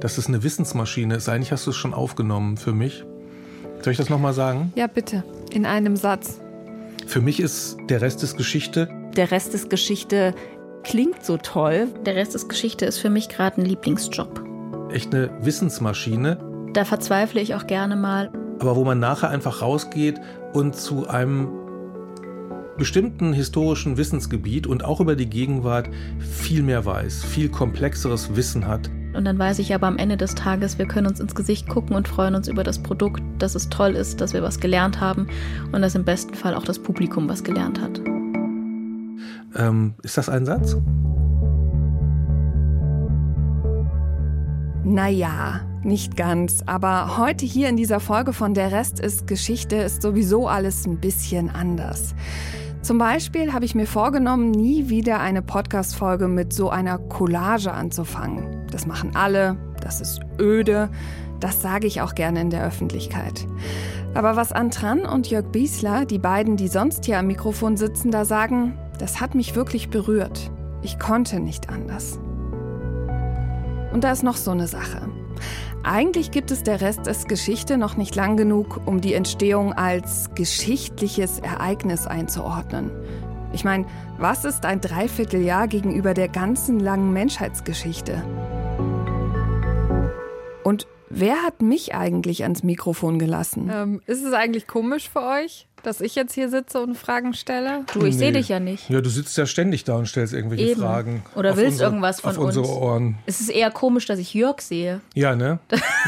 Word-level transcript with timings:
dass 0.00 0.18
es 0.18 0.26
eine 0.26 0.42
Wissensmaschine 0.42 1.14
ist. 1.14 1.28
Eigentlich 1.28 1.52
hast 1.52 1.66
du 1.66 1.70
es 1.70 1.76
schon 1.76 1.94
aufgenommen 1.94 2.56
für 2.56 2.72
mich. 2.72 3.04
Soll 3.82 3.92
ich 3.92 3.96
das 3.96 4.10
nochmal 4.10 4.32
sagen? 4.32 4.72
Ja, 4.76 4.86
bitte. 4.86 5.24
In 5.52 5.66
einem 5.66 5.96
Satz. 5.96 6.40
Für 7.06 7.20
mich 7.20 7.40
ist 7.40 7.76
der 7.88 8.00
Rest 8.00 8.22
des 8.22 8.36
Geschichte. 8.36 8.88
Der 9.16 9.30
Rest 9.30 9.54
des 9.54 9.68
Geschichte 9.68 10.34
klingt 10.84 11.24
so 11.24 11.36
toll. 11.36 11.88
Der 12.06 12.14
Rest 12.14 12.34
des 12.34 12.48
Geschichte 12.48 12.84
ist 12.84 12.98
für 12.98 13.10
mich 13.10 13.28
gerade 13.28 13.60
ein 13.60 13.66
Lieblingsjob. 13.66 14.44
Echt 14.92 15.14
eine 15.14 15.30
Wissensmaschine. 15.40 16.38
Da 16.72 16.84
verzweifle 16.84 17.40
ich 17.40 17.54
auch 17.54 17.66
gerne 17.66 17.96
mal. 17.96 18.30
Aber 18.60 18.76
wo 18.76 18.84
man 18.84 19.00
nachher 19.00 19.30
einfach 19.30 19.62
rausgeht 19.62 20.20
und 20.52 20.76
zu 20.76 21.08
einem 21.08 21.48
bestimmten 22.76 23.32
historischen 23.32 23.96
Wissensgebiet 23.96 24.66
und 24.66 24.84
auch 24.84 25.00
über 25.00 25.16
die 25.16 25.28
Gegenwart 25.28 25.90
viel 26.18 26.62
mehr 26.62 26.84
weiß, 26.84 27.24
viel 27.24 27.48
komplexeres 27.48 28.36
Wissen 28.36 28.66
hat. 28.66 28.90
Und 29.12 29.24
dann 29.24 29.38
weiß 29.38 29.58
ich 29.58 29.74
aber 29.74 29.86
am 29.86 29.98
Ende 29.98 30.16
des 30.16 30.34
Tages, 30.34 30.78
wir 30.78 30.86
können 30.86 31.06
uns 31.06 31.20
ins 31.20 31.34
Gesicht 31.34 31.68
gucken 31.68 31.96
und 31.96 32.06
freuen 32.06 32.34
uns 32.34 32.48
über 32.48 32.62
das 32.62 32.78
Produkt, 32.78 33.22
dass 33.38 33.54
es 33.54 33.68
toll 33.68 33.96
ist, 33.96 34.20
dass 34.20 34.32
wir 34.32 34.42
was 34.42 34.60
gelernt 34.60 35.00
haben 35.00 35.26
und 35.72 35.82
dass 35.82 35.94
im 35.94 36.04
besten 36.04 36.34
Fall 36.34 36.54
auch 36.54 36.64
das 36.64 36.78
Publikum 36.78 37.28
was 37.28 37.42
gelernt 37.42 37.80
hat. 37.80 38.00
Ähm, 39.56 39.94
ist 40.02 40.16
das 40.16 40.28
ein 40.28 40.46
Satz? 40.46 40.76
Naja, 44.84 45.60
nicht 45.82 46.16
ganz. 46.16 46.62
Aber 46.66 47.18
heute 47.18 47.44
hier 47.46 47.68
in 47.68 47.76
dieser 47.76 48.00
Folge 48.00 48.32
von 48.32 48.54
Der 48.54 48.72
Rest 48.72 49.00
ist 49.00 49.26
Geschichte 49.26 49.76
ist 49.76 50.02
sowieso 50.02 50.48
alles 50.48 50.86
ein 50.86 50.98
bisschen 50.98 51.50
anders. 51.50 52.14
Zum 52.82 52.96
Beispiel 52.96 53.52
habe 53.52 53.66
ich 53.66 53.74
mir 53.74 53.86
vorgenommen, 53.86 54.50
nie 54.50 54.88
wieder 54.88 55.20
eine 55.20 55.42
Podcast-Folge 55.42 56.28
mit 56.28 56.54
so 56.54 56.70
einer 56.70 56.96
Collage 56.96 57.72
anzufangen. 57.72 58.66
Das 58.70 58.86
machen 58.86 59.14
alle, 59.14 59.58
das 59.82 60.00
ist 60.00 60.20
öde, 60.38 60.88
das 61.40 61.60
sage 61.60 61.86
ich 61.86 62.00
auch 62.00 62.14
gerne 62.14 62.40
in 62.40 62.48
der 62.48 62.64
Öffentlichkeit. 62.64 63.46
Aber 64.14 64.34
was 64.34 64.52
Antran 64.52 65.00
und 65.00 65.28
Jörg 65.28 65.46
Biesler, 65.52 66.06
die 66.06 66.18
beiden, 66.18 66.56
die 66.56 66.68
sonst 66.68 67.04
hier 67.04 67.18
am 67.18 67.26
Mikrofon 67.26 67.76
sitzen, 67.76 68.10
da 68.10 68.24
sagen, 68.24 68.78
das 68.98 69.20
hat 69.20 69.34
mich 69.34 69.54
wirklich 69.54 69.90
berührt. 69.90 70.50
Ich 70.82 70.98
konnte 70.98 71.38
nicht 71.38 71.68
anders. 71.68 72.18
Und 73.92 74.04
da 74.04 74.12
ist 74.12 74.22
noch 74.22 74.36
so 74.36 74.52
eine 74.52 74.66
Sache. 74.66 75.02
Eigentlich 75.82 76.30
gibt 76.30 76.50
es 76.50 76.62
der 76.62 76.82
Rest 76.82 77.06
des 77.06 77.24
Geschichte 77.24 77.78
noch 77.78 77.96
nicht 77.96 78.14
lang 78.14 78.36
genug, 78.36 78.82
um 78.84 79.00
die 79.00 79.14
Entstehung 79.14 79.72
als 79.72 80.28
geschichtliches 80.34 81.38
Ereignis 81.38 82.06
einzuordnen. 82.06 82.90
Ich 83.54 83.64
meine, 83.64 83.86
was 84.18 84.44
ist 84.44 84.66
ein 84.66 84.82
Dreivierteljahr 84.82 85.68
gegenüber 85.68 86.12
der 86.12 86.28
ganzen 86.28 86.80
langen 86.80 87.14
Menschheitsgeschichte? 87.14 88.22
Und 90.64 90.86
wer 91.08 91.42
hat 91.42 91.62
mich 91.62 91.94
eigentlich 91.94 92.42
ans 92.42 92.62
Mikrofon 92.62 93.18
gelassen? 93.18 93.70
Ähm, 93.72 94.02
ist 94.06 94.22
es 94.22 94.34
eigentlich 94.34 94.66
komisch 94.66 95.08
für 95.08 95.22
euch, 95.22 95.66
dass 95.82 96.00
ich 96.00 96.14
jetzt 96.14 96.34
hier 96.34 96.48
sitze 96.48 96.80
und 96.80 96.96
Fragen 96.96 97.34
stelle? 97.34 97.84
Du, 97.92 98.00
ich 98.00 98.14
nee. 98.14 98.18
sehe 98.18 98.32
dich 98.32 98.48
ja 98.48 98.60
nicht. 98.60 98.88
Ja, 98.90 99.00
du 99.00 99.10
sitzt 99.10 99.36
ja 99.36 99.46
ständig 99.46 99.84
da 99.84 99.96
und 99.96 100.06
stellst 100.06 100.32
irgendwelche 100.32 100.64
Eben. 100.64 100.80
Fragen. 100.80 101.22
Oder 101.34 101.56
willst 101.56 101.72
unsere, 101.72 101.90
irgendwas 101.90 102.20
von 102.20 102.30
auf 102.30 102.38
uns. 102.38 102.56
unsere 102.56 102.76
Ohren. 102.76 103.18
Es 103.26 103.40
ist 103.40 103.50
eher 103.50 103.70
komisch, 103.70 104.06
dass 104.06 104.18
ich 104.18 104.34
Jörg 104.34 104.60
sehe. 104.60 105.00
Ja, 105.14 105.34
ne? 105.36 105.58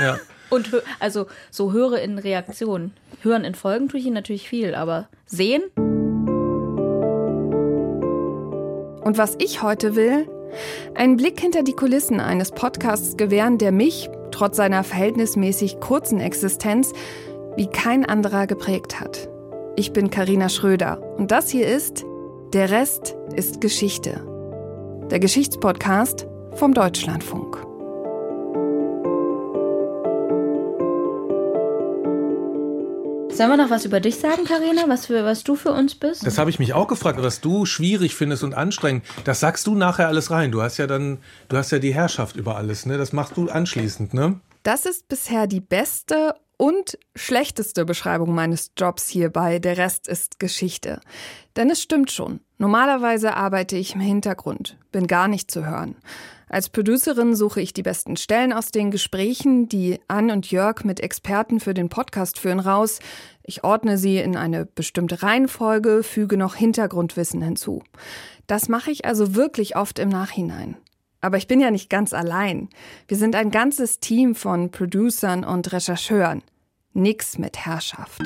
Ja. 0.01 0.19
und 0.51 0.71
also 1.01 1.27
so 1.51 1.73
höre 1.73 1.99
in 2.01 2.19
Reaktionen. 2.19 2.93
Hören 3.23 3.45
in 3.45 3.55
Folgen 3.55 3.89
tue 3.89 4.01
ich 4.01 4.07
ihn 4.07 4.15
natürlich 4.15 4.49
viel, 4.49 4.75
aber 4.75 5.09
sehen? 5.27 5.63
Und 9.03 9.19
was 9.19 9.37
ich 9.39 9.63
heute 9.63 9.97
will, 9.97 10.29
einen 10.95 11.17
Blick 11.17 11.41
hinter 11.41 11.63
die 11.63 11.73
Kulissen 11.73 12.21
eines 12.21 12.53
Podcasts 12.53 13.17
gewähren, 13.17 13.59
der 13.59 13.73
mich, 13.73 14.09
trotz 14.31 14.57
seiner 14.57 14.85
verhältnismäßig 14.85 15.81
kurzen 15.81 16.21
Existenz, 16.21 16.93
wie 17.57 17.67
kein 17.67 18.05
anderer 18.05 18.47
geprägt 18.47 19.01
hat. 19.01 19.29
Ich 19.75 19.95
bin 19.95 20.11
Karina 20.11 20.51
Schröder 20.51 21.01
und 21.17 21.31
das 21.31 21.49
hier 21.49 21.67
ist 21.67 22.05
Der 22.53 22.69
Rest 22.69 23.17
ist 23.35 23.63
Geschichte. 23.63 24.23
Der 25.11 25.19
Geschichtspodcast 25.19 26.27
vom 26.57 26.75
Deutschlandfunk. 26.75 27.57
Sollen 33.35 33.49
wir 33.49 33.57
noch 33.57 33.71
was 33.71 33.87
über 33.87 34.01
dich 34.01 34.17
sagen, 34.17 34.45
Karina? 34.45 34.83
Was, 34.89 35.09
was 35.09 35.43
du 35.43 35.57
für 35.57 35.73
uns 35.73 35.95
bist? 35.95 36.27
Das 36.27 36.37
habe 36.37 36.51
ich 36.51 36.59
mich 36.59 36.75
auch 36.75 36.87
gefragt, 36.87 37.23
was 37.23 37.41
du 37.41 37.65
schwierig 37.65 38.15
findest 38.15 38.45
und 38.45 38.53
anstrengend. 38.53 39.07
Das 39.25 39.41
sagst 39.41 39.67
du 39.67 39.75
nachher 39.75 40.09
alles 40.09 40.31
rein. 40.31 40.53
Du 40.53 40.61
hast 40.61 40.77
ja 40.77 40.87
dann, 40.87 41.17
du 41.49 41.57
hast 41.57 41.73
ja 41.73 41.79
die 41.79 41.95
Herrschaft 41.95 42.37
über 42.37 42.59
alles, 42.59 42.85
ne? 42.85 42.99
Das 42.99 43.15
machst 43.15 43.39
du 43.39 43.49
anschließend, 43.49 44.13
ne? 44.13 44.39
Das 44.65 44.85
ist 44.85 45.09
bisher 45.09 45.47
die 45.47 45.61
beste 45.61 46.35
und 46.63 46.97
schlechteste 47.17 47.85
Beschreibung 47.85 48.37
meines 48.37 48.71
Jobs 48.79 49.09
hierbei. 49.09 49.59
Der 49.59 49.79
Rest 49.79 50.07
ist 50.07 50.39
Geschichte. 50.39 51.01
Denn 51.57 51.69
es 51.71 51.83
stimmt 51.83 52.13
schon. 52.13 52.39
Normalerweise 52.57 53.35
arbeite 53.35 53.77
ich 53.77 53.97
im 53.97 54.01
Hintergrund, 54.01 54.79
bin 54.93 55.09
gar 55.09 55.27
nicht 55.27 55.51
zu 55.51 55.67
hören. 55.67 55.97
Als 56.49 56.69
Producerin 56.69 57.35
suche 57.35 57.61
ich 57.61 57.73
die 57.73 57.83
besten 57.83 58.17
Stellen 58.17 58.53
aus 58.53 58.71
den 58.71 58.93
Gesprächen, 58.93 59.69
die 59.69 59.99
Ann 60.07 60.31
und 60.31 60.53
Jörg 60.53 60.85
mit 60.85 61.01
Experten 61.01 61.59
für 61.59 61.75
den 61.75 61.89
Podcast 61.89 62.39
führen, 62.39 62.61
raus. 62.61 63.01
Ich 63.43 63.65
ordne 63.65 63.99
sie 63.99 64.19
in 64.19 64.37
eine 64.37 64.65
bestimmte 64.65 65.25
Reihenfolge, 65.25 66.05
füge 66.05 66.37
noch 66.37 66.55
Hintergrundwissen 66.55 67.43
hinzu. 67.43 67.83
Das 68.47 68.69
mache 68.69 68.93
ich 68.93 69.05
also 69.05 69.35
wirklich 69.35 69.75
oft 69.75 69.99
im 69.99 70.11
Nachhinein. 70.11 70.77
Aber 71.21 71.39
ich 71.39 71.49
bin 71.49 71.61
ja 71.61 71.73
nicht 71.73 71.91
ganz 71.91 72.13
allein. 72.13 72.69
Wir 73.09 73.17
sind 73.17 73.35
ein 73.35 73.51
ganzes 73.51 73.99
Team 73.99 74.37
von 74.37 74.71
Producern 74.71 75.43
und 75.43 75.73
Rechercheuren. 75.73 76.43
Nix 76.95 77.39
mit 77.39 77.57
Herrschaft. 77.57 78.21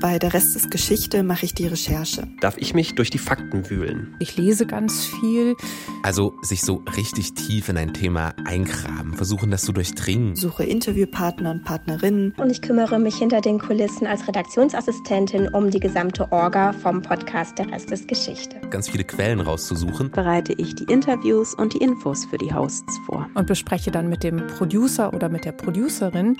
Bei 0.00 0.18
der 0.18 0.34
Rest 0.34 0.56
ist 0.56 0.70
Geschichte 0.70 1.22
mache 1.22 1.44
ich 1.44 1.54
die 1.54 1.66
Recherche. 1.66 2.26
Darf 2.40 2.56
ich 2.58 2.74
mich 2.74 2.96
durch 2.96 3.10
die 3.10 3.18
Fakten 3.18 3.70
wühlen? 3.70 4.16
Ich 4.18 4.36
lese 4.36 4.66
ganz 4.66 5.04
viel. 5.04 5.54
Also 6.02 6.34
sich 6.42 6.62
so 6.62 6.82
richtig 6.96 7.34
tief 7.34 7.68
in 7.68 7.76
ein 7.76 7.94
Thema 7.94 8.34
eingraben, 8.44 9.14
versuchen 9.14 9.52
das 9.52 9.62
zu 9.62 9.72
durchdringen. 9.72 10.34
Suche 10.34 10.64
Interviewpartner 10.64 11.52
und 11.52 11.64
Partnerinnen. 11.64 12.34
Und 12.38 12.50
ich 12.50 12.62
kümmere 12.62 12.98
mich 12.98 13.16
hinter 13.16 13.40
den 13.42 13.60
Kulissen 13.60 14.08
als 14.08 14.26
Redaktionsassistentin 14.26 15.48
um 15.48 15.70
die 15.70 15.80
gesamte 15.80 16.32
Orga 16.32 16.72
vom 16.72 17.02
Podcast 17.02 17.58
Der 17.58 17.70
Rest 17.70 17.92
ist 17.92 18.08
Geschichte. 18.08 18.56
Ganz 18.70 18.88
viele 18.88 19.04
Quellen 19.04 19.40
rauszusuchen. 19.40 20.10
Bereite 20.10 20.54
ich 20.54 20.74
die 20.74 20.84
Interviews 20.84 21.54
und 21.54 21.74
die 21.74 21.78
Infos 21.78 22.24
für 22.24 22.38
die 22.38 22.52
Hosts 22.52 22.98
vor. 23.06 23.28
Und 23.34 23.46
bespreche 23.46 23.92
dann 23.92 24.08
mit 24.08 24.24
dem 24.24 24.46
Producer 24.46 25.14
oder 25.14 25.28
mit 25.28 25.44
der 25.44 25.52
Producerin, 25.52 26.38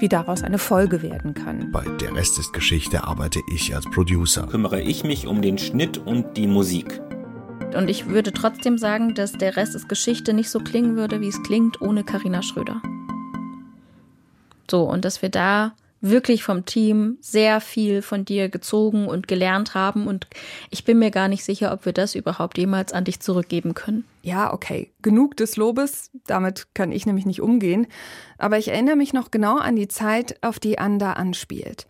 wie 0.00 0.08
daraus 0.08 0.42
eine 0.42 0.58
Folge 0.58 0.97
werden 1.02 1.34
kann. 1.34 1.70
Bei 1.72 1.84
Der 2.00 2.14
Rest 2.14 2.38
ist 2.38 2.52
Geschichte 2.52 3.04
arbeite 3.04 3.40
ich 3.52 3.74
als 3.74 3.84
Producer. 3.86 4.46
Kümmere 4.46 4.80
ich 4.80 5.04
mich 5.04 5.26
um 5.26 5.42
den 5.42 5.58
Schnitt 5.58 5.98
und 5.98 6.36
die 6.36 6.46
Musik. 6.46 7.00
Und 7.76 7.88
ich 7.88 8.08
würde 8.08 8.32
trotzdem 8.32 8.78
sagen, 8.78 9.14
dass 9.14 9.32
der 9.32 9.56
Rest 9.56 9.74
ist 9.74 9.88
Geschichte 9.88 10.32
nicht 10.32 10.50
so 10.50 10.60
klingen 10.60 10.96
würde, 10.96 11.20
wie 11.20 11.28
es 11.28 11.42
klingt 11.42 11.80
ohne 11.80 12.04
Karina 12.04 12.42
Schröder. 12.42 12.80
So, 14.70 14.82
und 14.82 15.04
dass 15.04 15.22
wir 15.22 15.28
da 15.28 15.72
wirklich 16.00 16.42
vom 16.44 16.64
Team 16.64 17.18
sehr 17.20 17.60
viel 17.60 18.02
von 18.02 18.24
dir 18.24 18.48
gezogen 18.48 19.06
und 19.08 19.28
gelernt 19.28 19.74
haben. 19.74 20.06
Und 20.06 20.26
ich 20.70 20.84
bin 20.84 20.98
mir 20.98 21.10
gar 21.10 21.28
nicht 21.28 21.44
sicher, 21.44 21.72
ob 21.72 21.84
wir 21.84 21.92
das 21.92 22.14
überhaupt 22.14 22.58
jemals 22.58 22.92
an 22.92 23.04
dich 23.04 23.20
zurückgeben 23.20 23.74
können. 23.74 24.04
Ja, 24.22 24.52
okay. 24.52 24.92
Genug 25.02 25.36
des 25.36 25.56
Lobes. 25.56 26.10
Damit 26.26 26.68
kann 26.74 26.92
ich 26.92 27.06
nämlich 27.06 27.26
nicht 27.26 27.40
umgehen. 27.40 27.86
Aber 28.38 28.58
ich 28.58 28.68
erinnere 28.68 28.96
mich 28.96 29.12
noch 29.12 29.30
genau 29.30 29.58
an 29.58 29.76
die 29.76 29.88
Zeit, 29.88 30.42
auf 30.42 30.58
die 30.58 30.78
Anda 30.78 31.14
anspielt. 31.14 31.86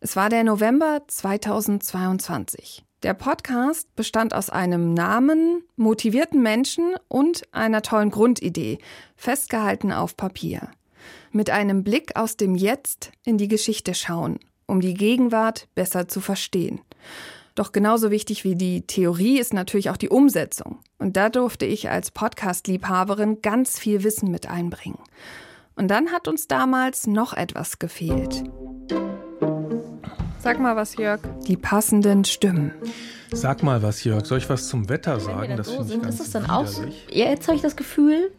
Es 0.00 0.16
war 0.16 0.30
der 0.30 0.44
November 0.44 1.02
2022. 1.06 2.84
Der 3.02 3.14
Podcast 3.14 3.94
bestand 3.96 4.34
aus 4.34 4.50
einem 4.50 4.92
Namen, 4.92 5.62
motivierten 5.76 6.42
Menschen 6.42 6.94
und 7.08 7.42
einer 7.52 7.80
tollen 7.80 8.10
Grundidee, 8.10 8.78
festgehalten 9.16 9.90
auf 9.90 10.16
Papier 10.18 10.70
mit 11.32 11.50
einem 11.50 11.84
Blick 11.84 12.16
aus 12.16 12.36
dem 12.36 12.54
Jetzt 12.54 13.12
in 13.24 13.38
die 13.38 13.48
Geschichte 13.48 13.94
schauen, 13.94 14.38
um 14.66 14.80
die 14.80 14.94
Gegenwart 14.94 15.68
besser 15.74 16.08
zu 16.08 16.20
verstehen. 16.20 16.80
Doch 17.54 17.72
genauso 17.72 18.10
wichtig 18.10 18.44
wie 18.44 18.54
die 18.54 18.86
Theorie 18.86 19.38
ist 19.38 19.52
natürlich 19.52 19.90
auch 19.90 19.96
die 19.96 20.08
Umsetzung. 20.08 20.78
Und 20.98 21.16
da 21.16 21.28
durfte 21.28 21.66
ich 21.66 21.90
als 21.90 22.10
Podcast-Liebhaberin 22.10 23.42
ganz 23.42 23.78
viel 23.78 24.04
Wissen 24.04 24.30
mit 24.30 24.48
einbringen. 24.48 24.98
Und 25.76 25.88
dann 25.88 26.12
hat 26.12 26.28
uns 26.28 26.46
damals 26.46 27.06
noch 27.06 27.32
etwas 27.32 27.78
gefehlt. 27.78 28.44
Sag 30.38 30.58
mal 30.58 30.74
was, 30.74 30.96
Jörg. 30.96 31.20
Die 31.46 31.56
passenden 31.56 32.24
Stimmen. 32.24 32.72
Sag 33.32 33.62
mal 33.62 33.82
was, 33.82 34.04
Jörg. 34.04 34.24
Soll 34.24 34.38
ich 34.38 34.48
was 34.48 34.68
zum 34.68 34.88
Wetter 34.88 35.20
sagen? 35.20 35.42
Wenn 35.42 35.50
wir 35.50 35.56
das 35.56 35.68
so 35.68 35.82
sind, 35.82 36.02
ganz 36.02 36.14
ist 36.14 36.26
es 36.28 36.30
dann 36.32 36.48
auch. 36.48 36.66
Ja, 37.10 37.26
jetzt 37.26 37.46
habe 37.46 37.56
ich 37.56 37.62
das 37.62 37.76
Gefühl, 37.76 38.30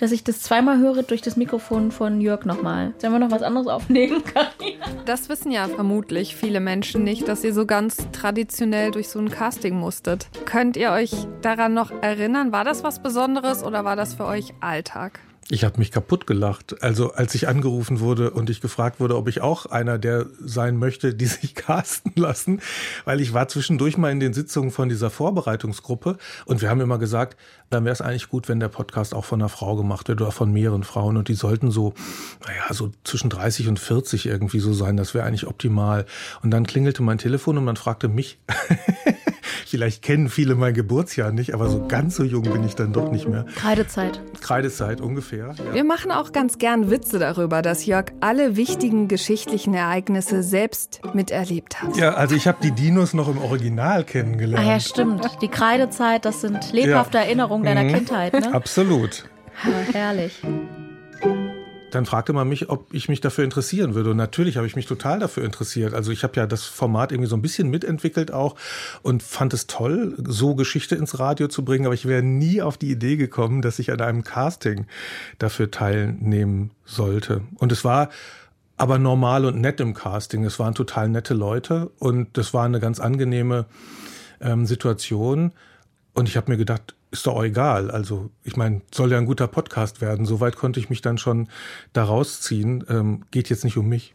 dass 0.00 0.12
ich 0.12 0.24
das 0.24 0.40
zweimal 0.40 0.78
höre 0.78 1.02
durch 1.02 1.20
das 1.20 1.36
Mikrofon 1.36 1.92
von 1.92 2.20
Jörg 2.20 2.44
nochmal. 2.44 2.94
Sollen 2.98 3.12
wir 3.12 3.18
noch 3.18 3.30
was 3.30 3.42
anderes 3.42 3.68
aufnehmen, 3.68 4.22
Karina? 4.34 4.86
Das 5.04 5.28
wissen 5.28 5.52
ja 5.52 5.68
vermutlich 5.68 6.34
viele 6.34 6.60
Menschen 6.60 7.04
nicht, 7.04 7.28
dass 7.28 7.44
ihr 7.44 7.52
so 7.52 7.66
ganz 7.66 7.98
traditionell 8.12 8.90
durch 8.90 9.08
so 9.08 9.18
ein 9.18 9.30
Casting 9.30 9.76
musstet. 9.76 10.28
Könnt 10.46 10.76
ihr 10.76 10.90
euch 10.90 11.12
daran 11.42 11.74
noch 11.74 11.90
erinnern? 12.02 12.50
War 12.52 12.64
das 12.64 12.82
was 12.82 13.02
Besonderes 13.02 13.62
oder 13.62 13.84
war 13.84 13.96
das 13.96 14.14
für 14.14 14.24
euch 14.24 14.54
Alltag? 14.60 15.20
Ich 15.48 15.64
habe 15.64 15.78
mich 15.78 15.90
kaputt 15.90 16.26
gelacht. 16.26 16.82
Also 16.82 17.12
als 17.12 17.34
ich 17.34 17.48
angerufen 17.48 17.98
wurde 17.98 18.30
und 18.30 18.50
ich 18.50 18.60
gefragt 18.60 19.00
wurde, 19.00 19.16
ob 19.16 19.26
ich 19.26 19.40
auch 19.40 19.66
einer 19.66 19.98
der 19.98 20.26
sein 20.40 20.76
möchte, 20.76 21.14
die 21.14 21.26
sich 21.26 21.54
casten 21.54 22.12
lassen, 22.14 22.60
weil 23.04 23.20
ich 23.20 23.32
war 23.32 23.48
zwischendurch 23.48 23.96
mal 23.96 24.12
in 24.12 24.20
den 24.20 24.32
Sitzungen 24.32 24.70
von 24.70 24.88
dieser 24.88 25.10
Vorbereitungsgruppe 25.10 26.18
und 26.44 26.62
wir 26.62 26.70
haben 26.70 26.80
immer 26.80 26.98
gesagt, 26.98 27.36
dann 27.70 27.84
wäre 27.84 27.92
es 27.92 28.00
eigentlich 28.00 28.28
gut, 28.28 28.48
wenn 28.48 28.60
der 28.60 28.68
Podcast 28.68 29.14
auch 29.14 29.24
von 29.24 29.40
einer 29.40 29.48
Frau 29.48 29.76
gemacht 29.76 30.08
wird 30.08 30.20
oder 30.20 30.32
von 30.32 30.52
mehreren 30.52 30.84
Frauen 30.84 31.16
und 31.16 31.28
die 31.28 31.34
sollten 31.34 31.70
so, 31.70 31.94
naja, 32.46 32.72
so 32.72 32.90
zwischen 33.04 33.30
30 33.30 33.68
und 33.68 33.78
40 33.78 34.26
irgendwie 34.26 34.58
so 34.58 34.72
sein. 34.72 34.96
Das 34.96 35.14
wäre 35.14 35.24
eigentlich 35.24 35.46
optimal. 35.46 36.04
Und 36.42 36.50
dann 36.50 36.66
klingelte 36.66 37.02
mein 37.02 37.18
Telefon 37.18 37.58
und 37.58 37.64
man 37.64 37.76
fragte 37.76 38.08
mich, 38.08 38.38
Vielleicht 39.80 40.02
kennen 40.02 40.28
viele 40.28 40.56
mein 40.56 40.74
Geburtsjahr 40.74 41.32
nicht, 41.32 41.54
aber 41.54 41.70
so 41.70 41.88
ganz 41.88 42.14
so 42.14 42.22
jung 42.22 42.42
bin 42.42 42.62
ich 42.64 42.74
dann 42.74 42.92
doch 42.92 43.10
nicht 43.10 43.26
mehr. 43.26 43.46
Kreidezeit. 43.54 44.20
Kreidezeit 44.42 45.00
ungefähr. 45.00 45.54
Ja. 45.56 45.72
Wir 45.72 45.84
machen 45.84 46.10
auch 46.10 46.32
ganz 46.32 46.58
gern 46.58 46.90
Witze 46.90 47.18
darüber, 47.18 47.62
dass 47.62 47.86
Jörg 47.86 48.12
alle 48.20 48.56
wichtigen 48.56 49.08
geschichtlichen 49.08 49.72
Ereignisse 49.72 50.42
selbst 50.42 51.00
miterlebt 51.14 51.80
hat. 51.80 51.96
Ja, 51.96 52.10
also 52.12 52.34
ich 52.34 52.46
habe 52.46 52.58
die 52.62 52.72
Dinos 52.72 53.14
noch 53.14 53.28
im 53.28 53.38
Original 53.38 54.04
kennengelernt. 54.04 54.66
Ah 54.66 54.70
ja, 54.72 54.80
stimmt. 54.80 55.26
Die 55.40 55.48
Kreidezeit, 55.48 56.26
das 56.26 56.42
sind 56.42 56.72
lebhafte 56.74 57.16
ja. 57.16 57.24
Erinnerungen 57.24 57.64
deiner 57.64 57.84
mhm. 57.84 57.94
Kindheit, 57.94 58.34
ne? 58.34 58.52
Absolut. 58.52 59.30
Ja, 59.64 59.94
herrlich 59.94 60.42
dann 61.94 62.06
fragte 62.06 62.32
man 62.32 62.48
mich, 62.48 62.70
ob 62.70 62.92
ich 62.92 63.08
mich 63.08 63.20
dafür 63.20 63.44
interessieren 63.44 63.94
würde. 63.94 64.10
Und 64.10 64.16
natürlich 64.16 64.56
habe 64.56 64.66
ich 64.66 64.76
mich 64.76 64.86
total 64.86 65.18
dafür 65.18 65.44
interessiert. 65.44 65.94
Also 65.94 66.12
ich 66.12 66.22
habe 66.22 66.36
ja 66.36 66.46
das 66.46 66.64
Format 66.64 67.12
irgendwie 67.12 67.28
so 67.28 67.36
ein 67.36 67.42
bisschen 67.42 67.68
mitentwickelt 67.68 68.32
auch 68.32 68.56
und 69.02 69.22
fand 69.22 69.54
es 69.54 69.66
toll, 69.66 70.16
so 70.26 70.54
Geschichte 70.54 70.94
ins 70.94 71.18
Radio 71.18 71.48
zu 71.48 71.64
bringen. 71.64 71.86
Aber 71.86 71.94
ich 71.94 72.06
wäre 72.06 72.22
nie 72.22 72.62
auf 72.62 72.78
die 72.78 72.90
Idee 72.90 73.16
gekommen, 73.16 73.62
dass 73.62 73.78
ich 73.78 73.92
an 73.92 74.00
einem 74.00 74.24
Casting 74.24 74.86
dafür 75.38 75.70
teilnehmen 75.70 76.70
sollte. 76.84 77.42
Und 77.58 77.72
es 77.72 77.84
war 77.84 78.10
aber 78.76 78.98
normal 78.98 79.44
und 79.44 79.60
nett 79.60 79.80
im 79.80 79.92
Casting. 79.92 80.44
Es 80.44 80.58
waren 80.58 80.74
total 80.74 81.08
nette 81.08 81.34
Leute 81.34 81.90
und 81.98 82.38
das 82.38 82.54
war 82.54 82.64
eine 82.64 82.80
ganz 82.80 82.98
angenehme 82.98 83.66
ähm, 84.40 84.64
Situation. 84.64 85.52
Und 86.14 86.28
ich 86.28 86.36
habe 86.36 86.50
mir 86.50 86.56
gedacht, 86.56 86.94
ist 87.10 87.26
doch 87.26 87.42
egal. 87.42 87.90
Also 87.90 88.30
ich 88.44 88.56
meine, 88.56 88.82
soll 88.92 89.12
ja 89.12 89.18
ein 89.18 89.26
guter 89.26 89.48
Podcast 89.48 90.00
werden. 90.00 90.26
Soweit 90.26 90.56
konnte 90.56 90.80
ich 90.80 90.90
mich 90.90 91.02
dann 91.02 91.18
schon 91.18 91.48
da 91.92 92.04
rausziehen. 92.04 92.84
Ähm, 92.88 93.22
geht 93.30 93.50
jetzt 93.50 93.64
nicht 93.64 93.76
um 93.76 93.88
mich. 93.88 94.14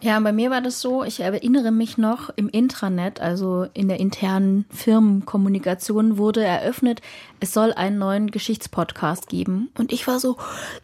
Ja, 0.00 0.20
bei 0.20 0.32
mir 0.32 0.50
war 0.50 0.60
das 0.60 0.82
so, 0.82 1.02
ich 1.02 1.20
erinnere 1.20 1.70
mich 1.70 1.96
noch, 1.96 2.28
im 2.36 2.50
Intranet, 2.50 3.20
also 3.20 3.66
in 3.72 3.88
der 3.88 4.00
internen 4.00 4.66
Firmenkommunikation, 4.68 6.18
wurde 6.18 6.44
eröffnet, 6.44 7.00
es 7.40 7.54
soll 7.54 7.72
einen 7.72 7.96
neuen 7.96 8.30
Geschichtspodcast 8.30 9.30
geben. 9.30 9.70
Und 9.78 9.94
ich 9.94 10.06
war 10.06 10.20
so, 10.20 10.36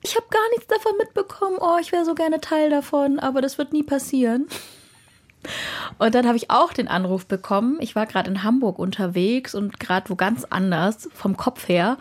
ich 0.02 0.16
habe 0.16 0.24
gar 0.30 0.48
nichts 0.52 0.68
davon 0.68 0.96
mitbekommen. 0.96 1.58
Oh, 1.60 1.76
ich 1.82 1.92
wäre 1.92 2.06
so 2.06 2.14
gerne 2.14 2.40
Teil 2.40 2.70
davon, 2.70 3.18
aber 3.18 3.42
das 3.42 3.58
wird 3.58 3.74
nie 3.74 3.82
passieren. 3.82 4.46
Und 5.98 6.14
dann 6.14 6.26
habe 6.26 6.36
ich 6.36 6.50
auch 6.50 6.72
den 6.72 6.88
Anruf 6.88 7.26
bekommen. 7.26 7.78
Ich 7.80 7.96
war 7.96 8.06
gerade 8.06 8.30
in 8.30 8.42
Hamburg 8.42 8.78
unterwegs 8.78 9.54
und 9.54 9.80
gerade 9.80 10.10
wo 10.10 10.14
ganz 10.14 10.44
anders 10.48 11.08
vom 11.14 11.36
Kopf 11.36 11.68
her. 11.68 11.96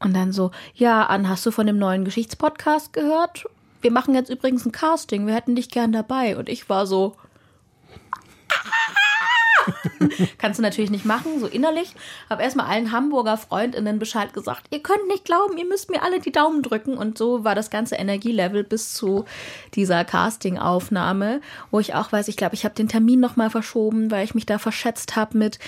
Und 0.00 0.14
dann 0.14 0.32
so, 0.32 0.50
ja, 0.74 1.04
Ann, 1.06 1.28
hast 1.28 1.46
du 1.46 1.50
von 1.50 1.66
dem 1.66 1.78
neuen 1.78 2.04
Geschichtspodcast 2.04 2.92
gehört? 2.92 3.46
Wir 3.80 3.90
machen 3.90 4.14
jetzt 4.14 4.30
übrigens 4.30 4.66
ein 4.66 4.72
Casting. 4.72 5.26
Wir 5.26 5.34
hätten 5.34 5.56
dich 5.56 5.70
gern 5.70 5.92
dabei. 5.92 6.36
Und 6.36 6.48
ich 6.48 6.68
war 6.68 6.86
so, 6.86 7.16
Kannst 10.38 10.58
du 10.58 10.62
natürlich 10.62 10.90
nicht 10.90 11.04
machen, 11.04 11.40
so 11.40 11.46
innerlich. 11.46 11.94
Habe 12.30 12.42
erstmal 12.42 12.66
allen 12.66 12.92
Hamburger 12.92 13.36
FreundInnen 13.36 13.98
Bescheid 13.98 14.32
gesagt, 14.32 14.66
ihr 14.70 14.82
könnt 14.82 15.06
nicht 15.08 15.24
glauben, 15.24 15.56
ihr 15.56 15.66
müsst 15.66 15.90
mir 15.90 16.02
alle 16.02 16.20
die 16.20 16.32
Daumen 16.32 16.62
drücken. 16.62 16.96
Und 16.96 17.18
so 17.18 17.44
war 17.44 17.54
das 17.54 17.70
ganze 17.70 17.96
Energielevel 17.96 18.64
bis 18.64 18.94
zu 18.94 19.24
dieser 19.74 20.04
Casting-Aufnahme, 20.04 21.40
wo 21.70 21.80
ich 21.80 21.94
auch 21.94 22.12
weiß, 22.12 22.28
ich 22.28 22.36
glaube, 22.36 22.54
ich 22.54 22.64
habe 22.64 22.74
den 22.74 22.88
Termin 22.88 23.20
nochmal 23.20 23.50
verschoben, 23.50 24.10
weil 24.10 24.24
ich 24.24 24.34
mich 24.34 24.46
da 24.46 24.58
verschätzt 24.58 25.16
habe 25.16 25.38
mit, 25.38 25.58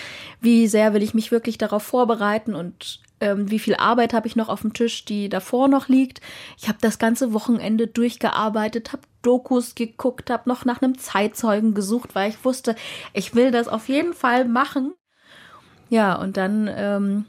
wie 0.40 0.66
sehr 0.66 0.94
will 0.94 1.02
ich 1.02 1.14
mich 1.14 1.30
wirklich 1.30 1.58
darauf 1.58 1.82
vorbereiten 1.82 2.54
und 2.54 3.00
ähm, 3.20 3.50
wie 3.50 3.58
viel 3.58 3.74
Arbeit 3.76 4.12
habe 4.12 4.26
ich 4.26 4.36
noch 4.36 4.48
auf 4.48 4.60
dem 4.62 4.72
Tisch, 4.72 5.04
die 5.04 5.28
davor 5.28 5.68
noch 5.68 5.88
liegt. 5.88 6.20
Ich 6.58 6.68
habe 6.68 6.78
das 6.80 6.98
ganze 6.98 7.32
Wochenende 7.32 7.86
durchgearbeitet, 7.86 8.92
habe 8.92 9.02
Dokus 9.22 9.74
geguckt, 9.74 10.30
habe 10.30 10.48
noch 10.48 10.64
nach 10.64 10.82
einem 10.82 10.98
Zeitzeugen 10.98 11.74
gesucht, 11.74 12.14
weil 12.14 12.30
ich 12.30 12.44
wusste, 12.44 12.76
ich 13.12 13.34
will 13.34 13.50
das 13.50 13.68
auf 13.68 13.88
jeden 13.88 14.12
Fall 14.12 14.44
machen. 14.44 14.92
Ja, 15.88 16.14
und 16.14 16.36
dann 16.36 16.68
ähm, 16.72 17.24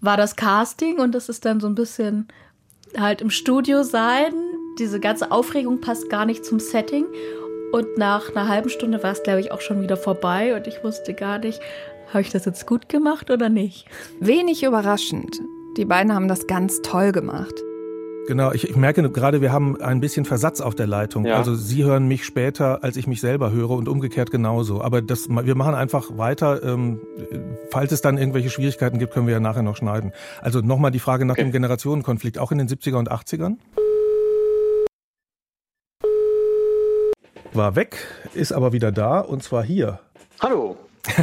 war 0.00 0.16
das 0.16 0.36
Casting 0.36 0.98
und 0.98 1.14
das 1.14 1.28
ist 1.28 1.44
dann 1.44 1.60
so 1.60 1.66
ein 1.66 1.74
bisschen 1.74 2.28
halt 2.96 3.20
im 3.20 3.30
Studio 3.30 3.82
sein. 3.82 4.32
Diese 4.78 5.00
ganze 5.00 5.30
Aufregung 5.30 5.80
passt 5.80 6.08
gar 6.08 6.24
nicht 6.24 6.44
zum 6.44 6.60
Setting. 6.60 7.06
Und 7.72 7.98
nach 7.98 8.30
einer 8.30 8.48
halben 8.48 8.70
Stunde 8.70 9.02
war 9.02 9.12
es, 9.12 9.22
glaube 9.22 9.40
ich, 9.40 9.52
auch 9.52 9.60
schon 9.60 9.82
wieder 9.82 9.98
vorbei 9.98 10.56
und 10.56 10.66
ich 10.66 10.82
wusste 10.82 11.12
gar 11.12 11.38
nicht, 11.38 11.60
habe 12.08 12.22
ich 12.22 12.30
das 12.30 12.44
jetzt 12.44 12.66
gut 12.66 12.88
gemacht 12.88 13.30
oder 13.30 13.48
nicht? 13.48 13.86
Wenig 14.20 14.62
überraschend. 14.62 15.40
Die 15.76 15.84
beiden 15.84 16.14
haben 16.14 16.28
das 16.28 16.46
ganz 16.46 16.80
toll 16.82 17.12
gemacht. 17.12 17.54
Genau, 18.26 18.52
ich, 18.52 18.68
ich, 18.68 18.76
merke 18.76 19.08
gerade, 19.10 19.40
wir 19.40 19.52
haben 19.52 19.80
ein 19.80 20.00
bisschen 20.00 20.26
Versatz 20.26 20.60
auf 20.60 20.74
der 20.74 20.86
Leitung. 20.86 21.24
Ja. 21.24 21.36
Also 21.36 21.54
Sie 21.54 21.84
hören 21.84 22.08
mich 22.08 22.26
später, 22.26 22.84
als 22.84 22.98
ich 22.98 23.06
mich 23.06 23.22
selber 23.22 23.52
höre 23.52 23.70
und 23.70 23.88
umgekehrt 23.88 24.30
genauso. 24.30 24.82
Aber 24.82 25.00
das, 25.00 25.30
wir 25.30 25.54
machen 25.54 25.74
einfach 25.74 26.18
weiter. 26.18 26.62
Ähm, 26.62 27.00
falls 27.70 27.90
es 27.90 28.02
dann 28.02 28.18
irgendwelche 28.18 28.50
Schwierigkeiten 28.50 28.98
gibt, 28.98 29.14
können 29.14 29.26
wir 29.26 29.32
ja 29.32 29.40
nachher 29.40 29.62
noch 29.62 29.76
schneiden. 29.76 30.12
Also 30.42 30.60
nochmal 30.60 30.90
die 30.90 30.98
Frage 30.98 31.24
nach 31.24 31.36
okay. 31.36 31.44
dem 31.44 31.52
Generationenkonflikt, 31.52 32.38
auch 32.38 32.52
in 32.52 32.58
den 32.58 32.68
70er 32.68 32.96
und 32.96 33.10
80ern? 33.10 33.56
War 37.54 37.76
weg, 37.76 37.96
ist 38.34 38.52
aber 38.52 38.74
wieder 38.74 38.92
da 38.92 39.20
und 39.20 39.42
zwar 39.42 39.64
hier. 39.64 40.00
Hallo. 40.40 40.76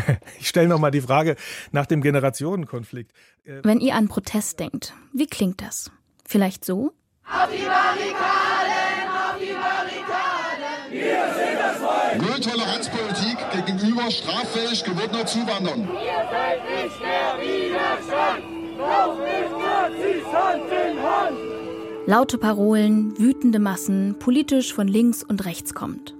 Ich 0.46 0.50
stelle 0.50 0.68
nochmal 0.68 0.92
die 0.92 1.02
Frage 1.02 1.38
nach 1.72 1.88
dem 1.88 2.02
Generationenkonflikt. 2.04 3.12
Äh, 3.46 3.62
Wenn 3.64 3.80
ihr 3.80 3.96
an 3.96 4.08
Protest 4.08 4.60
denkt, 4.60 4.94
wie 5.12 5.26
klingt 5.26 5.60
das? 5.60 5.90
Vielleicht 6.24 6.64
so? 6.64 6.92
Auf 7.28 7.50
die 7.52 7.66
Barrikaden, 7.66 9.10
auf 9.10 9.40
die 9.40 9.54
Barrikaden! 9.54 10.92
Wir 10.92 11.34
sind 11.34 11.60
das 11.60 11.78
Volk! 11.78 12.22
Null 12.22 12.40
Toleranzpolitik 12.40 13.66
gegenüber 13.66 14.12
straffähig 14.12 14.84
gewordener 14.84 15.26
Zuwanderern. 15.26 15.90
Ihr 15.90 16.30
seid 16.30 16.60
nicht 16.70 17.02
der 17.02 17.42
Widerstand! 17.42 18.44
Auf 18.80 19.18
mit 19.18 19.50
Nazis 19.50 20.26
Hand 20.32 20.64
in 20.70 21.02
Hand! 21.02 21.38
Laute 22.06 22.38
Parolen, 22.38 23.18
wütende 23.18 23.58
Massen, 23.58 24.20
politisch 24.20 24.75
von 24.75 24.88
links 24.88 25.24
und 25.24 25.44
rechts 25.46 25.74
kommt. 25.74 26.14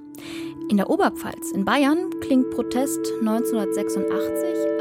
In 0.68 0.78
der 0.78 0.90
Oberpfalz 0.90 1.52
in 1.52 1.64
Bayern 1.64 2.10
klingt 2.22 2.50
Protest 2.50 3.00
1986 3.20 4.10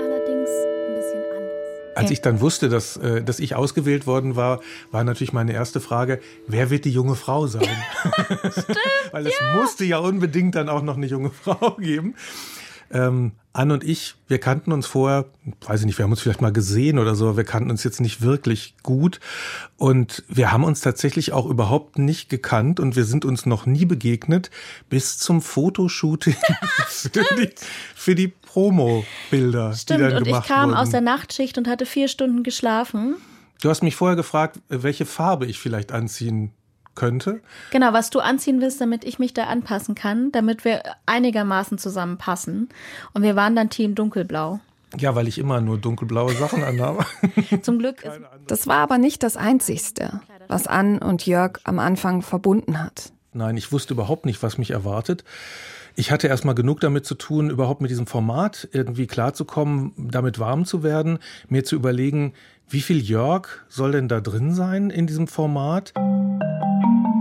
allerdings 0.00 0.48
ein 0.48 0.94
bisschen 0.94 1.22
anders. 1.36 1.94
Als 1.94 2.10
ich 2.10 2.22
dann 2.22 2.40
wusste, 2.40 2.70
dass, 2.70 2.96
äh, 2.96 3.22
dass 3.22 3.38
ich 3.38 3.54
ausgewählt 3.54 4.06
worden 4.06 4.34
war, 4.34 4.60
war 4.90 5.04
natürlich 5.04 5.34
meine 5.34 5.52
erste 5.52 5.80
Frage, 5.80 6.20
wer 6.46 6.70
wird 6.70 6.86
die 6.86 6.90
junge 6.90 7.16
Frau 7.16 7.46
sein? 7.46 7.68
Stimmt, 8.50 8.78
Weil 9.12 9.26
es 9.26 9.34
ja. 9.38 9.60
musste 9.60 9.84
ja 9.84 9.98
unbedingt 9.98 10.54
dann 10.54 10.70
auch 10.70 10.82
noch 10.82 10.96
eine 10.96 11.06
junge 11.06 11.30
Frau 11.42 11.72
geben. 11.72 12.14
Ähm, 12.90 13.32
Anne 13.52 13.74
und 13.74 13.84
ich, 13.84 14.16
wir 14.26 14.38
kannten 14.38 14.72
uns 14.72 14.84
vorher, 14.84 15.26
weiß 15.64 15.80
ich 15.80 15.86
nicht, 15.86 15.96
wir 15.96 16.02
haben 16.02 16.10
uns 16.10 16.20
vielleicht 16.20 16.40
mal 16.40 16.52
gesehen 16.52 16.98
oder 16.98 17.14
so, 17.14 17.36
wir 17.36 17.44
kannten 17.44 17.70
uns 17.70 17.84
jetzt 17.84 18.00
nicht 18.00 18.20
wirklich 18.20 18.74
gut 18.82 19.20
und 19.76 20.24
wir 20.28 20.50
haben 20.50 20.64
uns 20.64 20.80
tatsächlich 20.80 21.32
auch 21.32 21.46
überhaupt 21.46 21.96
nicht 21.96 22.28
gekannt 22.28 22.80
und 22.80 22.96
wir 22.96 23.04
sind 23.04 23.24
uns 23.24 23.46
noch 23.46 23.64
nie 23.64 23.84
begegnet 23.84 24.50
bis 24.90 25.18
zum 25.18 25.40
Fotoshooting 25.40 26.34
für 26.88 27.10
die, 27.10 27.50
für 27.94 28.14
die 28.16 28.28
Promo-Bilder. 28.28 29.72
Stimmt, 29.72 30.00
die 30.00 30.04
dann 30.04 30.16
und 30.16 30.24
gemacht 30.24 30.44
ich 30.44 30.48
kam 30.48 30.70
wurden. 30.70 30.78
aus 30.78 30.90
der 30.90 31.00
Nachtschicht 31.00 31.56
und 31.56 31.68
hatte 31.68 31.86
vier 31.86 32.08
Stunden 32.08 32.42
geschlafen. 32.42 33.14
Du 33.62 33.70
hast 33.70 33.84
mich 33.84 33.94
vorher 33.94 34.16
gefragt, 34.16 34.60
welche 34.68 35.06
Farbe 35.06 35.46
ich 35.46 35.60
vielleicht 35.60 35.92
anziehen 35.92 36.52
könnte. 36.94 37.40
Genau, 37.70 37.92
was 37.92 38.10
du 38.10 38.20
anziehen 38.20 38.60
willst, 38.60 38.80
damit 38.80 39.04
ich 39.04 39.18
mich 39.18 39.34
da 39.34 39.44
anpassen 39.44 39.94
kann, 39.94 40.32
damit 40.32 40.64
wir 40.64 40.82
einigermaßen 41.06 41.78
zusammenpassen. 41.78 42.68
Und 43.12 43.22
wir 43.22 43.36
waren 43.36 43.56
dann 43.56 43.70
Team 43.70 43.94
Dunkelblau. 43.94 44.60
Ja, 44.98 45.14
weil 45.14 45.28
ich 45.28 45.38
immer 45.38 45.60
nur 45.60 45.78
dunkelblaue 45.78 46.34
Sachen 46.34 46.62
anhabe. 46.62 47.04
Zum 47.62 47.78
Glück. 47.78 48.04
Das 48.46 48.66
war 48.66 48.78
aber 48.78 48.98
nicht 48.98 49.22
das 49.22 49.36
Einzigste, 49.36 50.20
was 50.48 50.66
Ann 50.66 50.98
und 50.98 51.26
Jörg 51.26 51.58
am 51.64 51.78
Anfang 51.78 52.22
verbunden 52.22 52.82
hat. 52.82 53.12
Nein, 53.32 53.56
ich 53.56 53.72
wusste 53.72 53.94
überhaupt 53.94 54.26
nicht, 54.26 54.42
was 54.42 54.58
mich 54.58 54.70
erwartet. 54.70 55.24
Ich 55.96 56.10
hatte 56.10 56.26
erstmal 56.26 56.54
genug 56.54 56.80
damit 56.80 57.06
zu 57.06 57.14
tun, 57.14 57.50
überhaupt 57.50 57.80
mit 57.80 57.90
diesem 57.90 58.06
Format 58.06 58.68
irgendwie 58.72 59.06
klarzukommen, 59.06 59.92
damit 59.96 60.38
warm 60.38 60.64
zu 60.64 60.82
werden, 60.82 61.18
mir 61.48 61.64
zu 61.64 61.76
überlegen, 61.76 62.32
wie 62.68 62.80
viel 62.80 63.00
Jörg 63.00 63.48
soll 63.68 63.92
denn 63.92 64.08
da 64.08 64.20
drin 64.20 64.54
sein 64.54 64.90
in 64.90 65.06
diesem 65.06 65.28
Format? 65.28 65.92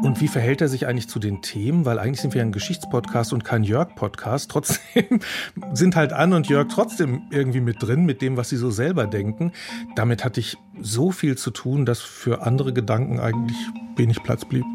Und 0.04 0.20
wie 0.20 0.28
verhält 0.28 0.60
er 0.60 0.68
sich 0.68 0.86
eigentlich 0.86 1.08
zu 1.08 1.18
den 1.18 1.42
Themen? 1.42 1.86
Weil 1.86 1.98
eigentlich 1.98 2.20
sind 2.20 2.34
wir 2.34 2.42
ein 2.42 2.52
Geschichtspodcast 2.52 3.32
und 3.32 3.46
kein 3.46 3.64
Jörg-Podcast. 3.64 4.52
Trotzdem 4.52 5.22
sind 5.74 5.96
halt 5.96 6.12
Anne 6.12 6.36
und 6.36 6.50
Jörg 6.50 6.68
trotzdem 6.68 7.22
irgendwie 7.32 7.62
mit 7.62 7.82
drin, 7.82 8.04
mit 8.04 8.22
dem, 8.22 8.36
was 8.36 8.50
sie 8.50 8.58
so 8.58 8.70
selber 8.70 9.08
denken. 9.08 9.54
Damit 9.96 10.26
hatte 10.26 10.42
ich 10.42 10.58
so 10.82 11.12
viel 11.12 11.38
zu 11.38 11.52
tun, 11.52 11.86
dass 11.86 12.02
für 12.02 12.42
andere 12.42 12.74
Gedanken 12.74 13.22
eigentlich 13.22 13.56
wenig 13.96 14.22
Platz 14.24 14.44
blieb. 14.44 14.66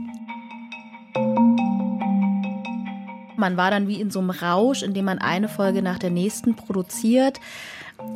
Man 3.36 3.58
war 3.58 3.70
dann 3.70 3.86
wie 3.86 4.00
in 4.00 4.10
so 4.10 4.20
einem 4.20 4.30
Rausch, 4.30 4.82
in 4.82 4.94
dem 4.94 5.04
man 5.04 5.18
eine 5.18 5.48
Folge 5.48 5.82
nach 5.82 5.98
der 5.98 6.10
nächsten 6.10 6.56
produziert. 6.56 7.38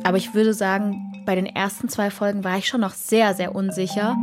Aber 0.03 0.17
ich 0.17 0.33
würde 0.33 0.55
sagen, 0.55 1.13
bei 1.27 1.35
den 1.35 1.45
ersten 1.45 1.89
zwei 1.89 2.09
Folgen 2.09 2.43
war 2.43 2.57
ich 2.57 2.67
schon 2.67 2.81
noch 2.81 2.93
sehr, 2.93 3.35
sehr 3.35 3.53
unsicher. 3.53 4.17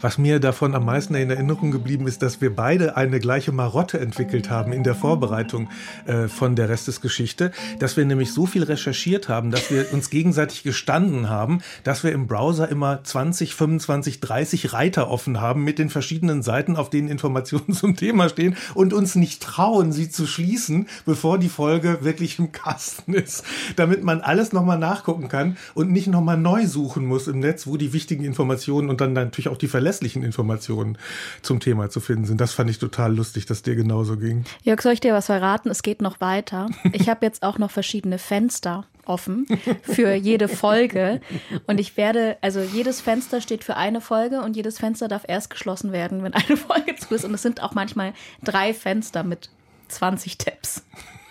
Was 0.00 0.16
mir 0.16 0.38
davon 0.38 0.76
am 0.76 0.84
meisten 0.84 1.14
in 1.16 1.30
Erinnerung 1.30 1.72
geblieben 1.72 2.06
ist, 2.06 2.22
dass 2.22 2.40
wir 2.40 2.54
beide 2.54 2.96
eine 2.96 3.18
gleiche 3.18 3.50
Marotte 3.50 3.98
entwickelt 3.98 4.48
haben 4.48 4.72
in 4.72 4.84
der 4.84 4.94
Vorbereitung 4.94 5.68
äh, 6.06 6.28
von 6.28 6.54
der 6.54 6.68
Rest 6.68 6.86
des 6.86 7.00
Geschichte, 7.00 7.50
dass 7.80 7.96
wir 7.96 8.04
nämlich 8.04 8.32
so 8.32 8.46
viel 8.46 8.62
recherchiert 8.62 9.28
haben, 9.28 9.50
dass 9.50 9.72
wir 9.72 9.92
uns 9.92 10.10
gegenseitig 10.10 10.62
gestanden 10.62 11.28
haben, 11.28 11.62
dass 11.82 12.04
wir 12.04 12.12
im 12.12 12.28
Browser 12.28 12.68
immer 12.68 13.02
20, 13.02 13.56
25, 13.56 14.20
30 14.20 14.72
Reiter 14.72 15.10
offen 15.10 15.40
haben 15.40 15.64
mit 15.64 15.80
den 15.80 15.90
verschiedenen 15.90 16.42
Seiten, 16.42 16.76
auf 16.76 16.90
denen 16.90 17.08
Informationen 17.08 17.72
zum 17.72 17.96
Thema 17.96 18.28
stehen 18.28 18.56
und 18.74 18.92
uns 18.92 19.16
nicht 19.16 19.42
trauen, 19.42 19.90
sie 19.90 20.08
zu 20.08 20.28
schließen, 20.28 20.86
bevor 21.06 21.38
die 21.38 21.48
Folge 21.48 21.98
wirklich 22.02 22.38
im 22.38 22.52
Kasten 22.52 23.14
ist, 23.14 23.44
damit 23.74 24.04
man 24.04 24.20
alles 24.20 24.52
nochmal 24.52 24.78
nachgucken 24.78 25.28
kann 25.28 25.56
und 25.74 25.90
nicht 25.90 26.06
nochmal 26.06 26.36
neu 26.36 26.66
suchen 26.66 27.04
muss 27.04 27.26
im 27.26 27.40
Netz, 27.40 27.66
wo 27.66 27.76
die 27.76 27.92
wichtigen 27.92 28.22
Informationen 28.22 28.90
und 28.90 29.00
dann 29.00 29.12
natürlich 29.12 29.48
auch 29.48 29.56
die 29.56 29.66
Verletzungen 29.66 29.87
verlässlichen 29.88 30.22
Informationen 30.22 30.98
zum 31.40 31.60
Thema 31.60 31.88
zu 31.88 32.00
finden 32.00 32.26
sind. 32.26 32.40
Das 32.42 32.52
fand 32.52 32.68
ich 32.68 32.78
total 32.78 33.16
lustig, 33.16 33.46
dass 33.46 33.62
dir 33.62 33.74
genauso 33.74 34.18
ging. 34.18 34.44
Jörg, 34.62 34.82
soll 34.82 34.92
ich 34.92 35.00
dir 35.00 35.14
was 35.14 35.26
verraten? 35.26 35.70
Es 35.70 35.82
geht 35.82 36.02
noch 36.02 36.20
weiter. 36.20 36.68
Ich 36.92 37.08
habe 37.08 37.24
jetzt 37.24 37.42
auch 37.42 37.58
noch 37.58 37.70
verschiedene 37.70 38.18
Fenster 38.18 38.84
offen 39.06 39.46
für 39.82 40.12
jede 40.12 40.48
Folge. 40.48 41.22
Und 41.66 41.80
ich 41.80 41.96
werde, 41.96 42.36
also 42.42 42.60
jedes 42.60 43.00
Fenster 43.00 43.40
steht 43.40 43.64
für 43.64 43.76
eine 43.76 44.02
Folge 44.02 44.42
und 44.42 44.56
jedes 44.56 44.78
Fenster 44.78 45.08
darf 45.08 45.24
erst 45.26 45.48
geschlossen 45.48 45.92
werden, 45.92 46.22
wenn 46.22 46.34
eine 46.34 46.56
Folge 46.58 46.94
zu 46.96 47.14
ist. 47.14 47.24
Und 47.24 47.32
es 47.32 47.42
sind 47.42 47.62
auch 47.62 47.74
manchmal 47.74 48.12
drei 48.42 48.74
Fenster 48.74 49.24
mit 49.24 49.48
20 49.88 50.36
Tabs. 50.36 50.84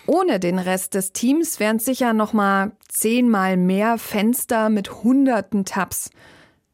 Ohne 0.08 0.40
den 0.40 0.58
Rest 0.58 0.96
des 0.96 1.12
Teams 1.12 1.60
wären 1.60 1.78
es 1.78 1.86
sicher 1.86 2.14
noch 2.14 2.34
mal 2.34 2.72
zehnmal 2.88 3.56
mehr 3.56 4.00
Fenster 4.00 4.70
mit 4.70 5.04
hunderten 5.04 5.64
Tabs. 5.66 6.10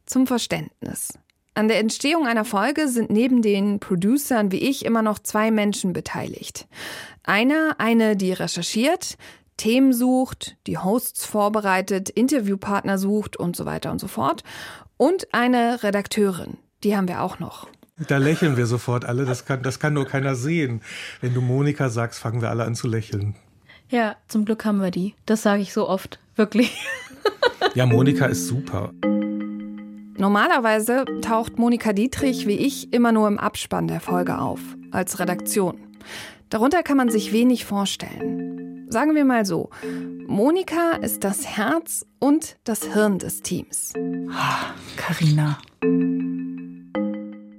Zum 0.06 0.26
Verständnis. 0.26 1.18
An 1.56 1.68
der 1.68 1.78
Entstehung 1.78 2.26
einer 2.26 2.44
Folge 2.44 2.88
sind 2.88 3.10
neben 3.10 3.40
den 3.40 3.78
Producern 3.78 4.50
wie 4.50 4.58
ich 4.58 4.84
immer 4.84 5.02
noch 5.02 5.20
zwei 5.20 5.52
Menschen 5.52 5.92
beteiligt. 5.92 6.66
Einer, 7.22 7.76
eine, 7.78 8.16
die 8.16 8.32
recherchiert, 8.32 9.16
Themen 9.56 9.92
sucht, 9.92 10.56
die 10.66 10.78
Hosts 10.78 11.24
vorbereitet, 11.24 12.10
Interviewpartner 12.10 12.98
sucht 12.98 13.36
und 13.36 13.54
so 13.54 13.66
weiter 13.66 13.92
und 13.92 14.00
so 14.00 14.08
fort. 14.08 14.42
Und 14.96 15.32
eine 15.32 15.84
Redakteurin, 15.84 16.58
die 16.82 16.96
haben 16.96 17.06
wir 17.06 17.22
auch 17.22 17.38
noch. 17.38 17.68
Da 18.08 18.16
lächeln 18.18 18.56
wir 18.56 18.66
sofort 18.66 19.04
alle, 19.04 19.24
das 19.24 19.44
kann, 19.44 19.62
das 19.62 19.78
kann 19.78 19.94
nur 19.94 20.06
keiner 20.06 20.34
sehen. 20.34 20.82
Wenn 21.20 21.34
du 21.34 21.40
Monika 21.40 21.88
sagst, 21.88 22.18
fangen 22.18 22.42
wir 22.42 22.50
alle 22.50 22.64
an 22.64 22.74
zu 22.74 22.88
lächeln. 22.88 23.36
Ja, 23.88 24.16
zum 24.26 24.44
Glück 24.44 24.64
haben 24.64 24.78
wir 24.78 24.90
die. 24.90 25.14
Das 25.24 25.42
sage 25.42 25.62
ich 25.62 25.72
so 25.72 25.88
oft, 25.88 26.18
wirklich. 26.34 26.76
Ja, 27.74 27.86
Monika 27.86 28.26
ist 28.26 28.48
super. 28.48 28.92
Normalerweise 30.24 31.04
taucht 31.20 31.58
Monika 31.58 31.92
Dietrich 31.92 32.46
wie 32.46 32.56
ich 32.56 32.94
immer 32.94 33.12
nur 33.12 33.28
im 33.28 33.38
Abspann 33.38 33.88
der 33.88 34.00
Folge 34.00 34.38
auf, 34.38 34.58
als 34.90 35.18
Redaktion. 35.18 35.76
Darunter 36.48 36.82
kann 36.82 36.96
man 36.96 37.10
sich 37.10 37.30
wenig 37.30 37.66
vorstellen. 37.66 38.86
Sagen 38.88 39.14
wir 39.14 39.26
mal 39.26 39.44
so, 39.44 39.68
Monika 40.26 40.92
ist 40.92 41.24
das 41.24 41.46
Herz 41.46 42.06
und 42.20 42.56
das 42.64 42.84
Hirn 42.84 43.18
des 43.18 43.42
Teams. 43.42 43.92
Karina. 44.96 45.58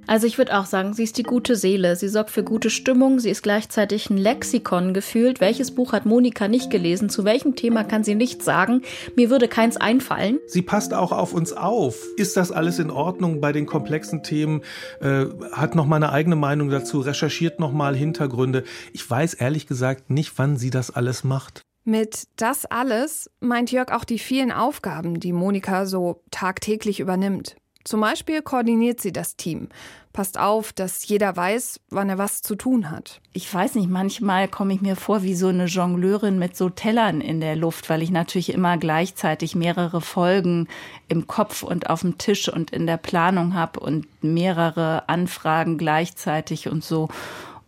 Also 0.06 0.26
ich 0.26 0.38
würde 0.38 0.56
auch 0.56 0.66
sagen, 0.66 0.94
sie 0.94 1.02
ist 1.02 1.18
die 1.18 1.24
gute 1.24 1.56
Seele. 1.56 1.96
Sie 1.96 2.08
sorgt 2.08 2.30
für 2.30 2.44
gute 2.44 2.70
Stimmung. 2.70 3.18
Sie 3.18 3.30
ist 3.30 3.42
gleichzeitig 3.42 4.08
ein 4.08 4.16
Lexikon 4.16 4.94
gefühlt. 4.94 5.40
Welches 5.40 5.74
Buch 5.74 5.92
hat 5.92 6.06
Monika 6.06 6.46
nicht 6.46 6.70
gelesen? 6.70 7.08
Zu 7.08 7.24
welchem 7.24 7.56
Thema 7.56 7.82
kann 7.82 8.04
sie 8.04 8.14
nichts 8.14 8.44
sagen? 8.44 8.82
Mir 9.16 9.30
würde 9.30 9.48
keins 9.48 9.76
einfallen. 9.76 10.38
Sie 10.46 10.62
passt 10.62 10.94
auch 10.94 11.10
auf 11.10 11.32
uns 11.32 11.52
auf. 11.52 11.96
Ist 12.16 12.36
das 12.36 12.52
alles 12.52 12.78
in 12.78 12.90
Ordnung 12.90 13.40
bei 13.40 13.52
den 13.52 13.66
komplexen 13.66 14.22
Themen? 14.22 14.62
Äh, 15.00 15.26
hat 15.52 15.74
noch 15.74 15.86
mal 15.86 15.96
eine 15.96 16.12
eigene 16.12 16.36
Meinung 16.36 16.70
dazu? 16.70 17.00
Recherchiert 17.00 17.58
noch 17.58 17.72
mal 17.72 17.96
Hintergründe? 17.96 18.62
Ich 18.92 19.08
weiß 19.08 19.34
ehrlich 19.34 19.66
gesagt 19.66 20.10
nicht, 20.10 20.34
wann 20.36 20.56
sie 20.56 20.70
das 20.70 20.90
alles 20.90 21.24
macht. 21.24 21.62
Mit 21.84 22.26
das 22.36 22.66
alles 22.66 23.30
meint 23.40 23.70
Jörg 23.70 23.92
auch 23.92 24.04
die 24.04 24.18
vielen 24.18 24.50
Aufgaben, 24.50 25.20
die 25.20 25.32
Monika 25.32 25.86
so 25.86 26.22
tagtäglich 26.32 26.98
übernimmt. 26.98 27.56
Zum 27.86 28.00
Beispiel 28.00 28.42
koordiniert 28.42 29.00
sie 29.00 29.12
das 29.12 29.36
Team, 29.36 29.68
passt 30.12 30.40
auf, 30.40 30.72
dass 30.72 31.06
jeder 31.06 31.36
weiß, 31.36 31.78
wann 31.90 32.08
er 32.08 32.18
was 32.18 32.42
zu 32.42 32.56
tun 32.56 32.90
hat. 32.90 33.20
Ich 33.32 33.52
weiß 33.52 33.76
nicht, 33.76 33.88
manchmal 33.88 34.48
komme 34.48 34.74
ich 34.74 34.80
mir 34.80 34.96
vor 34.96 35.22
wie 35.22 35.36
so 35.36 35.46
eine 35.46 35.66
Jongleurin 35.66 36.36
mit 36.36 36.56
so 36.56 36.68
Tellern 36.68 37.20
in 37.20 37.40
der 37.40 37.54
Luft, 37.54 37.88
weil 37.88 38.02
ich 38.02 38.10
natürlich 38.10 38.52
immer 38.52 38.76
gleichzeitig 38.76 39.54
mehrere 39.54 40.00
Folgen 40.00 40.66
im 41.06 41.28
Kopf 41.28 41.62
und 41.62 41.88
auf 41.88 42.00
dem 42.00 42.18
Tisch 42.18 42.52
und 42.52 42.72
in 42.72 42.88
der 42.88 42.96
Planung 42.96 43.54
habe 43.54 43.78
und 43.78 44.08
mehrere 44.20 45.08
Anfragen 45.08 45.78
gleichzeitig 45.78 46.68
und 46.68 46.82
so 46.82 47.08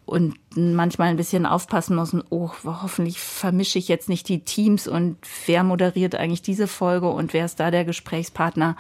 und 0.04 0.34
manchmal 0.56 1.10
ein 1.10 1.16
bisschen 1.16 1.46
aufpassen 1.46 1.94
muss, 1.94 2.16
oh, 2.30 2.50
hoffentlich 2.64 3.20
vermische 3.20 3.78
ich 3.78 3.86
jetzt 3.86 4.08
nicht 4.08 4.28
die 4.28 4.40
Teams 4.40 4.88
und 4.88 5.16
wer 5.46 5.62
moderiert 5.62 6.16
eigentlich 6.16 6.42
diese 6.42 6.66
Folge 6.66 7.08
und 7.08 7.32
wer 7.34 7.44
ist 7.44 7.60
da 7.60 7.70
der 7.70 7.84
Gesprächspartner. 7.84 8.74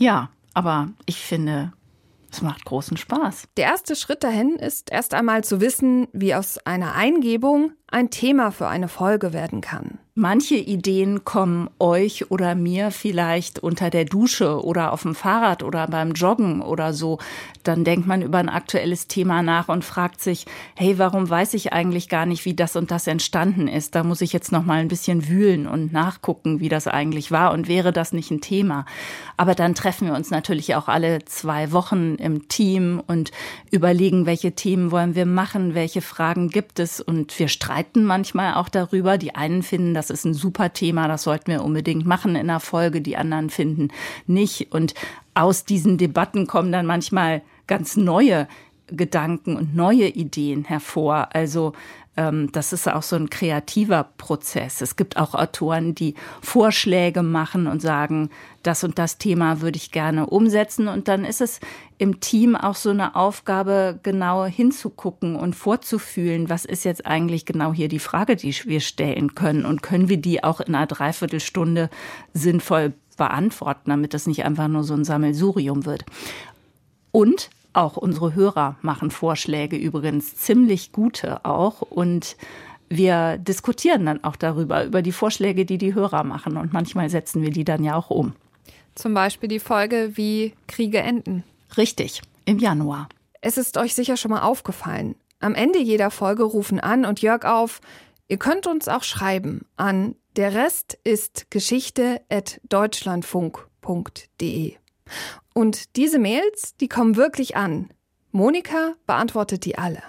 Ja, 0.00 0.30
aber 0.54 0.88
ich 1.04 1.18
finde, 1.18 1.72
es 2.32 2.40
macht 2.40 2.64
großen 2.64 2.96
Spaß. 2.96 3.48
Der 3.58 3.66
erste 3.66 3.94
Schritt 3.94 4.24
dahin 4.24 4.56
ist 4.56 4.90
erst 4.90 5.12
einmal 5.12 5.44
zu 5.44 5.60
wissen, 5.60 6.08
wie 6.12 6.34
aus 6.34 6.58
einer 6.58 6.94
Eingebung 6.94 7.72
ein 7.90 8.10
Thema 8.10 8.52
für 8.52 8.68
eine 8.68 8.88
Folge 8.88 9.32
werden 9.32 9.60
kann. 9.60 9.98
Manche 10.16 10.56
Ideen 10.56 11.24
kommen 11.24 11.70
euch 11.78 12.30
oder 12.30 12.54
mir 12.54 12.90
vielleicht 12.90 13.58
unter 13.60 13.88
der 13.90 14.04
Dusche 14.04 14.62
oder 14.62 14.92
auf 14.92 15.02
dem 15.02 15.14
Fahrrad 15.14 15.62
oder 15.62 15.86
beim 15.86 16.12
Joggen 16.12 16.60
oder 16.60 16.92
so. 16.92 17.18
Dann 17.62 17.84
denkt 17.84 18.06
man 18.06 18.20
über 18.20 18.38
ein 18.38 18.48
aktuelles 18.48 19.06
Thema 19.06 19.42
nach 19.42 19.68
und 19.68 19.84
fragt 19.84 20.20
sich, 20.20 20.44
hey, 20.74 20.98
warum 20.98 21.30
weiß 21.30 21.54
ich 21.54 21.72
eigentlich 21.72 22.08
gar 22.08 22.26
nicht, 22.26 22.44
wie 22.44 22.54
das 22.54 22.76
und 22.76 22.90
das 22.90 23.06
entstanden 23.06 23.66
ist? 23.66 23.94
Da 23.94 24.02
muss 24.02 24.20
ich 24.20 24.32
jetzt 24.32 24.52
noch 24.52 24.64
mal 24.64 24.80
ein 24.80 24.88
bisschen 24.88 25.26
wühlen 25.26 25.66
und 25.66 25.92
nachgucken, 25.92 26.60
wie 26.60 26.68
das 26.68 26.86
eigentlich 26.86 27.30
war 27.30 27.52
und 27.52 27.66
wäre 27.66 27.92
das 27.92 28.12
nicht 28.12 28.30
ein 28.30 28.42
Thema. 28.42 28.84
Aber 29.38 29.54
dann 29.54 29.74
treffen 29.74 30.08
wir 30.08 30.14
uns 30.14 30.30
natürlich 30.30 30.74
auch 30.74 30.88
alle 30.88 31.24
zwei 31.24 31.72
Wochen 31.72 32.16
im 32.16 32.48
Team 32.48 33.00
und 33.06 33.30
überlegen, 33.70 34.26
welche 34.26 34.52
Themen 34.52 34.90
wollen 34.90 35.14
wir 35.14 35.24
machen, 35.24 35.74
welche 35.74 36.02
Fragen 36.02 36.50
gibt 36.50 36.78
es 36.78 37.00
und 37.00 37.38
wir 37.38 37.48
streiten 37.48 37.79
manchmal 37.94 38.54
auch 38.54 38.68
darüber. 38.68 39.18
Die 39.18 39.34
einen 39.34 39.62
finden, 39.62 39.94
das 39.94 40.10
ist 40.10 40.24
ein 40.24 40.34
super 40.34 40.72
Thema, 40.72 41.08
das 41.08 41.24
sollten 41.24 41.52
wir 41.52 41.64
unbedingt 41.64 42.06
machen 42.06 42.36
in 42.36 42.46
der 42.46 42.60
Folge, 42.60 43.00
die 43.00 43.16
anderen 43.16 43.50
finden 43.50 43.88
nicht. 44.26 44.72
Und 44.72 44.94
aus 45.34 45.64
diesen 45.64 45.98
Debatten 45.98 46.46
kommen 46.46 46.72
dann 46.72 46.86
manchmal 46.86 47.42
ganz 47.66 47.96
neue 47.96 48.48
Gedanken 48.88 49.56
und 49.56 49.74
neue 49.74 50.08
Ideen 50.08 50.64
hervor. 50.64 51.28
Also 51.32 51.72
das 52.16 52.72
ist 52.72 52.88
auch 52.88 53.02
so 53.02 53.16
ein 53.16 53.30
kreativer 53.30 54.04
Prozess. 54.18 54.80
Es 54.80 54.96
gibt 54.96 55.16
auch 55.16 55.34
Autoren, 55.34 55.94
die 55.94 56.14
Vorschläge 56.42 57.22
machen 57.22 57.66
und 57.66 57.80
sagen, 57.80 58.30
das 58.62 58.84
und 58.84 58.98
das 58.98 59.16
Thema 59.16 59.62
würde 59.62 59.78
ich 59.78 59.90
gerne 59.90 60.26
umsetzen. 60.26 60.88
Und 60.88 61.08
dann 61.08 61.24
ist 61.24 61.40
es 61.40 61.60
im 61.98 62.20
Team 62.20 62.56
auch 62.56 62.74
so 62.74 62.90
eine 62.90 63.14
Aufgabe, 63.14 64.00
genau 64.02 64.44
hinzugucken 64.44 65.34
und 65.36 65.54
vorzufühlen, 65.54 66.50
was 66.50 66.64
ist 66.64 66.84
jetzt 66.84 67.06
eigentlich 67.06 67.46
genau 67.46 67.72
hier 67.72 67.88
die 67.88 68.00
Frage, 68.00 68.36
die 68.36 68.54
wir 68.64 68.80
stellen 68.80 69.34
können. 69.34 69.64
Und 69.64 69.82
können 69.82 70.08
wir 70.08 70.18
die 70.18 70.44
auch 70.44 70.60
in 70.60 70.74
einer 70.74 70.86
Dreiviertelstunde 70.86 71.88
sinnvoll 72.34 72.92
beantworten, 73.16 73.90
damit 73.90 74.14
das 74.14 74.26
nicht 74.26 74.44
einfach 74.44 74.68
nur 74.68 74.82
so 74.82 74.94
ein 74.94 75.04
Sammelsurium 75.04 75.86
wird. 75.86 76.04
Und 77.12 77.50
auch 77.72 77.96
unsere 77.96 78.34
Hörer 78.34 78.76
machen 78.82 79.10
Vorschläge 79.10 79.76
übrigens, 79.76 80.36
ziemlich 80.36 80.92
gute 80.92 81.44
auch. 81.44 81.82
Und 81.82 82.36
wir 82.88 83.38
diskutieren 83.38 84.06
dann 84.06 84.24
auch 84.24 84.36
darüber, 84.36 84.84
über 84.84 85.02
die 85.02 85.12
Vorschläge, 85.12 85.64
die 85.64 85.78
die 85.78 85.94
Hörer 85.94 86.24
machen. 86.24 86.56
Und 86.56 86.72
manchmal 86.72 87.10
setzen 87.10 87.42
wir 87.42 87.50
die 87.50 87.64
dann 87.64 87.84
ja 87.84 87.96
auch 87.96 88.10
um. 88.10 88.34
Zum 88.94 89.14
Beispiel 89.14 89.48
die 89.48 89.60
Folge, 89.60 90.12
wie 90.14 90.54
Kriege 90.66 90.98
enden. 90.98 91.44
Richtig, 91.76 92.22
im 92.44 92.58
Januar. 92.58 93.08
Es 93.40 93.56
ist 93.56 93.78
euch 93.78 93.94
sicher 93.94 94.16
schon 94.16 94.32
mal 94.32 94.42
aufgefallen. 94.42 95.14
Am 95.38 95.54
Ende 95.54 95.80
jeder 95.80 96.10
Folge 96.10 96.42
rufen 96.42 96.80
An 96.80 97.04
und 97.04 97.22
Jörg 97.22 97.44
auf, 97.44 97.80
ihr 98.28 98.38
könnt 98.38 98.66
uns 98.66 98.88
auch 98.88 99.04
schreiben 99.04 99.64
an 99.76 100.16
der 100.36 100.54
Rest 100.54 100.96
ist 101.02 101.50
Geschichte 101.50 102.20
at 102.30 102.60
deutschlandfunk.de. 102.68 104.76
Und 105.60 105.96
diese 105.96 106.18
Mails, 106.18 106.74
die 106.80 106.88
kommen 106.88 107.16
wirklich 107.16 107.54
an. 107.54 107.90
Monika 108.32 108.94
beantwortet 109.06 109.66
die 109.66 109.76
alle. 109.76 110.02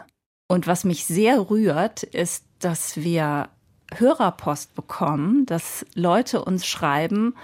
Und 0.47 0.65
was 0.65 0.85
mich 0.85 1.03
sehr 1.03 1.49
rührt, 1.49 2.03
ist, 2.03 2.45
dass 2.59 2.95
wir 2.95 3.49
Hörerpost 3.93 4.73
bekommen, 4.75 5.45
dass 5.45 5.85
Leute 5.93 6.45
uns 6.45 6.65
schreiben 6.65 7.35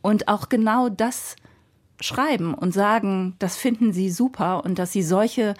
und 0.00 0.26
auch 0.26 0.48
genau 0.48 0.88
das 0.88 1.36
schreiben 2.00 2.54
und 2.54 2.72
sagen, 2.72 3.36
das 3.40 3.58
finden 3.58 3.92
sie 3.92 4.08
super 4.08 4.64
und 4.64 4.78
dass 4.78 4.92
sie 4.92 5.02
solche 5.02 5.52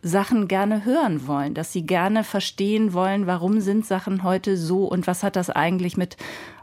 Sachen 0.00 0.46
gerne 0.46 0.84
hören 0.84 1.26
wollen, 1.26 1.54
dass 1.54 1.72
sie 1.72 1.84
gerne 1.84 2.22
verstehen 2.22 2.92
wollen, 2.92 3.26
warum 3.26 3.60
sind 3.60 3.84
Sachen 3.84 4.22
heute 4.22 4.56
so 4.56 4.84
und 4.84 5.08
was 5.08 5.24
hat 5.24 5.34
das 5.34 5.50
eigentlich 5.50 5.96
mit 5.96 6.16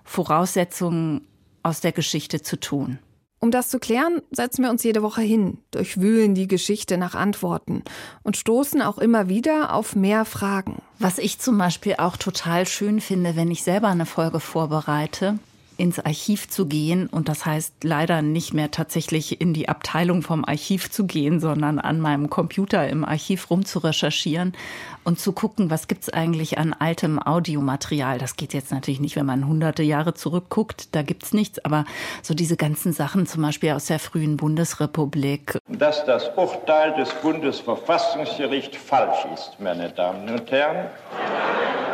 Voraussetzungen 0.06 1.28
aus 1.64 1.82
der 1.82 1.92
Geschichte 1.92 2.42
zu 2.42 2.58
tun. 2.58 3.00
Um 3.42 3.52
das 3.52 3.70
zu 3.70 3.80
klären, 3.80 4.22
setzen 4.32 4.64
wir 4.64 4.70
uns 4.70 4.84
jede 4.84 5.02
Woche 5.02 5.22
hin, 5.22 5.60
durchwühlen 5.72 6.36
die 6.36 6.48
Geschichte 6.48 6.98
nach 6.98 7.16
Antworten 7.16 7.84
und 8.22 8.36
stoßen 8.36 8.82
auch 8.82 8.98
immer 8.98 9.30
wieder 9.30 9.74
auf 9.74 9.96
mehr 9.96 10.26
Fragen. 10.26 10.82
Was 11.00 11.18
ich 11.18 11.40
zum 11.40 11.58
Beispiel 11.58 11.96
auch 12.00 12.18
total 12.18 12.68
schön 12.68 13.00
finde, 13.00 13.38
wenn 13.38 13.50
ich 13.50 13.64
selber 13.64 13.88
eine 13.88 14.06
Folge 14.06 14.42
vorbereite, 14.42 15.40
ins 15.80 16.00
Archiv 16.00 16.50
zu 16.50 16.66
gehen. 16.66 17.08
Und 17.08 17.30
das 17.30 17.46
heißt 17.46 17.84
leider 17.84 18.22
nicht 18.22 18.54
mehr 18.54 18.70
tatsächlich 18.70 19.40
in 19.40 19.54
die 19.54 19.70
Abteilung 19.70 20.22
vom 20.22 20.44
Archiv 20.44 20.92
zu 20.92 21.06
gehen, 21.06 21.40
sondern 21.40 21.80
an 21.80 22.00
meinem 22.00 22.30
Computer 22.30 22.88
im 22.88 23.06
Archiv 23.06 23.50
rum 23.50 23.66
zu 23.66 23.80
recherchieren 23.80 24.54
und 25.06 25.20
zu 25.20 25.32
gucken, 25.32 25.70
was 25.70 25.88
gibt's 25.88 26.10
eigentlich 26.10 26.58
an 26.58 26.74
altem 26.74 27.20
Audiomaterial. 27.20 28.18
Das 28.18 28.36
geht 28.36 28.54
jetzt 28.54 28.72
natürlich 28.72 29.00
nicht, 29.00 29.16
wenn 29.16 29.26
man 29.26 29.48
hunderte 29.48 29.82
Jahre 29.84 30.14
zurückguckt, 30.14 30.94
da 30.94 31.02
gibt's 31.02 31.34
nichts. 31.34 31.64
Aber 31.64 31.86
so 32.22 32.34
diese 32.34 32.58
ganzen 32.58 32.92
Sachen, 32.92 33.26
zum 33.26 33.42
Beispiel 33.42 33.72
aus 33.72 33.86
der 33.86 34.00
frühen 34.00 34.36
Bundesrepublik. 34.36 35.58
Dass 35.70 36.06
das 36.06 36.30
Urteil 36.36 36.94
des 36.96 37.10
Bundesverfassungsgerichts 37.22 38.78
falsch 38.78 39.26
ist, 39.34 39.60
meine 39.60 39.90
Damen 39.92 40.30
und 40.30 40.52
Herren. 40.52 40.90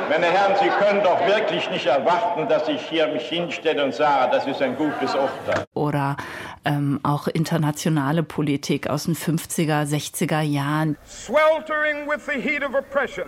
Meine 0.10 0.28
Herren, 0.28 0.56
Sie 0.62 0.70
können 0.70 1.04
doch 1.04 1.20
wirklich 1.26 1.70
nicht 1.72 1.88
erwarten, 1.88 2.48
dass 2.48 2.68
ich 2.68 2.82
hier 2.82 3.08
mich 3.08 3.28
hinstelle 3.28 3.84
und 3.84 3.94
sage, 3.94 4.32
das 4.32 4.46
ist 4.46 4.62
ein 4.62 4.76
gutes 4.76 5.16
Urteil. 5.16 5.66
Oder 5.74 6.16
ähm, 6.64 7.00
auch 7.04 7.28
internationale 7.28 8.22
Politik 8.22 8.88
aus 8.88 9.06
den 9.06 9.16
50er, 9.16 9.84
60er 9.84 10.42
Jahren. 10.42 10.98
Sweltering 11.08 12.08
with 12.08 12.26
the 12.26 12.40
heat 12.40 12.64
of 12.64 12.76
oppression 12.76 13.26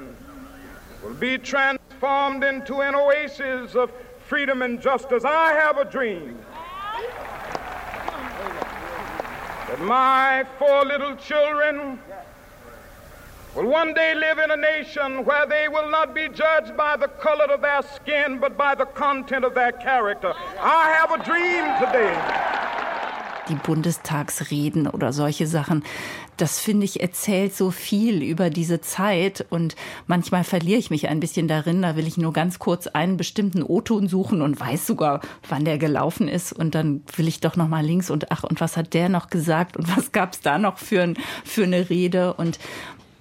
will 1.03 1.15
be 1.15 1.39
transformed 1.41 2.43
into 2.43 2.81
an 2.81 2.93
oasis 2.93 3.75
of 3.75 3.89
freedom 4.27 4.61
and 4.61 4.79
justice. 4.81 5.23
I 5.23 5.53
have 5.53 5.79
a 5.79 5.85
dream 5.85 6.37
that 9.67 9.79
my 9.81 10.45
four 10.59 10.85
little 10.85 11.15
children 11.15 11.99
will 13.57 13.71
one 13.71 13.93
day 13.93 14.13
live 14.13 14.37
in 14.37 14.51
a 14.51 14.55
nation 14.55 15.25
where 15.25 15.47
they 15.47 15.67
will 15.67 15.89
not 15.89 16.13
be 16.13 16.29
judged 16.29 16.77
by 16.77 16.95
the 16.95 17.07
color 17.19 17.45
of 17.51 17.61
their 17.61 17.81
skin, 17.95 18.39
but 18.39 18.55
by 18.55 18.75
the 18.75 18.85
content 18.85 19.43
of 19.43 19.55
their 19.55 19.71
character. 19.71 20.33
I 20.59 20.95
have 20.99 21.11
a 21.11 21.23
dream 21.23 21.65
today. 21.79 22.15
Die 23.49 23.55
Bundestagsreden 23.55 24.87
oder 24.87 25.13
solche 25.13 25.47
Sachen, 25.47 25.85
das 26.35 26.59
finde 26.59 26.83
ich 26.83 26.99
erzählt 26.99 27.55
so 27.55 27.71
viel 27.71 28.21
über 28.21 28.49
diese 28.49 28.81
Zeit 28.81 29.45
und 29.49 29.77
manchmal 30.05 30.43
verliere 30.43 30.77
ich 30.77 30.89
mich 30.89 31.07
ein 31.07 31.21
bisschen 31.21 31.47
darin. 31.47 31.81
Da 31.81 31.95
will 31.95 32.05
ich 32.07 32.17
nur 32.17 32.33
ganz 32.33 32.59
kurz 32.59 32.87
einen 32.87 33.15
bestimmten 33.15 33.63
O-Ton 33.63 34.09
suchen 34.09 34.41
und 34.41 34.59
weiß 34.59 34.85
sogar, 34.85 35.21
wann 35.47 35.63
der 35.63 35.77
gelaufen 35.77 36.27
ist 36.27 36.51
und 36.51 36.75
dann 36.75 37.03
will 37.15 37.27
ich 37.29 37.39
doch 37.39 37.55
noch 37.55 37.69
mal 37.69 37.85
links 37.85 38.09
und 38.09 38.31
ach 38.31 38.43
und 38.43 38.59
was 38.59 38.75
hat 38.75 38.93
der 38.93 39.07
noch 39.07 39.29
gesagt 39.29 39.77
und 39.77 39.95
was 39.95 40.11
gab 40.11 40.33
es 40.33 40.41
da 40.41 40.57
noch 40.57 40.77
für, 40.77 41.01
ein, 41.01 41.17
für 41.45 41.63
eine 41.63 41.89
Rede 41.89 42.33
und 42.33 42.59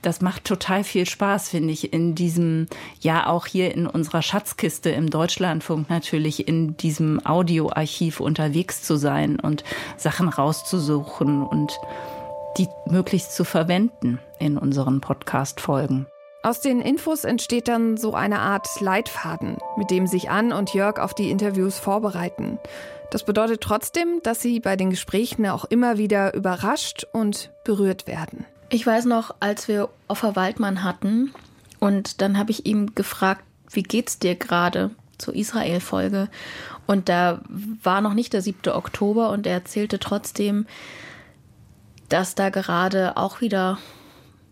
das 0.06 0.20
macht 0.20 0.44
total 0.44 0.84
viel 0.84 1.04
Spaß, 1.04 1.48
finde 1.48 1.72
ich, 1.72 1.92
in 1.92 2.14
diesem, 2.14 2.68
ja 3.00 3.26
auch 3.26 3.44
hier 3.46 3.74
in 3.74 3.88
unserer 3.88 4.22
Schatzkiste 4.22 4.88
im 4.90 5.10
Deutschlandfunk 5.10 5.90
natürlich 5.90 6.46
in 6.46 6.76
diesem 6.76 7.26
Audioarchiv 7.26 8.20
unterwegs 8.20 8.84
zu 8.84 8.98
sein 8.98 9.40
und 9.40 9.64
Sachen 9.96 10.28
rauszusuchen 10.28 11.42
und 11.42 11.76
die 12.56 12.68
möglichst 12.88 13.34
zu 13.34 13.42
verwenden 13.42 14.20
in 14.38 14.56
unseren 14.56 15.00
Podcast-Folgen. 15.00 16.06
Aus 16.44 16.60
den 16.60 16.80
Infos 16.80 17.24
entsteht 17.24 17.66
dann 17.66 17.96
so 17.96 18.14
eine 18.14 18.38
Art 18.38 18.68
Leitfaden, 18.80 19.56
mit 19.76 19.90
dem 19.90 20.06
sich 20.06 20.30
Ann 20.30 20.52
und 20.52 20.72
Jörg 20.72 21.00
auf 21.00 21.14
die 21.14 21.32
Interviews 21.32 21.80
vorbereiten. 21.80 22.60
Das 23.10 23.24
bedeutet 23.24 23.60
trotzdem, 23.60 24.20
dass 24.22 24.40
sie 24.40 24.60
bei 24.60 24.76
den 24.76 24.90
Gesprächen 24.90 25.46
auch 25.46 25.64
immer 25.64 25.98
wieder 25.98 26.32
überrascht 26.32 27.08
und 27.10 27.50
berührt 27.64 28.06
werden. 28.06 28.46
Ich 28.68 28.86
weiß 28.86 29.04
noch, 29.04 29.34
als 29.38 29.68
wir 29.68 29.88
Offer 30.08 30.34
Waldmann 30.34 30.82
hatten 30.82 31.32
und 31.78 32.20
dann 32.20 32.36
habe 32.36 32.50
ich 32.50 32.66
ihm 32.66 32.94
gefragt, 32.94 33.44
wie 33.70 33.82
geht's 33.82 34.18
dir 34.18 34.34
gerade 34.34 34.90
zur 35.18 35.34
Israel-Folge? 35.34 36.28
Und 36.86 37.08
da 37.08 37.40
war 37.82 38.00
noch 38.00 38.14
nicht 38.14 38.32
der 38.32 38.42
7. 38.42 38.72
Oktober 38.72 39.30
und 39.30 39.46
er 39.46 39.54
erzählte 39.54 39.98
trotzdem, 39.98 40.66
dass 42.08 42.34
da 42.34 42.50
gerade 42.50 43.16
auch 43.16 43.40
wieder 43.40 43.78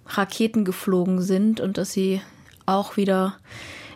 Raketen 0.06 0.64
geflogen 0.64 1.20
sind 1.20 1.60
und 1.60 1.78
dass 1.78 1.92
sie 1.92 2.20
auch 2.66 2.96
wieder 2.96 3.36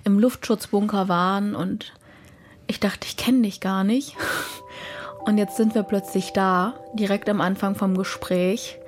im 0.04 0.18
Luftschutzbunker 0.18 1.08
waren 1.08 1.54
und 1.54 1.92
ich 2.66 2.80
dachte, 2.80 3.06
ich 3.06 3.16
kenne 3.16 3.42
dich 3.42 3.60
gar 3.60 3.82
nicht. 3.82 4.16
Und 5.24 5.36
jetzt 5.36 5.56
sind 5.56 5.74
wir 5.74 5.82
plötzlich 5.82 6.32
da, 6.32 6.74
direkt 6.94 7.28
am 7.28 7.42
Anfang 7.42 7.74
vom 7.74 7.96
Gespräch. 7.96 8.78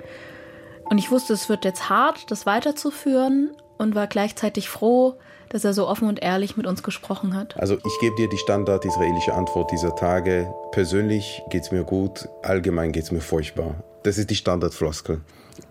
Und 0.91 0.97
ich 0.97 1.09
wusste, 1.09 1.31
es 1.31 1.47
wird 1.47 1.63
jetzt 1.63 1.89
hart, 1.89 2.29
das 2.31 2.45
weiterzuführen 2.45 3.51
und 3.77 3.95
war 3.95 4.07
gleichzeitig 4.07 4.67
froh, 4.67 5.15
dass 5.47 5.63
er 5.63 5.73
so 5.73 5.87
offen 5.87 6.05
und 6.09 6.21
ehrlich 6.21 6.57
mit 6.57 6.67
uns 6.67 6.83
gesprochen 6.83 7.33
hat. 7.33 7.57
Also 7.57 7.77
ich 7.77 7.99
gebe 8.01 8.13
dir 8.17 8.27
die 8.27 8.37
standard-israelische 8.37 9.33
Antwort 9.33 9.71
dieser 9.71 9.95
Tage. 9.95 10.53
Persönlich 10.73 11.43
geht 11.49 11.63
es 11.63 11.71
mir 11.71 11.85
gut, 11.85 12.27
allgemein 12.43 12.91
geht 12.91 13.03
es 13.03 13.11
mir 13.13 13.21
furchtbar. 13.21 13.81
Das 14.03 14.17
ist 14.17 14.31
die 14.31 14.35
Standardfloskel. 14.35 15.21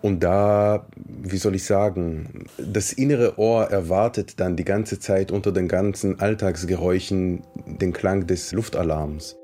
Und 0.01 0.23
da, 0.23 0.87
wie 1.05 1.37
soll 1.37 1.53
ich 1.53 1.65
sagen, 1.65 2.47
das 2.57 2.91
innere 2.91 3.37
Ohr 3.37 3.65
erwartet 3.65 4.39
dann 4.39 4.55
die 4.55 4.65
ganze 4.65 4.97
Zeit 4.97 5.31
unter 5.31 5.51
den 5.51 5.67
ganzen 5.67 6.19
Alltagsgeräuschen 6.19 7.43
den 7.67 7.93
Klang 7.93 8.25
des 8.25 8.53
Luftalarms. 8.53 9.37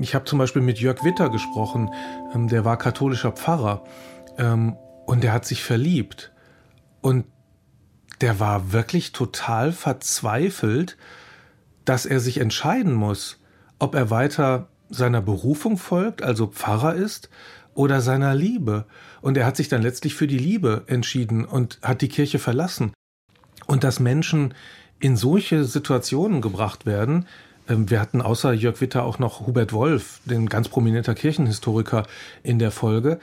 Ich 0.00 0.14
habe 0.14 0.24
zum 0.24 0.38
Beispiel 0.38 0.62
mit 0.62 0.78
Jörg 0.78 1.04
Witter 1.04 1.30
gesprochen, 1.30 1.90
ähm, 2.34 2.48
der 2.48 2.64
war 2.64 2.76
katholischer 2.76 3.32
Pfarrer 3.32 3.84
ähm, 4.38 4.76
und 5.06 5.22
der 5.22 5.32
hat 5.32 5.44
sich 5.44 5.62
verliebt. 5.62 6.32
Und 7.00 7.26
der 8.20 8.38
war 8.38 8.72
wirklich 8.72 9.12
total 9.12 9.72
verzweifelt, 9.72 10.96
dass 11.84 12.06
er 12.06 12.20
sich 12.20 12.38
entscheiden 12.38 12.92
muss, 12.92 13.40
ob 13.78 13.94
er 13.94 14.10
weiter 14.10 14.68
seiner 14.88 15.20
Berufung 15.20 15.76
folgt, 15.76 16.22
also 16.22 16.46
Pfarrer 16.46 16.94
ist, 16.94 17.30
oder 17.74 18.00
seiner 18.00 18.34
Liebe. 18.34 18.84
Und 19.20 19.36
er 19.36 19.46
hat 19.46 19.56
sich 19.56 19.68
dann 19.68 19.82
letztlich 19.82 20.14
für 20.14 20.26
die 20.26 20.38
Liebe 20.38 20.84
entschieden 20.86 21.44
und 21.44 21.78
hat 21.82 22.02
die 22.02 22.08
Kirche 22.08 22.38
verlassen. 22.38 22.92
Und 23.66 23.84
dass 23.84 24.00
Menschen 24.00 24.54
in 25.00 25.16
solche 25.16 25.64
Situationen 25.64 26.40
gebracht 26.40 26.86
werden, 26.86 27.26
wir 27.68 28.00
hatten 28.00 28.20
außer 28.20 28.52
Jörg 28.52 28.80
Witter 28.80 29.04
auch 29.04 29.18
noch 29.18 29.46
Hubert 29.46 29.72
Wolf, 29.72 30.20
den 30.24 30.48
ganz 30.48 30.68
prominenter 30.68 31.14
Kirchenhistoriker 31.14 32.04
in 32.42 32.58
der 32.58 32.70
Folge. 32.70 33.20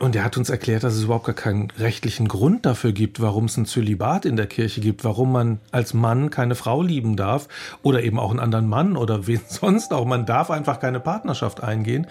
Und 0.00 0.16
er 0.16 0.24
hat 0.24 0.36
uns 0.36 0.50
erklärt, 0.50 0.82
dass 0.82 0.94
es 0.94 1.04
überhaupt 1.04 1.26
gar 1.26 1.34
keinen 1.34 1.70
rechtlichen 1.78 2.26
Grund 2.26 2.66
dafür 2.66 2.92
gibt, 2.92 3.20
warum 3.20 3.44
es 3.44 3.56
ein 3.56 3.64
Zölibat 3.64 4.24
in 4.24 4.36
der 4.36 4.46
Kirche 4.46 4.80
gibt, 4.80 5.04
warum 5.04 5.30
man 5.30 5.60
als 5.70 5.94
Mann 5.94 6.30
keine 6.30 6.56
Frau 6.56 6.82
lieben 6.82 7.16
darf 7.16 7.46
oder 7.82 8.02
eben 8.02 8.18
auch 8.18 8.30
einen 8.30 8.40
anderen 8.40 8.68
Mann 8.68 8.96
oder 8.96 9.26
wen 9.26 9.40
sonst 9.48 9.92
auch. 9.92 10.04
Man 10.04 10.26
darf 10.26 10.50
einfach 10.50 10.80
keine 10.80 10.98
Partnerschaft 10.98 11.62
eingehen. 11.62 12.08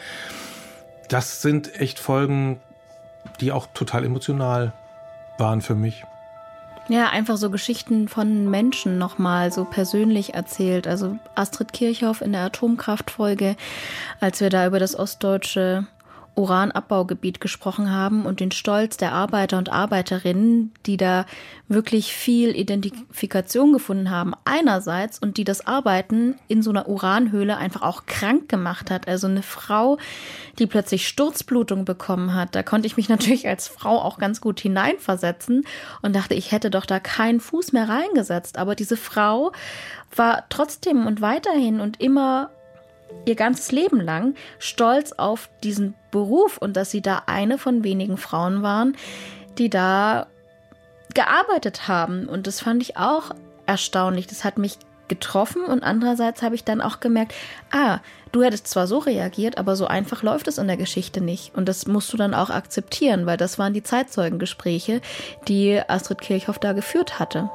Das 1.10 1.42
sind 1.42 1.80
echt 1.80 2.00
Folgen, 2.00 2.62
die 3.42 3.52
auch 3.52 3.68
total 3.74 4.06
emotional 4.06 4.74
waren 5.38 5.62
für 5.62 5.76
mich. 5.76 6.06
Ja, 6.90 7.10
einfach 7.10 7.38
so 7.38 7.50
Geschichten 7.50 8.10
von 8.10 8.50
Menschen 8.50 8.98
nochmal 8.98 9.54
so 9.54 9.64
persönlich 9.64 10.34
erzählt. 10.34 10.86
Also 10.86 11.18
Astrid 11.34 11.72
Kirchhoff 11.72 12.22
in 12.22 12.34
der 12.34 12.42
Atomkraftfolge, 12.42 13.56
als 14.20 14.42
wir 14.42 14.50
da 14.50 14.68
über 14.68 14.80
das 14.80 14.98
ostdeutsche 14.98 15.88
Uranabbaugebiet 16.36 17.40
gesprochen 17.40 17.92
haben 17.92 18.26
und 18.26 18.40
den 18.40 18.52
Stolz 18.52 18.98
der 18.98 19.12
Arbeiter 19.12 19.58
und 19.58 19.70
Arbeiterinnen, 19.70 20.72
die 20.86 20.98
da 20.98 21.26
wirklich 21.68 22.14
viel 22.14 22.56
Identifikation 22.56 23.74
gefunden 23.74 24.10
haben, 24.10 24.34
einerseits 24.46 25.20
und 25.20 25.38
die 25.38 25.44
das 25.44 25.66
Arbeiten 25.66 26.36
in 26.48 26.62
so 26.62 26.70
einer 26.72 26.88
Uranhöhle 26.88 27.58
einfach 27.58 27.82
auch 27.82 28.06
krank 28.06 28.50
gemacht 28.50 28.92
hat. 28.92 29.08
Also 29.08 29.28
eine 29.28 29.44
Frau, 29.44 29.98
die 30.60 30.68
plötzlich 30.68 31.08
Sturzblutung 31.08 31.86
bekommen 31.86 32.34
hat, 32.34 32.56
da 32.56 32.64
konnte 32.64 32.88
ich 32.88 32.98
mich 32.98 33.10
natürlich 33.14 33.48
als 33.48 33.68
Frau 33.68 34.00
auch 34.00 34.18
ganz 34.18 34.42
gut 34.42 34.60
hineinversetzen 34.60 35.66
und 36.02 36.16
dachte, 36.16 36.34
ich 36.34 36.52
hätte 36.52 36.70
doch 36.70 36.86
da 36.86 37.00
keinen 37.00 37.40
Fuß 37.40 37.74
mehr 37.74 37.90
reingesetzt. 37.90 38.58
Aber 38.58 38.76
diese 38.76 38.98
Frau 38.98 39.52
war 40.16 40.46
trotzdem 40.50 41.06
und 41.06 41.22
weiterhin 41.22 41.80
und 41.80 42.02
immer 42.02 42.50
ihr 43.26 43.36
ganzes 43.36 43.72
Leben 43.72 44.00
lang 44.00 44.36
stolz 44.60 45.14
auf 45.14 45.50
diesen 45.64 45.96
Beruf 46.12 46.58
und 46.58 46.76
dass 46.76 46.92
sie 46.92 47.02
da 47.02 47.24
eine 47.26 47.58
von 47.58 47.84
wenigen 47.84 48.18
Frauen 48.18 48.64
waren, 48.64 48.96
die 49.58 49.70
da 49.70 50.28
gearbeitet 51.14 51.88
haben. 51.88 52.28
Und 52.28 52.48
das 52.48 52.60
fand 52.60 52.82
ich 52.82 52.98
auch 52.98 53.32
erstaunlich. 53.66 54.28
Das 54.28 54.44
hat 54.44 54.58
mich 54.58 54.78
getroffen 55.08 55.64
und 55.66 55.84
andererseits 55.84 56.42
habe 56.42 56.56
ich 56.56 56.64
dann 56.64 56.82
auch 56.82 57.00
gemerkt, 57.00 57.34
ah, 57.72 58.00
du 58.32 58.42
hättest 58.42 58.68
zwar 58.68 58.88
so 58.88 59.00
reagiert, 59.00 59.58
aber 59.58 59.76
so 59.76 59.86
einfach 59.86 60.24
läuft 60.24 60.48
es 60.48 60.58
in 60.58 60.68
der 60.68 60.78
Geschichte 60.78 61.22
nicht. 61.22 61.54
Und 61.56 61.68
das 61.70 61.88
musst 61.88 62.12
du 62.14 62.18
dann 62.18 62.34
auch 62.34 62.50
akzeptieren, 62.50 63.26
weil 63.26 63.38
das 63.38 63.60
waren 63.60 63.74
die 63.74 63.84
Zeitzeugengespräche, 63.84 65.02
die 65.48 65.80
Astrid 65.88 66.22
Kirchhoff 66.22 66.58
da 66.58 66.74
geführt 66.74 67.20
hatte. 67.20 67.50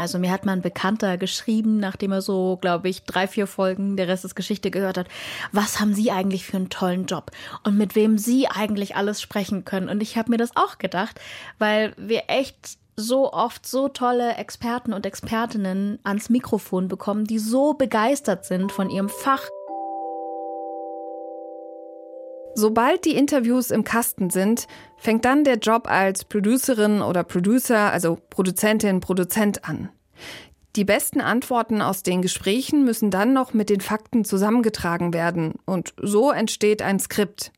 Also 0.00 0.18
mir 0.18 0.30
hat 0.30 0.46
mal 0.46 0.52
ein 0.52 0.62
Bekannter 0.62 1.18
geschrieben, 1.18 1.78
nachdem 1.78 2.12
er 2.12 2.22
so, 2.22 2.58
glaube 2.60 2.88
ich, 2.88 3.04
drei, 3.04 3.28
vier 3.28 3.46
Folgen 3.46 3.96
der 3.96 4.08
Rest 4.08 4.24
des 4.24 4.34
Geschichte 4.34 4.70
gehört 4.70 4.96
hat, 4.96 5.08
was 5.52 5.78
haben 5.78 5.94
Sie 5.94 6.10
eigentlich 6.10 6.46
für 6.46 6.56
einen 6.56 6.70
tollen 6.70 7.04
Job 7.04 7.30
und 7.64 7.76
mit 7.76 7.94
wem 7.94 8.16
Sie 8.16 8.48
eigentlich 8.48 8.96
alles 8.96 9.20
sprechen 9.20 9.66
können. 9.66 9.90
Und 9.90 10.02
ich 10.02 10.16
habe 10.16 10.30
mir 10.30 10.38
das 10.38 10.56
auch 10.56 10.78
gedacht, 10.78 11.20
weil 11.58 11.92
wir 11.98 12.24
echt 12.28 12.78
so 12.96 13.32
oft 13.32 13.66
so 13.66 13.88
tolle 13.88 14.36
Experten 14.36 14.92
und 14.92 15.04
Expertinnen 15.04 15.98
ans 16.02 16.30
Mikrofon 16.30 16.88
bekommen, 16.88 17.24
die 17.24 17.38
so 17.38 17.74
begeistert 17.74 18.46
sind 18.46 18.72
von 18.72 18.88
ihrem 18.90 19.08
Fach. 19.08 19.48
Sobald 22.54 23.04
die 23.04 23.14
Interviews 23.14 23.70
im 23.70 23.84
Kasten 23.84 24.30
sind, 24.30 24.66
fängt 24.96 25.24
dann 25.24 25.44
der 25.44 25.58
Job 25.58 25.88
als 25.88 26.24
Producerin 26.24 27.00
oder 27.00 27.24
Producer, 27.24 27.92
also 27.92 28.18
Produzentin, 28.28 29.00
Produzent 29.00 29.64
an. 29.68 29.90
Die 30.76 30.84
besten 30.84 31.20
Antworten 31.20 31.82
aus 31.82 32.02
den 32.02 32.22
Gesprächen 32.22 32.84
müssen 32.84 33.10
dann 33.10 33.32
noch 33.32 33.54
mit 33.54 33.70
den 33.70 33.80
Fakten 33.80 34.24
zusammengetragen 34.24 35.12
werden 35.12 35.54
und 35.64 35.94
so 36.00 36.30
entsteht 36.30 36.82
ein 36.82 37.00
Skript. 37.00 37.52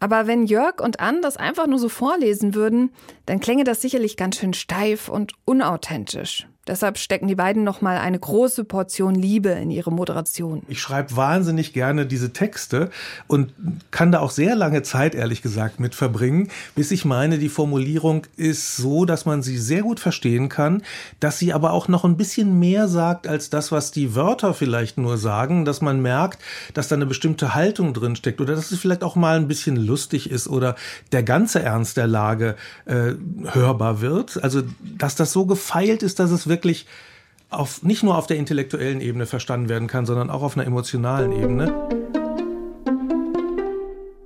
Aber 0.00 0.26
wenn 0.26 0.46
Jörg 0.46 0.80
und 0.80 1.00
Ann 1.00 1.22
das 1.22 1.36
einfach 1.36 1.66
nur 1.66 1.78
so 1.78 1.88
vorlesen 1.88 2.54
würden, 2.54 2.90
dann 3.26 3.40
klänge 3.40 3.64
das 3.64 3.82
sicherlich 3.82 4.16
ganz 4.16 4.38
schön 4.38 4.54
steif 4.54 5.08
und 5.08 5.32
unauthentisch. 5.44 6.48
Deshalb 6.68 6.98
stecken 6.98 7.28
die 7.28 7.34
beiden 7.34 7.64
noch 7.64 7.80
mal 7.80 7.96
eine 7.96 8.18
große 8.18 8.62
Portion 8.64 9.14
Liebe 9.14 9.48
in 9.48 9.70
ihre 9.70 9.90
Moderation. 9.90 10.62
Ich 10.68 10.82
schreibe 10.82 11.16
wahnsinnig 11.16 11.72
gerne 11.72 12.04
diese 12.04 12.34
Texte 12.34 12.90
und 13.26 13.54
kann 13.90 14.12
da 14.12 14.20
auch 14.20 14.30
sehr 14.30 14.54
lange 14.54 14.82
Zeit, 14.82 15.14
ehrlich 15.14 15.40
gesagt, 15.40 15.80
mit 15.80 15.94
verbringen, 15.94 16.48
bis 16.74 16.90
ich 16.90 17.06
meine, 17.06 17.38
die 17.38 17.48
Formulierung 17.48 18.26
ist 18.36 18.76
so, 18.76 19.06
dass 19.06 19.24
man 19.24 19.42
sie 19.42 19.56
sehr 19.56 19.80
gut 19.80 19.98
verstehen 19.98 20.50
kann, 20.50 20.82
dass 21.20 21.38
sie 21.38 21.54
aber 21.54 21.72
auch 21.72 21.88
noch 21.88 22.04
ein 22.04 22.18
bisschen 22.18 22.58
mehr 22.58 22.86
sagt 22.86 23.26
als 23.26 23.48
das, 23.48 23.72
was 23.72 23.90
die 23.90 24.14
Wörter 24.14 24.52
vielleicht 24.52 24.98
nur 24.98 25.16
sagen, 25.16 25.64
dass 25.64 25.80
man 25.80 26.02
merkt, 26.02 26.42
dass 26.74 26.88
da 26.88 26.96
eine 26.96 27.06
bestimmte 27.06 27.54
Haltung 27.54 27.94
drin 27.94 28.14
steckt 28.14 28.42
oder 28.42 28.54
dass 28.54 28.70
es 28.70 28.78
vielleicht 28.78 29.02
auch 29.02 29.16
mal 29.16 29.36
ein 29.36 29.48
bisschen 29.48 29.76
lustig 29.76 30.30
ist 30.30 30.46
oder 30.48 30.76
der 31.12 31.22
ganze 31.22 31.62
Ernst 31.62 31.96
der 31.96 32.06
Lage 32.06 32.56
äh, 32.84 33.12
hörbar 33.52 34.02
wird. 34.02 34.42
Also, 34.44 34.62
dass 34.98 35.14
das 35.14 35.32
so 35.32 35.46
gefeilt 35.46 36.02
ist, 36.02 36.18
dass 36.18 36.30
es 36.30 36.46
wirklich 36.46 36.57
wirklich 36.58 36.86
auf, 37.50 37.84
nicht 37.84 38.02
nur 38.02 38.18
auf 38.18 38.26
der 38.26 38.36
intellektuellen 38.36 39.00
Ebene 39.00 39.26
verstanden 39.26 39.68
werden 39.68 39.86
kann, 39.86 40.06
sondern 40.06 40.28
auch 40.28 40.42
auf 40.42 40.56
einer 40.56 40.66
emotionalen 40.66 41.30
Ebene. 41.32 41.72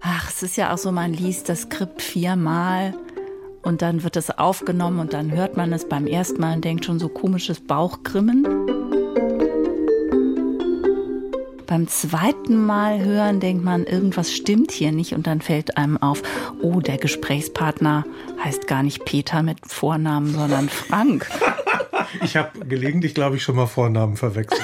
Ach, 0.01 0.31
es 0.31 0.43
ist 0.43 0.57
ja 0.57 0.73
auch 0.73 0.79
so, 0.79 0.91
man 0.93 1.13
liest 1.13 1.51
das 1.51 1.63
Skript 1.63 2.01
viermal 2.01 2.95
und 3.63 3.83
dann 3.83 4.03
wird 4.03 4.17
es 4.17 4.31
aufgenommen 4.31 4.99
und 4.99 5.13
dann 5.13 5.31
hört 5.31 5.59
man 5.59 5.73
es 5.75 5.87
beim 5.89 6.07
ersten 6.07 6.41
Mal 6.41 6.57
und 6.57 6.65
denkt 6.65 6.87
schon 6.87 6.99
so 6.99 7.09
komisches 7.09 7.61
Bauchgrimmen. 7.61 8.47
Beim 11.67 11.89
zweiten 11.89 12.67
Mal 12.67 13.03
hören 13.03 13.41
denkt 13.41 13.65
man, 13.65 13.85
irgendwas 13.85 14.33
stimmt 14.33 14.73
hier 14.73 14.93
nicht 14.93 15.15
und 15.15 15.27
dann 15.27 15.41
fällt 15.41 15.77
einem 15.77 15.97
auf, 15.97 16.23
oh, 16.61 16.81
der 16.81 16.99
Gesprächspartner 16.99 18.05
heißt 18.43 18.67
gar 18.67 18.83
nicht 18.83 19.05
Peter 19.05 19.43
mit 19.43 19.59
Vornamen, 19.67 20.35
sondern 20.35 20.69
Frank. 20.69 21.31
Ich 22.23 22.37
habe 22.37 22.65
gelegentlich, 22.67 23.15
glaube 23.15 23.37
ich, 23.37 23.43
schon 23.43 23.57
mal 23.57 23.67
Vornamen 23.67 24.17
verwechselt. 24.17 24.63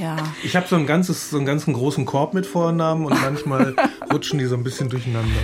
Ja. 0.00 0.16
Ich 0.44 0.56
habe 0.56 0.66
so 0.68 0.76
ein 0.76 0.86
ganzes, 0.86 1.30
so 1.30 1.36
einen 1.36 1.46
ganzen 1.46 1.74
großen 1.74 2.04
Korb 2.04 2.34
mit 2.34 2.46
Vornamen 2.46 3.06
und 3.06 3.20
manchmal 3.20 3.74
rutschen 4.12 4.38
die 4.38 4.46
so 4.46 4.54
ein 4.54 4.62
bisschen 4.62 4.88
durcheinander. 4.88 5.40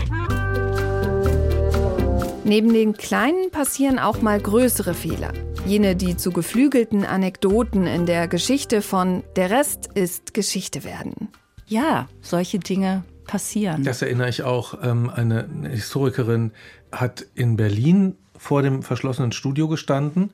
Neben 2.45 2.73
den 2.73 2.93
kleinen 2.93 3.51
passieren 3.51 3.99
auch 3.99 4.23
mal 4.23 4.41
größere 4.41 4.95
Fehler. 4.95 5.33
Jene, 5.67 5.97
die 5.97 6.17
zu 6.17 6.31
geflügelten 6.31 7.05
Anekdoten 7.05 7.89
in 7.89 8.07
der 8.07 8.29
Geschichte 8.29 8.83
von 8.83 9.25
Der 9.35 9.51
Rest 9.51 9.89
ist 9.95 10.33
Geschichte 10.33 10.85
werden. 10.85 11.29
Ja, 11.67 12.09
solche 12.21 12.61
Dinge 12.61 13.03
passieren. 13.27 13.83
Das 13.83 14.01
erinnere 14.01 14.29
ich 14.29 14.45
auch. 14.45 14.79
Ähm, 14.81 15.11
eine 15.11 15.49
Historikerin 15.69 16.53
hat 16.93 17.27
in 17.35 17.57
Berlin 17.57 18.17
vor 18.39 18.63
dem 18.63 18.83
verschlossenen 18.85 19.33
Studio 19.33 19.67
gestanden 19.67 20.31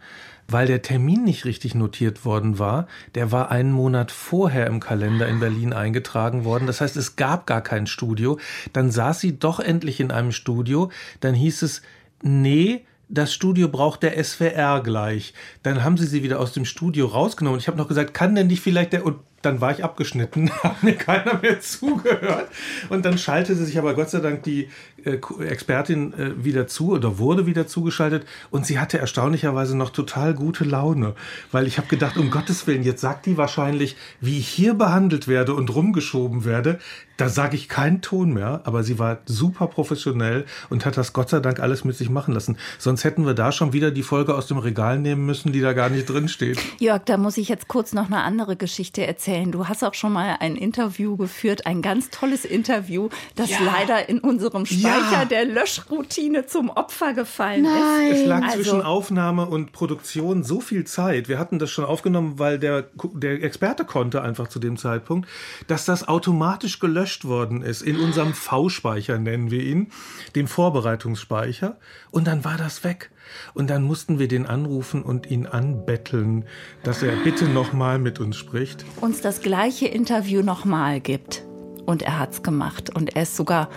weil 0.49 0.67
der 0.67 0.83
Termin 0.83 1.25
nicht 1.25 1.45
richtig 1.45 1.75
notiert 1.75 2.25
worden 2.25 2.59
war. 2.59 2.87
Der 3.15 3.33
war 3.33 3.51
einen 3.51 3.73
Monat 3.73 4.11
vorher 4.11 4.67
im 4.67 4.81
Kalender 4.81 5.29
in 5.29 5.41
Berlin 5.41 5.73
eingetragen 5.73 6.45
worden. 6.45 6.67
Das 6.67 6.81
heißt, 6.81 6.97
es 6.97 7.17
gab 7.17 7.47
gar 7.47 7.63
kein 7.63 7.87
Studio. 7.87 8.39
Dann 8.73 8.91
saß 8.91 9.21
sie 9.21 9.39
doch 9.39 9.61
endlich 9.61 10.01
in 10.01 10.11
einem 10.11 10.33
Studio. 10.33 10.91
Dann 11.21 11.35
hieß 11.35 11.63
es, 11.63 11.83
nee, 12.23 12.85
das 13.09 13.35
Studio 13.35 13.69
braucht 13.69 14.03
der 14.03 14.23
SWR 14.23 14.81
gleich. 14.83 15.35
Dann 15.63 15.85
haben 15.85 15.99
sie 15.99 16.07
sie 16.07 16.23
wieder 16.23 16.41
aus 16.41 16.53
dem 16.53 16.65
Studio 16.65 17.07
rausgenommen. 17.07 17.61
Ich 17.61 17.69
habe 17.69 17.77
noch 17.77 17.89
gesagt, 17.89 18.15
kann 18.15 18.35
denn 18.35 18.47
nicht 18.47 18.63
vielleicht 18.63 18.95
der 18.95 19.05
und 19.05 19.19
dann 19.43 19.61
war 19.61 19.73
ich 19.73 19.85
abgeschnitten, 19.85 20.51
hat 20.63 20.83
mir 20.83 20.95
keiner 20.95 21.41
mehr 21.43 21.61
zugehört. 21.61 22.49
Und 22.89 23.05
dann 23.05 23.19
schaltete 23.19 23.65
sich 23.65 23.79
aber 23.79 23.95
Gott 23.95 24.11
sei 24.11 24.21
Dank 24.21 24.45
die 24.45 24.71
Expertin 25.05 26.13
äh, 26.15 26.45
wieder 26.45 26.67
zu 26.67 26.93
oder 26.93 27.19
wurde 27.19 27.47
wieder 27.47 27.67
zugeschaltet 27.67 28.27
und 28.51 28.67
sie 28.67 28.79
hatte 28.79 28.99
erstaunlicherweise 28.99 29.77
noch 29.77 29.91
total 29.91 30.35
gute 30.35 30.65
Laune, 30.65 31.15
weil 31.51 31.67
ich 31.67 31.79
habe 31.79 31.89
gedacht, 31.89 32.17
um 32.17 32.31
Gottes 32.31 32.67
Willen, 32.67 32.83
jetzt 32.83 33.01
sagt 33.01 33.27
die 33.27 33.37
wahrscheinlich, 33.37 33.97
wie 34.21 34.39
ich 34.39 34.49
hier 34.49 34.75
behandelt 34.75 35.29
werde 35.29 35.55
und 35.55 35.75
rumgeschoben 35.75 36.45
werde. 36.45 36.79
Da 37.19 37.29
sage 37.29 37.57
ich 37.57 37.69
keinen 37.69 38.01
Ton 38.01 38.33
mehr, 38.33 38.63
aber 38.65 38.83
sie 38.83 38.99
war 38.99 39.19
super 39.27 39.67
professionell 39.67 40.45
und 40.71 40.87
hat 40.87 40.97
das 40.97 41.13
Gott 41.13 41.29
sei 41.29 41.41
Dank 41.41 41.61
alles 41.61 41.85
mit 41.85 41.95
sich 41.95 42.11
machen 42.11 42.35
lassen. 42.35 42.57
Sonst 42.79 43.05
hätten 43.05 43.27
wir 43.27 43.35
da 43.35 43.53
schon 43.53 43.73
wieder 43.73 43.91
die 43.91 44.03
Folge 44.03 44.35
aus 44.35 44.47
dem 44.47 44.59
Regal 44.59 44.99
nehmen 44.99 45.27
müssen, 45.27 45.53
die 45.53 45.61
da 45.61 45.73
gar 45.73 45.89
nicht 45.89 46.09
drin 46.09 46.29
steht. 46.29 46.59
Jörg, 46.81 47.03
da 47.05 47.19
muss 47.19 47.37
ich 47.37 47.49
jetzt 47.49 47.69
kurz 47.69 47.93
noch 47.93 48.07
eine 48.07 48.23
andere 48.23 48.57
Geschichte 48.57 49.07
erzählen. 49.07 49.53
Du 49.53 49.69
hast 49.69 49.85
auch 49.85 49.95
schon 49.95 50.13
mal 50.13 50.37
ein 50.41 50.57
Interview 50.57 51.17
geführt, 51.17 51.67
ein 51.67 51.83
ganz 51.83 52.11
tolles 52.11 52.45
Interview, 52.45 53.09
das 53.37 53.51
ja. 53.51 53.59
leider 53.65 54.09
in 54.09 54.19
unserem 54.19 54.67
Speicher 54.67 54.92
ja. 55.13 55.25
der 55.25 55.45
Löschroutine 55.45 56.47
zum 56.47 56.71
Opfer 56.71 57.15
gefallen 57.15 57.63
Nein. 57.63 58.13
ist. 58.13 58.21
Es 58.21 58.27
lag 58.27 58.43
also, 58.43 58.57
zwischen 58.57 58.83
Aufnahme 58.83 59.47
und 59.47 59.73
Produktion 59.73 60.43
so 60.43 60.61
viel 60.61 60.85
Zeit. 60.85 61.29
Wir 61.29 61.39
hatten 61.39 61.59
das 61.59 61.71
schon 61.71 61.85
aufgenommen, 61.85 62.39
weil 62.39 62.59
der, 62.59 62.87
der 63.15 63.43
Experte 63.43 63.85
konnte 63.85 64.23
einfach 64.23 64.49
zu 64.49 64.59
dem 64.59 64.77
Zeitpunkt, 64.77 65.29
dass 65.67 65.85
das 65.85 66.09
automatisch 66.09 66.79
gelöscht 66.79 66.93
gelöscht 66.93 67.25
worden 67.25 67.63
ist, 67.63 67.83
in 67.83 67.99
unserem 67.99 68.35
V-Speicher 68.35 69.19
nennen 69.19 69.51
wir 69.51 69.63
ihn, 69.63 69.89
dem 70.35 70.47
Vorbereitungsspeicher. 70.47 71.79
Und 72.11 72.27
dann 72.27 72.45
war 72.45 72.57
das 72.57 72.85
weg. 72.85 73.11
Und 73.55 73.71
dann 73.71 73.83
mussten 73.83 74.19
wir 74.19 74.29
den 74.29 74.47
anrufen 74.47 75.03
und 75.03 75.31
ihn 75.31 75.47
anbetteln, 75.47 76.45
dass 76.83 77.03
er 77.03 77.17
bitte 77.17 77.47
nochmal 77.47 77.99
mit 77.99 78.21
uns 78.21 78.37
spricht. 78.37 78.85
Uns 79.01 79.21
das 79.21 79.41
gleiche 79.41 79.89
Interview 79.89 80.43
nochmal 80.43 81.01
gibt. 81.01 81.45
Und 81.87 82.03
er 82.03 82.19
hat's 82.19 82.43
gemacht. 82.43 82.95
Und 82.95 83.17
er 83.17 83.23
ist 83.23 83.37
sogar 83.37 83.69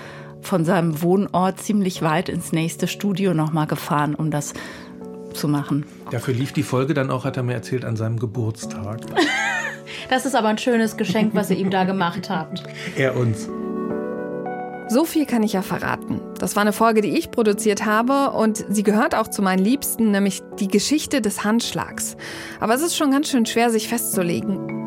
von 0.48 0.66
seinem 0.66 1.02
Wohnort 1.02 1.60
ziemlich 1.60 2.02
weit 2.02 2.30
ins 2.30 2.52
nächste 2.52 2.88
Studio 2.88 3.34
nochmal 3.34 3.68
gefahren, 3.68 4.16
um 4.16 4.32
das 4.32 4.54
zu 5.34 5.48
machen. 5.48 5.86
Dafür 6.12 6.34
lief 6.34 6.54
die 6.54 6.64
Folge 6.64 6.94
dann 6.94 7.12
auch, 7.12 7.26
hat 7.26 7.38
er 7.38 7.44
mir 7.44 7.54
erzählt, 7.54 7.86
an 7.86 7.96
seinem 7.96 8.20
Geburtstag. 8.20 9.02
Das 10.10 10.26
ist 10.26 10.36
aber 10.36 10.50
ein 10.50 10.58
schönes 10.58 10.98
Geschenk, 10.98 11.34
was 11.34 11.50
ihr 11.50 11.58
ihm 11.58 11.72
da 11.72 11.84
gemacht 11.84 12.30
habt. 12.30 12.64
Er 12.96 13.16
uns. 13.16 13.50
So 14.88 15.04
viel 15.04 15.26
kann 15.26 15.42
ich 15.42 15.54
ja 15.54 15.64
verraten. 15.64 16.22
Das 16.38 16.56
war 16.56 16.62
eine 16.62 16.74
Folge, 16.74 17.02
die 17.02 17.18
ich 17.18 17.32
produziert 17.32 17.86
habe 17.86 18.32
und 18.32 18.64
sie 18.70 18.84
gehört 18.84 19.16
auch 19.16 19.28
zu 19.28 19.42
meinen 19.42 19.64
Liebsten, 19.64 20.12
nämlich 20.12 20.42
die 20.60 20.68
Geschichte 20.68 21.22
des 21.22 21.44
Handschlags. 21.44 22.18
Aber 22.60 22.76
es 22.76 22.82
ist 22.82 22.96
schon 22.96 23.10
ganz 23.10 23.30
schön 23.30 23.48
schwer, 23.48 23.72
sich 23.72 23.88
festzulegen. 23.88 24.85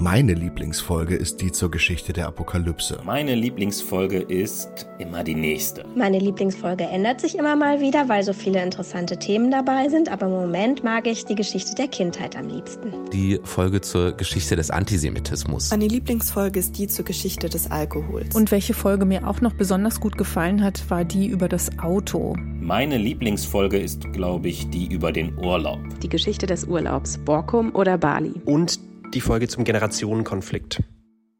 Meine 0.00 0.32
Lieblingsfolge 0.32 1.16
ist 1.16 1.40
die 1.40 1.50
zur 1.50 1.72
Geschichte 1.72 2.12
der 2.12 2.28
Apokalypse. 2.28 3.00
Meine 3.04 3.34
Lieblingsfolge 3.34 4.18
ist 4.18 4.86
immer 5.00 5.24
die 5.24 5.34
nächste. 5.34 5.84
Meine 5.96 6.20
Lieblingsfolge 6.20 6.84
ändert 6.84 7.20
sich 7.20 7.36
immer 7.36 7.56
mal 7.56 7.80
wieder, 7.80 8.08
weil 8.08 8.22
so 8.22 8.32
viele 8.32 8.62
interessante 8.62 9.16
Themen 9.18 9.50
dabei 9.50 9.88
sind, 9.88 10.08
aber 10.08 10.26
im 10.26 10.32
Moment 10.32 10.84
mag 10.84 11.08
ich 11.08 11.24
die 11.24 11.34
Geschichte 11.34 11.74
der 11.74 11.88
Kindheit 11.88 12.36
am 12.36 12.46
liebsten. 12.46 12.92
Die 13.12 13.40
Folge 13.42 13.80
zur 13.80 14.12
Geschichte 14.12 14.54
des 14.54 14.70
Antisemitismus. 14.70 15.72
Meine 15.72 15.88
Lieblingsfolge 15.88 16.60
ist 16.60 16.78
die 16.78 16.86
zur 16.86 17.04
Geschichte 17.04 17.48
des 17.48 17.68
Alkohols. 17.68 18.36
Und 18.36 18.52
welche 18.52 18.74
Folge 18.74 19.04
mir 19.04 19.26
auch 19.26 19.40
noch 19.40 19.54
besonders 19.54 19.98
gut 19.98 20.16
gefallen 20.16 20.62
hat, 20.62 20.88
war 20.90 21.04
die 21.04 21.26
über 21.26 21.48
das 21.48 21.76
Auto. 21.80 22.36
Meine 22.60 22.98
Lieblingsfolge 22.98 23.78
ist, 23.78 24.12
glaube 24.12 24.48
ich, 24.48 24.70
die 24.70 24.86
über 24.86 25.10
den 25.10 25.36
Urlaub. 25.38 25.80
Die 26.04 26.08
Geschichte 26.08 26.46
des 26.46 26.66
Urlaubs, 26.66 27.18
Borkum 27.18 27.74
oder 27.74 27.98
Bali. 27.98 28.34
Und 28.44 28.78
die 29.14 29.20
Folge 29.20 29.48
zum 29.48 29.64
Generationenkonflikt. 29.64 30.82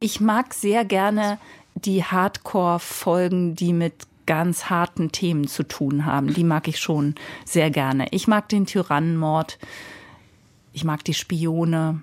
Ich 0.00 0.20
mag 0.20 0.54
sehr 0.54 0.85
gerne 0.85 1.38
die 1.74 2.04
Hardcore-Folgen, 2.04 3.54
die 3.54 3.72
mit 3.72 3.94
ganz 4.26 4.66
harten 4.66 5.11
Themen 5.11 5.48
zu 5.48 5.62
tun 5.62 6.04
haben. 6.04 6.35
Die 6.35 6.44
mag 6.44 6.68
ich 6.68 6.78
schon 6.78 7.14
sehr 7.44 7.70
gerne. 7.70 8.09
Ich 8.11 8.28
mag 8.28 8.48
den 8.48 8.66
Tyrannenmord. 8.66 9.59
ich 10.72 10.85
mag 10.85 11.02
die 11.04 11.14
Spione. 11.14 12.02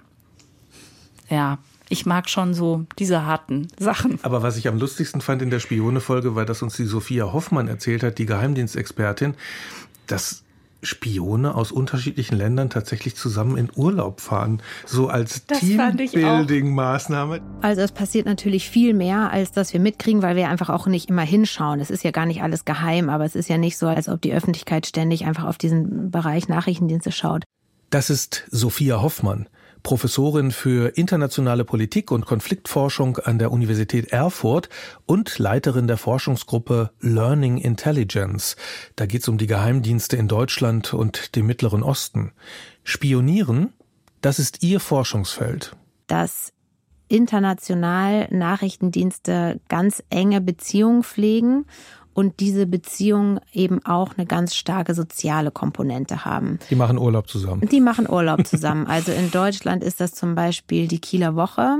Ja, 1.29 1.59
ich 1.87 2.05
mag 2.05 2.29
schon 2.29 2.53
so 2.53 2.85
diese 2.97 3.25
harten 3.25 3.67
Sachen. 3.77 4.19
Aber 4.23 4.41
was 4.41 4.57
ich 4.57 4.67
am 4.67 4.79
lustigsten 4.79 5.21
fand 5.21 5.41
in 5.41 5.51
der 5.51 5.59
Spione-Folge, 5.59 6.35
war, 6.35 6.45
dass 6.45 6.61
uns 6.61 6.75
die 6.75 6.85
Sophia 6.85 7.31
Hoffmann 7.31 7.67
erzählt 7.67 8.01
hat, 8.01 8.17
die 8.17 8.25
Geheimdienstexpertin, 8.25 9.35
dass 10.07 10.44
Spione 10.85 11.55
aus 11.55 11.71
unterschiedlichen 11.71 12.37
Ländern 12.37 12.69
tatsächlich 12.69 13.15
zusammen 13.15 13.57
in 13.57 13.69
Urlaub 13.75 14.21
fahren, 14.21 14.61
so 14.85 15.07
als 15.07 15.47
Teambuilding-Maßnahme. 15.47 17.41
Also 17.61 17.81
es 17.81 17.91
passiert 17.91 18.25
natürlich 18.25 18.69
viel 18.69 18.93
mehr, 18.93 19.31
als 19.31 19.51
dass 19.51 19.73
wir 19.73 19.79
mitkriegen, 19.79 20.21
weil 20.21 20.35
wir 20.35 20.49
einfach 20.49 20.69
auch 20.69 20.87
nicht 20.87 21.09
immer 21.09 21.23
hinschauen. 21.23 21.79
Es 21.79 21.89
ist 21.89 22.03
ja 22.03 22.11
gar 22.11 22.25
nicht 22.25 22.41
alles 22.41 22.65
geheim, 22.65 23.09
aber 23.09 23.25
es 23.25 23.35
ist 23.35 23.49
ja 23.49 23.57
nicht 23.57 23.77
so, 23.77 23.87
als 23.87 24.07
ob 24.09 24.21
die 24.21 24.33
Öffentlichkeit 24.33 24.85
ständig 24.85 25.25
einfach 25.25 25.45
auf 25.45 25.57
diesen 25.57 26.11
Bereich 26.11 26.47
Nachrichtendienste 26.47 27.11
schaut. 27.11 27.43
Das 27.89 28.09
ist 28.09 28.45
Sophia 28.51 29.01
Hoffmann. 29.01 29.47
Professorin 29.85 30.49
für 30.49 30.97
internationale 30.97 31.63
Politik 31.63 32.09
und 32.09 32.25
Konfliktforschung 32.25 33.19
an 33.19 33.37
der 33.37 33.51
Universität 33.51 34.07
Erfurt 34.07 34.67
und 35.05 35.37
Leiterin 35.37 35.85
der 35.85 35.97
Forschungsgruppe 35.97 36.89
Learning 37.01 37.59
Intelligence. 37.59 38.55
Da 38.95 39.05
geht 39.05 39.21
es 39.21 39.27
um 39.27 39.37
die 39.37 39.45
Geheimdienste 39.45 40.17
in 40.17 40.27
Deutschland 40.27 40.95
und 40.95 41.35
dem 41.35 41.45
Mittleren 41.45 41.83
Osten. 41.83 42.31
Spionieren, 42.83 43.73
das 44.21 44.39
ist 44.39 44.63
ihr 44.63 44.79
Forschungsfeld. 44.79 45.75
Dass 46.07 46.51
international 47.07 48.27
Nachrichtendienste 48.31 49.61
ganz 49.69 50.01
enge 50.09 50.41
Beziehungen 50.41 51.03
pflegen 51.03 51.67
und 52.15 52.39
diese 52.39 52.65
Beziehungen 52.65 53.41
eben 53.51 53.85
auch 53.85 54.17
eine 54.17 54.25
ganz 54.25 54.55
starke 54.55 54.95
soziale 54.95 55.51
Komponente 55.51 56.23
haben. 56.23 56.59
Die 56.69 56.75
machen 56.75 56.97
Urlaub 56.97 57.29
zusammen. 57.29 57.67
Die 57.69 57.81
machen 57.81 58.09
Urlaub 58.09 58.47
zusammen. 58.47 58.87
Also 58.95 59.11
in 59.11 59.29
Deutschland 59.29 59.83
ist 59.83 59.99
das 59.99 60.13
zum 60.13 60.35
Beispiel 60.35 60.87
die 60.87 60.99
Kieler 60.99 61.35
Woche, 61.35 61.79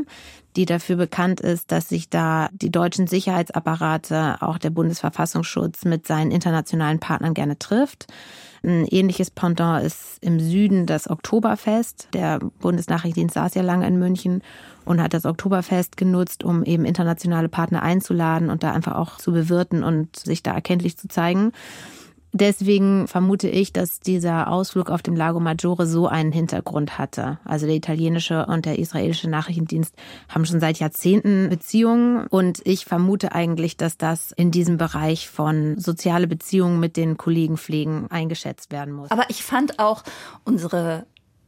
die 0.57 0.65
dafür 0.65 0.97
bekannt 0.97 1.39
ist, 1.39 1.71
dass 1.71 1.87
sich 1.87 2.09
da 2.09 2.49
die 2.51 2.71
deutschen 2.71 3.07
Sicherheitsapparate, 3.07 4.37
auch 4.41 4.57
der 4.57 4.71
Bundesverfassungsschutz 4.71 5.85
mit 5.85 6.05
seinen 6.05 6.31
internationalen 6.31 6.99
Partnern 6.99 7.33
gerne 7.33 7.57
trifft. 7.57 8.07
Ein 8.65 8.87
ähnliches 8.87 9.29
Pendant 9.29 9.85
ist 9.85 10.17
im 10.21 10.39
Süden 10.39 10.87
das 10.87 11.07
Oktoberfest. 11.07 12.07
Der 12.13 12.39
Bundesnachrichtendienst 12.39 13.35
saß 13.35 13.53
ja 13.53 13.61
lange 13.61 13.85
in 13.85 13.99
München 13.99 14.41
und 14.85 14.99
hat 15.03 15.13
das 15.13 15.25
Oktoberfest 15.25 15.97
genutzt, 15.97 16.43
um 16.43 16.63
eben 16.63 16.83
internationale 16.83 17.47
Partner 17.47 17.83
einzuladen 17.83 18.49
und 18.49 18.63
da 18.63 18.71
einfach 18.71 18.95
auch 18.95 19.17
zu 19.17 19.33
bewirten 19.33 19.83
und 19.83 20.17
sich 20.17 20.41
da 20.41 20.51
erkenntlich 20.53 20.97
zu 20.97 21.07
zeigen. 21.07 21.51
Deswegen 22.37 23.07
vermute 23.07 23.47
ich, 23.47 23.71
dass 23.71 24.01
dieser 24.01 24.51
Ausflug 24.51 24.89
auf 24.89 25.01
dem 25.01 25.15
Lago 25.15 25.39
Maggiore 25.39 25.87
so 25.87 26.09
einen 26.09 26.33
Hintergrund 26.33 26.97
hatte. 26.97 27.39
Also 27.45 27.65
der 27.65 27.77
italienische 27.77 28.45
und 28.47 28.65
der 28.65 28.77
israelische 28.77 29.29
Nachrichtendienst 29.29 29.95
haben 30.27 30.45
schon 30.45 30.59
seit 30.59 30.77
Jahrzehnten 30.79 31.47
Beziehungen 31.47 32.27
und 32.27 32.59
ich 32.65 32.83
vermute 32.83 33.31
eigentlich, 33.31 33.77
dass 33.77 33.97
das 33.97 34.33
in 34.33 34.51
diesem 34.51 34.75
Bereich 34.75 35.29
von 35.29 35.79
soziale 35.79 36.27
Beziehungen 36.27 36.81
mit 36.81 36.97
den 36.97 37.15
Kollegen 37.15 37.55
pflegen 37.55 38.07
eingeschätzt 38.09 38.69
werden 38.69 38.93
muss. 38.93 39.11
Aber 39.11 39.29
ich 39.29 39.41
fand 39.41 39.79
auch 39.79 40.03
unsere, 40.43 41.05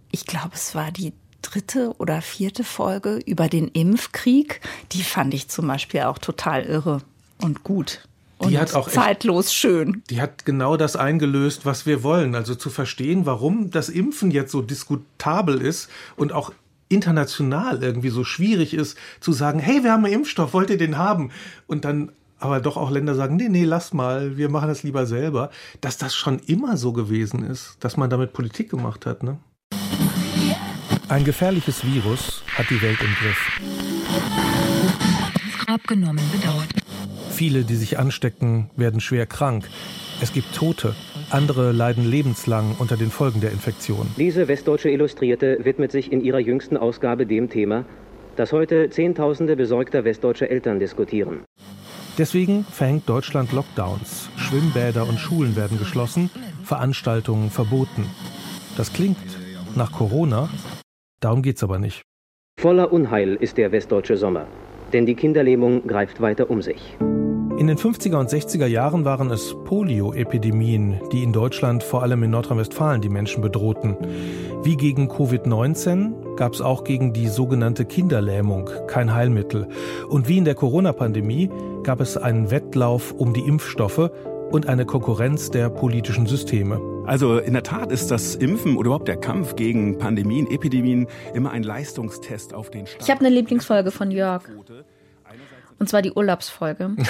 ich 0.09 0.25
glaube, 0.25 0.51
es 0.53 0.73
war 0.73 0.93
die 0.93 1.11
dritte 1.41 1.95
oder 1.97 2.21
vierte 2.21 2.63
Folge 2.63 3.19
über 3.25 3.49
den 3.49 3.67
Impfkrieg, 3.67 4.61
die 4.93 5.03
fand 5.03 5.33
ich 5.33 5.49
zum 5.49 5.67
Beispiel 5.67 6.03
auch 6.03 6.17
total 6.17 6.63
irre 6.63 7.01
und 7.41 7.65
gut 7.65 8.07
die 8.41 8.45
und 8.47 8.57
hat 8.57 8.75
auch 8.75 8.89
zeitlos 8.89 9.47
echt, 9.47 9.55
schön. 9.55 10.03
Die 10.09 10.21
hat 10.21 10.45
genau 10.45 10.77
das 10.77 10.95
eingelöst, 10.95 11.65
was 11.65 11.85
wir 11.85 12.03
wollen. 12.03 12.35
Also 12.35 12.55
zu 12.55 12.69
verstehen, 12.69 13.25
warum 13.25 13.71
das 13.71 13.89
Impfen 13.89 14.31
jetzt 14.31 14.51
so 14.51 14.61
diskutabel 14.61 15.61
ist 15.61 15.89
und 16.15 16.33
auch 16.33 16.51
international 16.89 17.83
irgendwie 17.83 18.09
so 18.09 18.23
schwierig 18.23 18.73
ist, 18.73 18.97
zu 19.19 19.33
sagen, 19.33 19.59
hey, 19.59 19.83
wir 19.83 19.91
haben 19.91 20.05
einen 20.05 20.13
Impfstoff, 20.13 20.53
wollt 20.53 20.69
ihr 20.69 20.77
den 20.77 20.97
haben? 20.97 21.31
Und 21.67 21.83
dann 21.85 22.11
aber 22.39 22.59
doch 22.59 22.77
auch 22.77 22.91
Länder 22.91 23.15
sagen, 23.15 23.35
nee, 23.35 23.49
nee, 23.49 23.63
lass 23.63 23.93
mal, 23.93 24.37
wir 24.37 24.49
machen 24.49 24.67
das 24.67 24.83
lieber 24.83 25.05
selber, 25.05 25.49
dass 25.81 25.97
das 25.97 26.15
schon 26.15 26.39
immer 26.39 26.77
so 26.77 26.93
gewesen 26.93 27.43
ist, 27.43 27.77
dass 27.79 27.97
man 27.97 28.09
damit 28.09 28.33
Politik 28.33 28.69
gemacht 28.69 29.05
hat. 29.05 29.23
Ne? 29.23 29.39
Ein 31.09 31.23
gefährliches 31.23 31.83
Virus 31.83 32.43
hat 32.55 32.69
die 32.69 32.81
Welt 32.81 32.99
im 33.01 33.13
Griff. 33.15 33.59
Abgenommen, 35.67 36.23
bedauert. 36.31 36.86
Viele, 37.37 37.65
die 37.65 37.75
sich 37.75 37.99
anstecken, 37.99 38.71
werden 38.75 38.99
schwer 38.99 39.27
krank. 39.27 39.69
Es 40.23 40.33
gibt 40.33 40.55
Tote. 40.55 40.95
Andere 41.29 41.71
leiden 41.71 42.03
lebenslang 42.03 42.75
unter 42.79 42.97
den 42.97 43.11
Folgen 43.11 43.41
der 43.41 43.51
Infektion. 43.51 44.07
Diese 44.17 44.47
Westdeutsche 44.47 44.89
Illustrierte 44.89 45.59
widmet 45.61 45.91
sich 45.91 46.11
in 46.11 46.21
ihrer 46.21 46.39
jüngsten 46.39 46.77
Ausgabe 46.77 47.27
dem 47.27 47.47
Thema, 47.47 47.85
das 48.37 48.53
heute 48.53 48.89
Zehntausende 48.89 49.55
besorgter 49.55 50.03
westdeutscher 50.03 50.49
Eltern 50.49 50.79
diskutieren. 50.79 51.41
Deswegen 52.17 52.63
verhängt 52.63 53.07
Deutschland 53.07 53.51
Lockdowns. 53.51 54.29
Schwimmbäder 54.37 55.07
und 55.07 55.19
Schulen 55.19 55.55
werden 55.55 55.77
geschlossen, 55.77 56.31
Veranstaltungen 56.63 57.51
verboten. 57.51 58.07
Das 58.77 58.93
klingt 58.93 59.19
nach 59.75 59.91
Corona, 59.91 60.49
darum 61.19 61.43
geht's 61.43 61.61
aber 61.61 61.77
nicht. 61.77 62.01
Voller 62.59 62.91
Unheil 62.91 63.35
ist 63.35 63.57
der 63.57 63.71
westdeutsche 63.71 64.17
Sommer, 64.17 64.47
denn 64.91 65.05
die 65.05 65.13
Kinderlähmung 65.13 65.85
greift 65.85 66.19
weiter 66.19 66.49
um 66.49 66.63
sich. 66.63 66.97
In 67.57 67.65
den 67.65 67.77
50er 67.77 68.17
und 68.17 68.29
60er 68.29 68.67
Jahren 68.67 69.03
waren 69.03 69.31
es 69.31 69.55
Polio-Epidemien, 69.65 71.01
die 71.11 71.23
in 71.23 71.33
Deutschland, 71.33 71.81
vor 71.81 72.03
allem 72.03 72.21
in 72.21 72.29
Nordrhein-Westfalen, 72.29 73.01
die 73.01 73.09
Menschen 73.09 73.41
bedrohten. 73.41 73.97
Wie 74.61 74.77
gegen 74.77 75.09
Covid-19 75.09 76.35
gab 76.35 76.53
es 76.53 76.61
auch 76.61 76.83
gegen 76.83 77.13
die 77.13 77.27
sogenannte 77.27 77.85
Kinderlähmung 77.85 78.69
kein 78.85 79.11
Heilmittel. 79.11 79.67
Und 80.07 80.27
wie 80.27 80.37
in 80.37 80.45
der 80.45 80.53
Corona-Pandemie 80.53 81.49
gab 81.81 81.99
es 81.99 82.15
einen 82.15 82.51
Wettlauf 82.51 83.11
um 83.13 83.33
die 83.33 83.47
Impfstoffe 83.47 84.11
und 84.51 84.69
eine 84.69 84.85
Konkurrenz 84.85 85.49
der 85.49 85.71
politischen 85.71 86.27
Systeme. 86.27 86.79
Also 87.07 87.39
in 87.39 87.53
der 87.53 87.63
Tat 87.63 87.91
ist 87.91 88.11
das 88.11 88.35
Impfen 88.35 88.77
oder 88.77 88.89
überhaupt 88.89 89.07
der 89.07 89.17
Kampf 89.17 89.55
gegen 89.55 89.97
Pandemien, 89.97 90.45
Epidemien 90.45 91.07
immer 91.33 91.49
ein 91.49 91.63
Leistungstest 91.63 92.53
auf 92.53 92.69
den 92.69 92.85
Staat. 92.85 93.01
Ich 93.01 93.09
habe 93.09 93.21
eine 93.21 93.29
Lieblingsfolge 93.33 93.89
von 93.89 94.11
Jörg. 94.11 94.43
Und 95.79 95.89
zwar 95.89 96.03
die 96.03 96.11
Urlaubsfolge. 96.11 96.95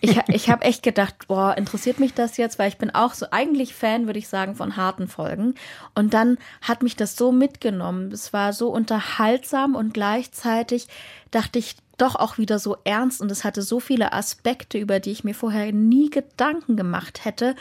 Ich, 0.00 0.18
ich 0.28 0.50
habe 0.50 0.64
echt 0.64 0.82
gedacht, 0.82 1.28
boah, 1.28 1.56
interessiert 1.56 2.00
mich 2.00 2.14
das 2.14 2.36
jetzt, 2.38 2.58
weil 2.58 2.68
ich 2.68 2.78
bin 2.78 2.90
auch 2.90 3.12
so 3.12 3.26
eigentlich 3.30 3.74
Fan, 3.74 4.06
würde 4.06 4.18
ich 4.18 4.28
sagen, 4.28 4.54
von 4.54 4.76
harten 4.76 5.08
Folgen. 5.08 5.54
Und 5.94 6.14
dann 6.14 6.38
hat 6.62 6.82
mich 6.82 6.96
das 6.96 7.16
so 7.16 7.32
mitgenommen. 7.32 8.10
Es 8.10 8.32
war 8.32 8.52
so 8.52 8.70
unterhaltsam 8.70 9.74
und 9.74 9.92
gleichzeitig 9.92 10.88
dachte 11.30 11.58
ich 11.58 11.76
doch 11.98 12.16
auch 12.16 12.38
wieder 12.38 12.58
so 12.58 12.78
ernst 12.84 13.20
und 13.20 13.30
es 13.30 13.44
hatte 13.44 13.60
so 13.60 13.78
viele 13.78 14.12
Aspekte, 14.14 14.78
über 14.78 15.00
die 15.00 15.10
ich 15.10 15.22
mir 15.22 15.34
vorher 15.34 15.70
nie 15.72 16.08
Gedanken 16.08 16.76
gemacht 16.76 17.24
hätte. 17.26 17.54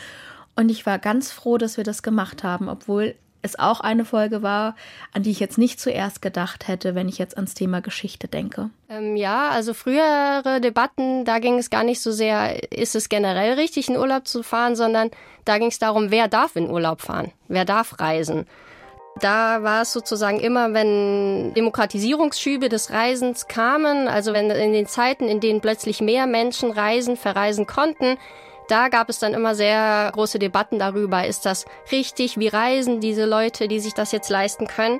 Und 0.55 0.69
ich 0.69 0.85
war 0.85 0.97
ganz 0.97 1.31
froh, 1.31 1.57
dass 1.57 1.77
wir 1.77 1.83
das 1.83 2.03
gemacht 2.03 2.43
haben, 2.43 2.69
obwohl 2.69 3.15
es 3.41 3.57
auch 3.57 3.79
eine 3.79 4.05
Folge 4.05 4.43
war, 4.43 4.75
an 5.13 5.23
die 5.23 5.31
ich 5.31 5.39
jetzt 5.39 5.57
nicht 5.57 5.79
zuerst 5.79 6.21
gedacht 6.21 6.67
hätte, 6.67 6.95
wenn 6.95 7.07
ich 7.07 7.17
jetzt 7.17 7.37
ans 7.37 7.53
Thema 7.53 7.81
Geschichte 7.81 8.27
denke. 8.27 8.69
Ähm, 8.89 9.15
ja, 9.15 9.49
also 9.49 9.73
frühere 9.73 10.59
Debatten, 10.61 11.25
da 11.25 11.39
ging 11.39 11.57
es 11.57 11.69
gar 11.69 11.83
nicht 11.83 12.01
so 12.01 12.11
sehr, 12.11 12.71
ist 12.71 12.95
es 12.95 13.09
generell 13.09 13.53
richtig, 13.53 13.89
in 13.89 13.97
Urlaub 13.97 14.27
zu 14.27 14.43
fahren, 14.43 14.75
sondern 14.75 15.11
da 15.45 15.57
ging 15.57 15.69
es 15.69 15.79
darum, 15.79 16.11
wer 16.11 16.27
darf 16.27 16.55
in 16.55 16.69
Urlaub 16.69 17.01
fahren, 17.01 17.31
wer 17.47 17.65
darf 17.65 17.99
reisen. 17.99 18.45
Da 19.21 19.63
war 19.63 19.81
es 19.81 19.91
sozusagen 19.91 20.39
immer, 20.39 20.73
wenn 20.73 21.53
Demokratisierungsschübe 21.53 22.69
des 22.69 22.91
Reisens 22.91 23.47
kamen, 23.47 24.07
also 24.07 24.33
wenn 24.33 24.49
in 24.49 24.71
den 24.71 24.85
Zeiten, 24.85 25.27
in 25.27 25.39
denen 25.39 25.61
plötzlich 25.61 25.99
mehr 25.99 26.25
Menschen 26.25 26.71
reisen, 26.71 27.17
verreisen 27.17 27.67
konnten, 27.67 28.17
da 28.69 28.89
gab 28.89 29.09
es 29.09 29.19
dann 29.19 29.33
immer 29.33 29.55
sehr 29.55 30.11
große 30.13 30.39
Debatten 30.39 30.79
darüber, 30.79 31.25
ist 31.25 31.45
das 31.45 31.65
richtig, 31.91 32.37
wie 32.37 32.47
reisen 32.47 33.01
diese 33.01 33.25
Leute, 33.25 33.67
die 33.67 33.79
sich 33.79 33.93
das 33.93 34.11
jetzt 34.11 34.29
leisten 34.29 34.67
können. 34.67 34.99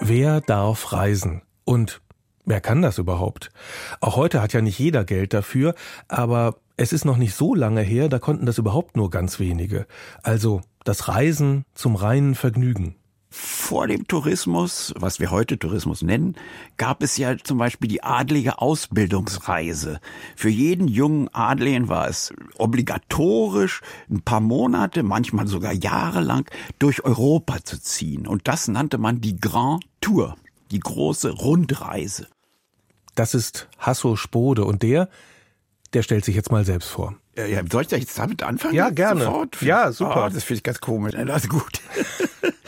Wer 0.00 0.40
darf 0.40 0.92
reisen? 0.92 1.42
Und 1.64 2.02
wer 2.44 2.60
kann 2.60 2.82
das 2.82 2.98
überhaupt? 2.98 3.50
Auch 4.00 4.16
heute 4.16 4.42
hat 4.42 4.52
ja 4.52 4.60
nicht 4.60 4.78
jeder 4.78 5.04
Geld 5.04 5.32
dafür, 5.32 5.74
aber 6.08 6.56
es 6.76 6.92
ist 6.92 7.04
noch 7.04 7.16
nicht 7.16 7.34
so 7.34 7.54
lange 7.54 7.82
her, 7.82 8.08
da 8.08 8.18
konnten 8.18 8.46
das 8.46 8.58
überhaupt 8.58 8.96
nur 8.96 9.10
ganz 9.10 9.38
wenige. 9.38 9.86
Also 10.22 10.60
das 10.82 11.08
Reisen 11.08 11.64
zum 11.74 11.94
reinen 11.94 12.34
Vergnügen. 12.34 12.96
Vor 13.36 13.88
dem 13.88 14.06
Tourismus, 14.06 14.94
was 14.96 15.18
wir 15.18 15.32
heute 15.32 15.58
Tourismus 15.58 16.02
nennen, 16.02 16.36
gab 16.76 17.02
es 17.02 17.16
ja 17.16 17.36
zum 17.36 17.58
Beispiel 17.58 17.88
die 17.88 18.00
adlige 18.00 18.60
Ausbildungsreise. 18.60 19.98
Für 20.36 20.50
jeden 20.50 20.86
jungen 20.86 21.28
Adligen 21.34 21.88
war 21.88 22.08
es 22.08 22.32
obligatorisch, 22.58 23.80
ein 24.08 24.22
paar 24.22 24.38
Monate, 24.38 25.02
manchmal 25.02 25.48
sogar 25.48 25.72
jahrelang 25.72 26.46
durch 26.78 27.04
Europa 27.04 27.56
zu 27.64 27.82
ziehen. 27.82 28.28
Und 28.28 28.46
das 28.46 28.68
nannte 28.68 28.98
man 28.98 29.20
die 29.20 29.36
Grand 29.36 29.82
Tour, 30.00 30.36
die 30.70 30.78
große 30.78 31.30
Rundreise. 31.30 32.28
Das 33.16 33.34
ist 33.34 33.68
Hasso 33.78 34.14
Spode 34.14 34.64
und 34.64 34.84
der, 34.84 35.08
der 35.92 36.02
stellt 36.02 36.24
sich 36.24 36.36
jetzt 36.36 36.52
mal 36.52 36.64
selbst 36.64 36.88
vor. 36.88 37.16
Ja, 37.36 37.62
soll 37.68 37.82
ich 37.82 37.88
da 37.88 37.96
jetzt 37.96 38.16
damit 38.16 38.44
anfangen? 38.44 38.74
Ja, 38.74 38.90
gerne. 38.90 39.24
Sofort? 39.24 39.60
Ja, 39.60 39.90
super. 39.90 40.26
Oh, 40.26 40.32
das 40.32 40.44
finde 40.44 40.58
ich 40.58 40.62
ganz 40.62 40.80
komisch. 40.80 41.14
Das 41.16 41.42
ist 41.42 41.50
gut. 41.50 41.80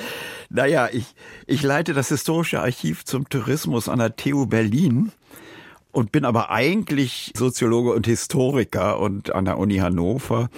naja, 0.51 0.89
ich, 0.93 1.15
ich 1.47 1.63
leite 1.63 1.93
das 1.93 2.09
Historische 2.09 2.61
Archiv 2.61 3.05
zum 3.05 3.29
Tourismus 3.29 3.89
an 3.89 3.99
der 3.99 4.17
TU 4.17 4.47
Berlin 4.47 5.13
und 5.93 6.13
bin 6.13 6.25
aber 6.25 6.51
eigentlich 6.51 7.33
Soziologe 7.35 7.93
und 7.93 8.07
Historiker 8.07 8.99
und 8.99 9.35
an 9.35 9.47
der 9.47 9.59
Uni 9.59 9.79
Hannover 9.79 10.51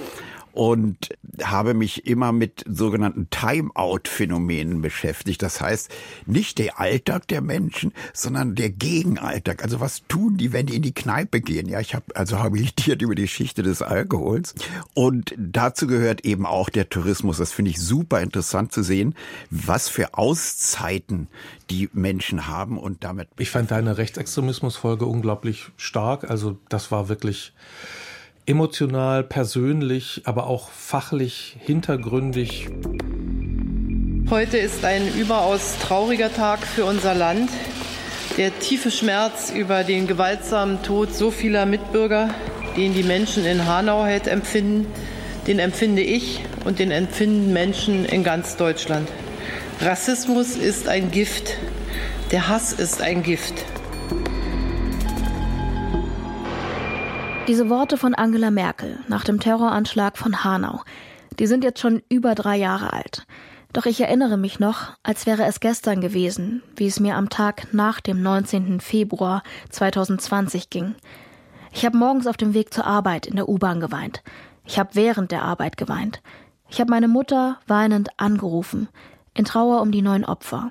und 0.58 1.10
habe 1.40 1.72
mich 1.72 2.04
immer 2.04 2.32
mit 2.32 2.64
sogenannten 2.68 3.30
Timeout-Phänomenen 3.30 4.82
beschäftigt. 4.82 5.40
Das 5.40 5.60
heißt, 5.60 5.88
nicht 6.26 6.58
der 6.58 6.80
Alltag 6.80 7.28
der 7.28 7.42
Menschen, 7.42 7.92
sondern 8.12 8.56
der 8.56 8.70
Gegenalltag. 8.70 9.62
Also 9.62 9.78
was 9.78 10.02
tun 10.08 10.36
die, 10.36 10.52
wenn 10.52 10.66
die 10.66 10.74
in 10.74 10.82
die 10.82 10.92
Kneipe 10.92 11.40
gehen? 11.40 11.68
Ja, 11.68 11.78
ich 11.78 11.94
habe 11.94 12.06
also 12.16 12.40
habilitiert 12.40 13.02
über 13.02 13.14
die 13.14 13.22
Geschichte 13.22 13.62
des 13.62 13.82
Alkohols 13.82 14.56
und 14.94 15.32
dazu 15.38 15.86
gehört 15.86 16.24
eben 16.24 16.44
auch 16.44 16.70
der 16.70 16.88
Tourismus. 16.88 17.38
Das 17.38 17.52
finde 17.52 17.70
ich 17.70 17.78
super 17.78 18.20
interessant 18.20 18.72
zu 18.72 18.82
sehen, 18.82 19.14
was 19.50 19.88
für 19.88 20.14
Auszeiten 20.14 21.28
die 21.70 21.88
Menschen 21.92 22.48
haben 22.48 22.78
und 22.78 23.04
damit. 23.04 23.28
Ich 23.38 23.50
fand 23.50 23.70
deine 23.70 23.96
Rechtsextremismus-Folge 23.96 25.06
unglaublich 25.06 25.70
stark. 25.76 26.28
Also 26.28 26.58
das 26.68 26.90
war 26.90 27.08
wirklich 27.08 27.52
emotional, 28.48 29.24
persönlich, 29.24 30.22
aber 30.24 30.46
auch 30.46 30.70
fachlich, 30.70 31.56
hintergründig. 31.60 32.68
Heute 34.30 34.56
ist 34.56 34.84
ein 34.84 35.14
überaus 35.16 35.76
trauriger 35.82 36.32
Tag 36.32 36.66
für 36.66 36.86
unser 36.86 37.14
Land. 37.14 37.50
Der 38.38 38.58
tiefe 38.58 38.90
Schmerz 38.90 39.50
über 39.50 39.84
den 39.84 40.06
gewaltsamen 40.06 40.82
Tod 40.82 41.14
so 41.14 41.30
vieler 41.30 41.66
Mitbürger, 41.66 42.30
den 42.76 42.94
die 42.94 43.02
Menschen 43.02 43.44
in 43.44 43.66
Hanau 43.66 44.04
heute 44.04 44.30
empfinden, 44.30 44.86
den 45.46 45.58
empfinde 45.58 46.02
ich 46.02 46.40
und 46.64 46.78
den 46.78 46.90
empfinden 46.90 47.52
Menschen 47.52 48.06
in 48.06 48.24
ganz 48.24 48.56
Deutschland. 48.56 49.08
Rassismus 49.80 50.56
ist 50.56 50.88
ein 50.88 51.10
Gift. 51.10 51.54
Der 52.30 52.48
Hass 52.48 52.72
ist 52.72 53.02
ein 53.02 53.22
Gift. 53.22 53.54
Diese 57.48 57.70
Worte 57.70 57.96
von 57.96 58.14
Angela 58.14 58.50
Merkel 58.50 58.98
nach 59.08 59.24
dem 59.24 59.40
Terroranschlag 59.40 60.18
von 60.18 60.44
Hanau, 60.44 60.82
die 61.38 61.46
sind 61.46 61.64
jetzt 61.64 61.80
schon 61.80 62.02
über 62.10 62.34
drei 62.34 62.58
Jahre 62.58 62.92
alt. 62.92 63.26
Doch 63.72 63.86
ich 63.86 64.02
erinnere 64.02 64.36
mich 64.36 64.60
noch, 64.60 64.98
als 65.02 65.24
wäre 65.24 65.46
es 65.46 65.58
gestern 65.58 66.02
gewesen, 66.02 66.62
wie 66.76 66.86
es 66.86 67.00
mir 67.00 67.16
am 67.16 67.30
Tag 67.30 67.72
nach 67.72 68.00
dem 68.02 68.20
19. 68.20 68.80
Februar 68.80 69.42
2020 69.70 70.68
ging. 70.68 70.94
Ich 71.72 71.86
habe 71.86 71.96
morgens 71.96 72.26
auf 72.26 72.36
dem 72.36 72.52
Weg 72.52 72.74
zur 72.74 72.86
Arbeit 72.86 73.26
in 73.26 73.36
der 73.36 73.48
U-Bahn 73.48 73.80
geweint. 73.80 74.22
Ich 74.66 74.78
habe 74.78 74.90
während 74.92 75.32
der 75.32 75.42
Arbeit 75.42 75.78
geweint. 75.78 76.20
Ich 76.68 76.80
habe 76.80 76.90
meine 76.90 77.08
Mutter 77.08 77.60
weinend 77.66 78.10
angerufen, 78.18 78.88
in 79.32 79.46
Trauer 79.46 79.80
um 79.80 79.90
die 79.90 80.02
neun 80.02 80.26
Opfer. 80.26 80.68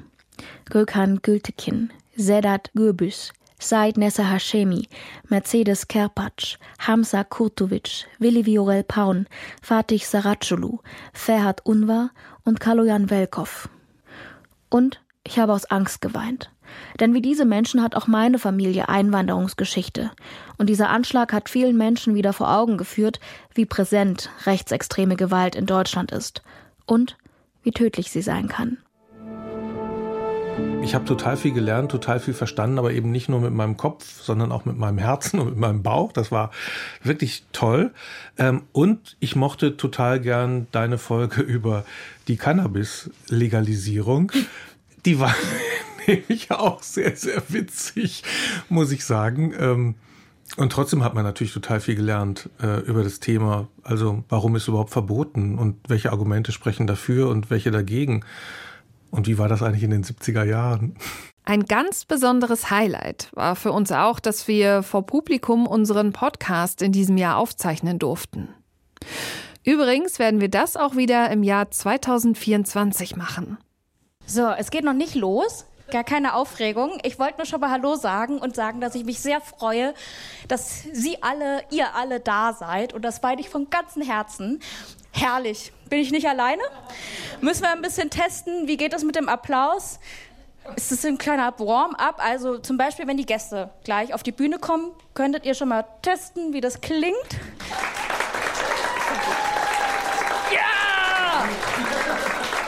Gökhan 0.70 1.24
Gültekin, 1.24 1.92
Sedat 2.16 2.70
Gürbüz, 2.76 3.34
Said 3.60 3.98
Nessa 3.98 4.24
Hashemi, 4.24 4.88
Mercedes 5.30 5.88
Kerpac, 5.88 6.58
Hamza 6.78 7.24
Kurtovic, 7.24 8.06
Willi 8.20 8.46
Viorel 8.46 8.84
Paun, 8.84 9.28
Fatih 9.64 10.06
Saraculu, 10.06 10.78
Ferhat 11.12 11.66
Unvar 11.66 12.12
und 12.46 12.60
Kaloyan 12.60 13.10
Velkov. 13.10 13.68
Und 14.70 15.02
ich 15.24 15.40
habe 15.40 15.54
aus 15.54 15.66
Angst 15.66 16.02
geweint. 16.02 16.52
Denn 17.00 17.16
wie 17.16 17.22
diese 17.22 17.46
Menschen 17.46 17.82
hat 17.82 17.96
auch 17.96 18.06
meine 18.06 18.38
Familie 18.38 18.90
Einwanderungsgeschichte. 18.90 20.12
Und 20.58 20.68
dieser 20.70 20.90
Anschlag 20.90 21.34
hat 21.34 21.50
vielen 21.50 21.78
Menschen 21.78 22.14
wieder 22.14 22.34
vor 22.34 22.54
Augen 22.56 22.78
geführt, 22.78 23.20
wie 23.56 23.66
präsent 23.66 24.30
rechtsextreme 24.46 25.16
Gewalt 25.16 25.56
in 25.56 25.66
Deutschland 25.66 26.12
ist. 26.12 26.44
Und 26.86 27.18
wie 27.64 27.72
tödlich 27.72 28.12
sie 28.12 28.22
sein 28.22 28.48
kann. 28.48 28.78
Ich 30.82 30.96
habe 30.96 31.04
total 31.04 31.36
viel 31.36 31.52
gelernt, 31.52 31.92
total 31.92 32.22
viel 32.22 32.34
verstanden, 32.34 32.80
aber 32.80 32.94
eben 32.94 33.12
nicht 33.12 33.28
nur 33.28 33.42
mit 33.42 33.52
meinem 33.52 33.76
Kopf, 33.76 34.22
sondern 34.22 34.54
auch 34.54 34.64
mit 34.64 34.78
meinem 34.78 34.98
Herzen 34.98 35.40
und 35.40 35.50
mit 35.50 35.58
meinem 35.58 35.84
Bauch. 35.84 36.14
Das 36.14 36.32
war 36.32 36.52
wirklich 37.04 37.44
toll. 37.52 37.92
Ähm, 38.38 38.64
und 38.72 39.18
ich 39.20 39.36
mochte 39.36 39.76
total 39.76 40.22
gern 40.22 40.68
deine 40.72 40.98
Folge 40.98 41.42
über 41.44 41.84
die 42.30 42.38
Cannabis-Legalisierung. 42.38 44.32
Die 45.06 45.20
war 45.20 45.36
nämlich 46.08 46.52
auch 46.52 46.82
sehr, 46.82 47.18
sehr 47.18 47.44
witzig, 47.50 48.24
muss 48.70 48.92
ich 48.94 49.04
sagen. 49.04 49.54
Ähm, 49.60 49.96
und 50.56 50.72
trotzdem 50.72 51.04
hat 51.04 51.14
man 51.14 51.26
natürlich 51.26 51.54
total 51.54 51.82
viel 51.82 51.96
gelernt 51.96 52.50
äh, 52.62 52.80
über 52.82 53.04
das 53.04 53.20
Thema. 53.20 53.68
Also 53.84 54.24
warum 54.30 54.56
ist 54.56 54.70
überhaupt 54.70 54.92
verboten 54.92 55.58
und 55.58 55.76
welche 55.90 56.12
Argumente 56.12 56.54
sprechen 56.54 56.88
dafür 56.88 57.28
und 57.28 57.50
welche 57.50 57.72
dagegen. 57.72 58.24
Und 59.18 59.26
wie 59.26 59.40
war 59.40 59.50
das 59.50 59.64
eigentlich 59.64 59.84
in 59.84 59.90
den 59.90 60.04
70er 60.04 60.44
Jahren? 60.44 60.96
Ein 61.44 61.64
ganz 61.64 62.06
besonderes 62.06 62.70
Highlight 62.70 63.30
war 63.34 63.56
für 63.56 63.72
uns 63.72 63.92
auch, 63.92 64.20
dass 64.20 64.48
wir 64.48 64.84
vor 64.84 65.08
Publikum 65.08 65.66
unseren 65.66 66.14
Podcast 66.14 66.84
in 66.84 66.92
diesem 66.92 67.18
Jahr 67.18 67.38
aufzeichnen 67.38 67.98
durften. 67.98 68.50
Übrigens 69.64 70.20
werden 70.20 70.40
wir 70.40 70.50
das 70.50 70.78
auch 70.78 70.96
wieder 70.96 71.32
im 71.32 71.42
Jahr 71.42 71.72
2024 71.72 73.16
machen. 73.16 73.58
So, 74.28 74.50
es 74.50 74.70
geht 74.70 74.84
noch 74.84 74.94
nicht 74.94 75.16
los. 75.16 75.66
Gar 75.90 76.04
keine 76.04 76.34
Aufregung. 76.34 77.00
Ich 77.04 77.18
wollte 77.18 77.38
nur 77.38 77.46
schon 77.46 77.62
mal 77.62 77.72
Hallo 77.72 77.96
sagen 77.96 78.40
und 78.40 78.56
sagen, 78.56 78.82
dass 78.82 78.94
ich 78.94 79.06
mich 79.06 79.22
sehr 79.22 79.40
freue, 79.40 79.94
dass 80.50 80.84
Sie 80.92 81.24
alle, 81.24 81.64
ihr 81.72 81.96
alle 81.96 82.20
da 82.20 82.52
seid. 82.54 82.94
Und 82.94 83.04
das 83.04 83.22
meine 83.22 83.40
ich 83.40 83.50
von 83.50 83.70
ganzem 83.70 84.02
Herzen. 84.02 84.60
Herrlich. 85.12 85.72
Bin 85.90 86.00
ich 86.00 86.12
nicht 86.12 86.28
alleine? 86.28 86.62
Müssen 87.40 87.62
wir 87.62 87.72
ein 87.72 87.82
bisschen 87.82 88.10
testen. 88.10 88.68
Wie 88.68 88.76
geht 88.76 88.94
es 88.94 89.04
mit 89.04 89.16
dem 89.16 89.30
Applaus? 89.30 90.00
Ist 90.76 90.92
es 90.92 91.06
ein 91.06 91.18
kleiner 91.18 91.58
Warm-up? 91.58 92.16
Also 92.18 92.58
zum 92.58 92.78
Beispiel, 92.78 93.08
wenn 93.08 93.16
die 93.16 93.26
Gäste 93.26 93.70
gleich 93.86 94.14
auf 94.14 94.24
die 94.24 94.34
Bühne 94.34 94.60
kommen, 94.60 94.92
könntet 95.14 95.46
ihr 95.46 95.54
schon 95.54 95.70
mal 95.70 95.86
testen, 96.02 96.52
wie 96.52 96.60
das 96.60 96.82
klingt. 96.82 97.16
Ja! 100.52 101.48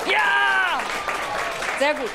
Ja! 0.10 0.80
Sehr 1.78 1.94
gut. 1.96 2.10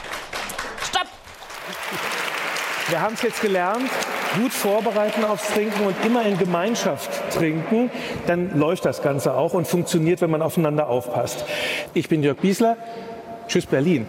Wir 2.89 3.01
haben 3.01 3.15
es 3.15 3.23
jetzt 3.23 3.41
gelernt 3.41 3.91
gut 4.37 4.53
vorbereiten 4.53 5.25
aufs 5.25 5.49
Trinken 5.49 5.87
und 5.87 5.97
immer 6.05 6.25
in 6.27 6.39
Gemeinschaft 6.39 7.11
trinken, 7.33 7.91
dann 8.27 8.59
läuft 8.59 8.85
das 8.85 9.03
Ganze 9.03 9.35
auch 9.35 9.55
und 9.55 9.67
funktioniert, 9.67 10.21
wenn 10.21 10.31
man 10.31 10.43
aufeinander 10.43 10.89
aufpasst. 10.89 11.45
Ich 11.95 12.09
bin 12.09 12.23
Jörg 12.23 12.39
Biesler. 12.39 12.77
Tschüss 13.47 13.67
Berlin. 13.67 14.07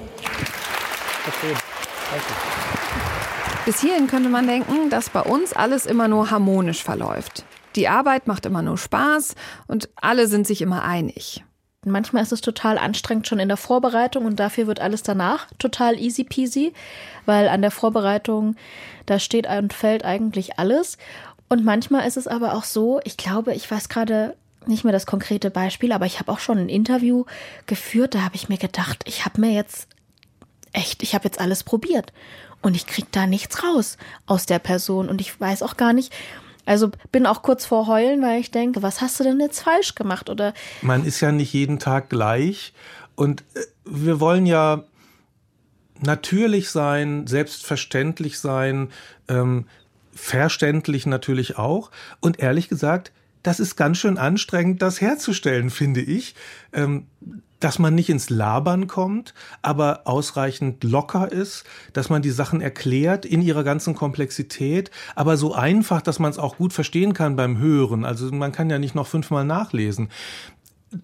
Bis 3.66 3.82
hierhin 3.82 4.08
könnte 4.08 4.30
man 4.30 4.48
denken, 4.48 4.90
dass 4.90 5.10
bei 5.10 5.22
uns 5.22 5.54
alles 5.54 5.86
immer 5.86 6.08
nur 6.08 6.32
harmonisch 6.32 6.84
verläuft. 6.84 7.46
Die 7.76 7.88
Arbeit 7.88 8.28
macht 8.28 8.46
immer 8.46 8.62
nur 8.62 8.78
Spaß 8.78 9.36
und 9.68 9.90
alle 9.96 10.28
sind 10.28 10.48
sich 10.48 10.62
immer 10.62 10.84
einig. 10.84 11.44
Manchmal 11.86 12.24
ist 12.24 12.32
es 12.32 12.42
total 12.42 12.78
anstrengend 12.78 13.28
schon 13.28 13.40
in 13.40 13.48
der 13.48 13.58
Vorbereitung 13.58 14.26
und 14.26 14.40
dafür 14.40 14.68
wird 14.68 14.82
alles 14.82 15.04
danach 15.04 15.48
total 15.60 16.00
easy 16.00 16.24
peasy, 16.24 16.74
weil 17.26 17.48
an 17.48 17.62
der 17.62 17.72
Vorbereitung, 17.72 18.56
da 19.06 19.20
steht 19.20 19.48
und 19.48 19.72
fällt 19.72 20.04
eigentlich 20.04 20.58
alles. 20.60 20.98
Und 21.48 21.64
manchmal 21.64 22.08
ist 22.08 22.18
es 22.18 22.28
aber 22.28 22.56
auch 22.56 22.64
so, 22.64 23.00
ich 23.04 23.18
glaube, 23.18 23.54
ich 23.54 23.70
weiß 23.70 23.90
gerade 23.90 24.36
nicht 24.68 24.84
mehr 24.84 24.94
das 24.94 25.06
konkrete 25.06 25.52
Beispiel, 25.52 25.92
aber 25.92 26.06
ich 26.06 26.20
habe 26.20 26.32
auch 26.32 26.40
schon 26.40 26.58
ein 26.58 26.70
Interview 26.70 27.26
geführt, 27.68 28.16
da 28.16 28.22
habe 28.22 28.36
ich 28.36 28.50
mir 28.50 28.58
gedacht, 28.58 29.04
ich 29.06 29.26
habe 29.26 29.42
mir 29.42 29.52
jetzt 29.52 29.88
echt, 30.74 31.04
ich 31.04 31.14
habe 31.14 31.26
jetzt 31.26 31.40
alles 31.40 31.64
probiert 31.64 32.12
und 32.62 32.76
ich 32.76 32.88
krieg 32.88 33.06
da 33.12 33.28
nichts 33.28 33.64
raus 33.64 33.98
aus 34.26 34.48
der 34.48 34.60
Person 34.60 35.08
und 35.08 35.22
ich 35.22 35.40
weiß 35.40 35.62
auch 35.62 35.78
gar 35.78 35.94
nicht, 35.94 36.12
also 36.66 36.92
bin 37.12 37.26
auch 37.26 37.42
kurz 37.42 37.66
vor 37.66 37.88
Heulen, 37.88 38.22
weil 38.22 38.40
ich 38.40 38.52
denke, 38.52 38.82
was 38.82 39.02
hast 39.02 39.20
du 39.20 39.24
denn 39.24 39.40
jetzt 39.40 39.62
falsch 39.62 39.96
gemacht? 39.96 40.30
Oder 40.30 40.54
man 40.82 41.06
ist 41.06 41.22
ja 41.22 41.32
nicht 41.32 41.54
jeden 41.54 41.80
Tag 41.80 42.10
gleich 42.10 42.74
und 43.16 43.44
äh, 43.54 43.62
wir 43.86 44.20
wollen 44.20 44.46
ja 44.46 44.84
natürlich 46.02 46.70
sein, 46.70 47.28
selbstverständlich 47.28 48.40
sein, 48.40 48.90
ähm, 49.28 49.68
verständlich 50.14 51.06
natürlich 51.06 51.58
auch. 51.58 51.92
Und 52.20 52.40
ehrlich 52.40 52.70
gesagt, 52.70 53.12
das 53.46 53.60
ist 53.60 53.76
ganz 53.76 54.00
schön 54.00 54.18
anstrengend, 54.18 54.82
das 54.82 55.02
herzustellen, 55.02 55.70
finde 55.70 56.02
ich. 56.02 56.36
Ähm, 56.74 57.08
dass 57.62 57.80
man 57.80 57.96
nicht 57.96 58.10
ins 58.10 58.30
Labern 58.30 58.86
kommt, 58.86 59.34
aber 59.62 60.02
ausreichend 60.06 60.84
locker 60.84 61.32
ist, 61.32 61.64
dass 61.94 62.10
man 62.10 62.22
die 62.22 62.30
Sachen 62.30 62.60
erklärt 62.60 63.26
in 63.26 63.42
ihrer 63.42 63.64
ganzen 63.64 63.96
Komplexität, 63.96 64.92
aber 65.16 65.38
so 65.38 65.56
einfach, 65.56 66.02
dass 66.02 66.20
man 66.20 66.30
es 66.30 66.38
auch 66.38 66.58
gut 66.58 66.74
verstehen 66.74 67.14
kann 67.14 67.38
beim 67.38 67.58
Hören. 67.58 68.04
Also 68.04 68.30
man 68.32 68.52
kann 68.52 68.70
ja 68.70 68.78
nicht 68.78 68.94
noch 68.94 69.08
fünfmal 69.08 69.46
nachlesen. 69.46 70.10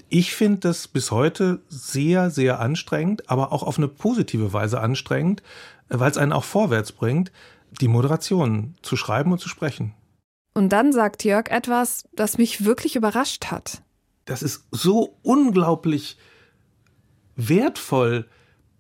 Ich 0.10 0.36
finde 0.36 0.60
das 0.60 0.88
bis 0.88 1.10
heute 1.10 1.62
sehr, 1.70 2.30
sehr 2.30 2.60
anstrengend, 2.60 3.30
aber 3.30 3.54
auch 3.54 3.64
auf 3.64 3.78
eine 3.78 3.88
positive 3.88 4.54
Weise 4.54 4.82
anstrengend, 4.82 5.42
weil 5.89 6.12
es 6.12 6.18
einen 6.18 6.34
auch 6.34 6.44
vorwärts 6.44 6.92
bringt, 6.92 7.32
die 7.80 7.88
Moderation 7.88 8.76
zu 8.82 8.98
schreiben 8.98 9.32
und 9.32 9.39
zu 9.39 9.50
sprechen. 9.50 9.94
Und 10.54 10.70
dann 10.70 10.91
sagt 10.91 11.24
Jörg 11.24 11.49
etwas, 11.49 12.04
das 12.14 12.38
mich 12.38 12.66
wirklich 12.66 12.95
überrascht 12.95 13.45
hat. 13.45 13.82
Das 14.26 14.43
ist 14.43 14.66
so 14.72 15.18
unglaublich 15.24 16.18
wertvoll, 17.36 18.28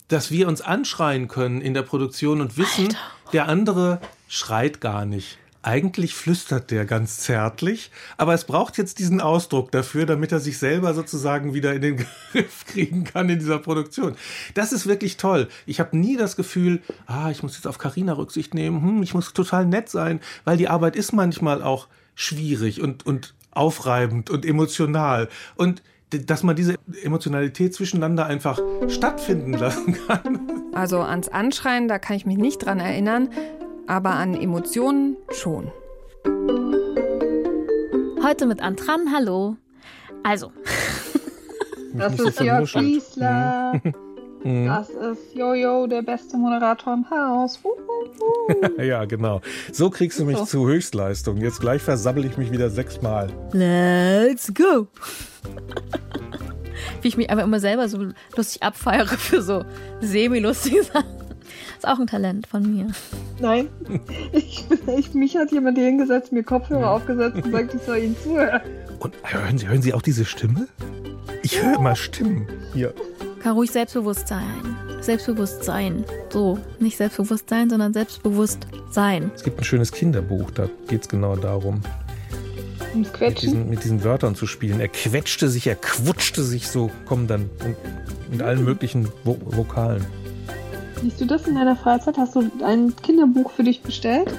dass 0.07 0.29
wir 0.29 0.47
uns 0.47 0.61
anschreien 0.61 1.27
können 1.27 1.61
in 1.61 1.73
der 1.73 1.83
Produktion 1.83 2.41
und 2.41 2.57
wissen, 2.57 2.87
Alter. 2.87 2.97
der 3.33 3.47
andere 3.47 4.01
schreit 4.27 4.81
gar 4.81 5.05
nicht. 5.05 5.37
Eigentlich 5.63 6.15
flüstert 6.15 6.71
der 6.71 6.85
ganz 6.85 7.19
zärtlich, 7.19 7.91
aber 8.17 8.33
es 8.33 8.45
braucht 8.45 8.79
jetzt 8.79 8.97
diesen 8.97 9.21
Ausdruck 9.21 9.71
dafür, 9.71 10.07
damit 10.07 10.31
er 10.31 10.39
sich 10.39 10.57
selber 10.57 10.95
sozusagen 10.95 11.53
wieder 11.53 11.73
in 11.75 11.81
den 11.81 11.97
Griff 12.31 12.65
kriegen 12.65 13.03
kann 13.03 13.29
in 13.29 13.37
dieser 13.37 13.59
Produktion. 13.59 14.15
Das 14.55 14.71
ist 14.71 14.87
wirklich 14.87 15.17
toll. 15.17 15.49
Ich 15.67 15.79
habe 15.79 15.95
nie 15.95 16.17
das 16.17 16.35
Gefühl, 16.35 16.81
ah, 17.05 17.29
ich 17.29 17.43
muss 17.43 17.55
jetzt 17.55 17.67
auf 17.67 17.77
Karina 17.77 18.13
Rücksicht 18.13 18.55
nehmen, 18.55 18.81
hm, 18.81 19.03
ich 19.03 19.13
muss 19.13 19.33
total 19.33 19.67
nett 19.67 19.89
sein, 19.89 20.19
weil 20.45 20.57
die 20.57 20.67
Arbeit 20.67 20.95
ist 20.95 21.11
manchmal 21.11 21.61
auch 21.61 21.87
schwierig 22.15 22.81
und, 22.81 23.05
und 23.05 23.35
aufreibend 23.51 24.31
und 24.31 24.45
emotional. 24.45 25.29
Und 25.55 25.83
dass 26.09 26.43
man 26.43 26.55
diese 26.55 26.75
Emotionalität 27.03 27.73
zwischeneinander 27.73 28.25
einfach 28.25 28.59
stattfinden 28.87 29.53
lassen 29.57 29.95
kann. 30.07 30.39
Also 30.73 31.01
ans 31.01 31.29
Anschreien, 31.29 31.87
da 31.87 31.99
kann 31.99 32.15
ich 32.15 32.25
mich 32.25 32.37
nicht 32.37 32.65
dran 32.65 32.79
erinnern, 32.79 33.29
aber 33.87 34.11
an 34.11 34.33
Emotionen 34.33 35.17
schon. 35.31 35.71
Heute 38.23 38.45
mit 38.45 38.61
Antran, 38.61 39.11
hallo. 39.13 39.57
Also. 40.23 40.51
Das 41.93 42.19
ist 42.19 42.39
Jörg 42.39 42.71
Giesler. 42.71 43.81
Mhm. 44.43 44.65
Das 44.65 44.89
ist 44.89 45.35
Jojo, 45.35 45.87
der 45.87 46.01
beste 46.01 46.37
Moderator 46.37 46.93
im 46.93 47.09
Haus. 47.09 47.59
ja, 48.79 49.05
genau. 49.05 49.41
So 49.71 49.89
kriegst 49.89 50.19
du 50.19 50.25
mich 50.25 50.37
so. 50.37 50.45
zu 50.45 50.67
Höchstleistung. 50.67 51.37
Jetzt 51.37 51.59
gleich 51.59 51.81
versabbel 51.81 52.25
ich 52.25 52.37
mich 52.37 52.51
wieder 52.51 52.69
sechsmal. 52.69 53.29
Let's 53.51 54.51
go! 54.53 54.87
Wie 57.01 57.07
ich 57.07 57.17
mich 57.17 57.29
einfach 57.29 57.43
immer 57.43 57.59
selber 57.59 57.87
so 57.87 58.07
lustig 58.35 58.63
abfeiere 58.63 59.17
für 59.17 59.41
so 59.41 59.63
semi-lustige 60.01 60.83
Sachen. 60.83 61.20
Ist 61.81 61.87
auch 61.87 61.97
ein 61.97 62.05
Talent 62.05 62.45
von 62.45 62.61
mir. 62.61 62.91
Nein. 63.39 63.67
Ich, 64.33 64.65
ich, 64.95 65.15
mich 65.15 65.35
hat 65.35 65.51
jemand 65.51 65.79
hier 65.79 65.87
hingesetzt, 65.87 66.31
mir 66.31 66.43
Kopfhörer 66.43 66.91
aufgesetzt 66.91 67.43
und 67.43 67.51
sagt, 67.51 67.73
ich 67.73 67.81
soll 67.81 67.97
Ihnen 67.97 68.15
zuhören. 68.23 68.61
Und 68.99 69.15
hören 69.23 69.57
Sie, 69.57 69.67
hören 69.67 69.81
Sie 69.81 69.91
auch 69.91 70.03
diese 70.03 70.23
Stimme? 70.23 70.67
Ich 71.41 71.59
höre 71.59 71.77
immer 71.77 71.95
Stimmen 71.95 72.47
hier. 72.71 72.93
Kann 73.41 73.53
ruhig 73.53 73.71
Selbstbewusstsein. 73.71 74.77
Selbstbewusstsein. 74.99 76.05
So, 76.29 76.59
nicht 76.79 76.97
Selbstbewusstsein, 76.97 77.71
sondern 77.71 77.93
Selbstbewusstsein. 77.93 79.31
Es 79.33 79.41
gibt 79.41 79.57
ein 79.59 79.63
schönes 79.63 79.91
Kinderbuch, 79.91 80.51
da 80.51 80.69
geht 80.87 81.01
es 81.01 81.09
genau 81.09 81.35
darum. 81.35 81.81
Ums 82.93 83.11
Quetschen? 83.11 83.25
Mit 83.25 83.41
diesen, 83.41 83.69
mit 83.71 83.83
diesen, 83.83 84.03
Wörtern 84.03 84.35
zu 84.35 84.45
spielen. 84.45 84.79
Er 84.79 84.89
quetschte 84.89 85.49
sich, 85.49 85.65
er 85.65 85.77
quutschte 85.77 86.43
sich, 86.43 86.67
so 86.67 86.91
kommen 87.05 87.25
dann 87.25 87.49
mit 88.29 88.43
allen 88.43 88.63
möglichen 88.63 89.07
Vo 89.23 89.39
Vokalen. 89.43 90.05
Liest 91.01 91.19
du 91.19 91.25
das 91.25 91.47
in 91.47 91.55
deiner 91.55 91.75
Freizeit? 91.75 92.17
Hast 92.17 92.35
du 92.35 92.51
ein 92.63 92.95
Kinderbuch 92.95 93.49
für 93.51 93.63
dich 93.63 93.81
bestellt? 93.81 94.31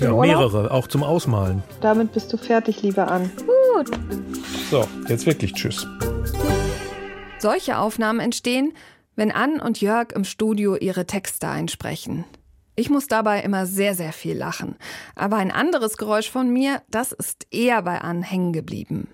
Ja, 0.00 0.12
mehrere, 0.12 0.70
auch 0.70 0.86
zum 0.86 1.02
Ausmalen. 1.02 1.64
Damit 1.80 2.12
bist 2.12 2.32
du 2.32 2.36
fertig, 2.36 2.82
lieber 2.82 3.10
An. 3.10 3.30
Gut. 3.74 3.90
So, 4.70 4.86
jetzt 5.08 5.26
wirklich 5.26 5.52
Tschüss. 5.52 5.86
Solche 7.38 7.78
Aufnahmen 7.78 8.20
entstehen, 8.20 8.72
wenn 9.16 9.32
Ann 9.32 9.60
und 9.60 9.80
Jörg 9.80 10.12
im 10.14 10.24
Studio 10.24 10.76
ihre 10.76 11.06
Texte 11.06 11.48
einsprechen. 11.48 12.24
Ich 12.76 12.88
muss 12.88 13.08
dabei 13.08 13.40
immer 13.40 13.66
sehr, 13.66 13.94
sehr 13.94 14.12
viel 14.12 14.36
lachen. 14.36 14.76
Aber 15.16 15.36
ein 15.36 15.50
anderes 15.50 15.96
Geräusch 15.96 16.30
von 16.30 16.52
mir, 16.52 16.82
das 16.88 17.10
ist 17.10 17.46
eher 17.50 17.82
bei 17.82 18.00
Ann 18.00 18.22
hängen 18.22 18.52
geblieben. 18.52 19.08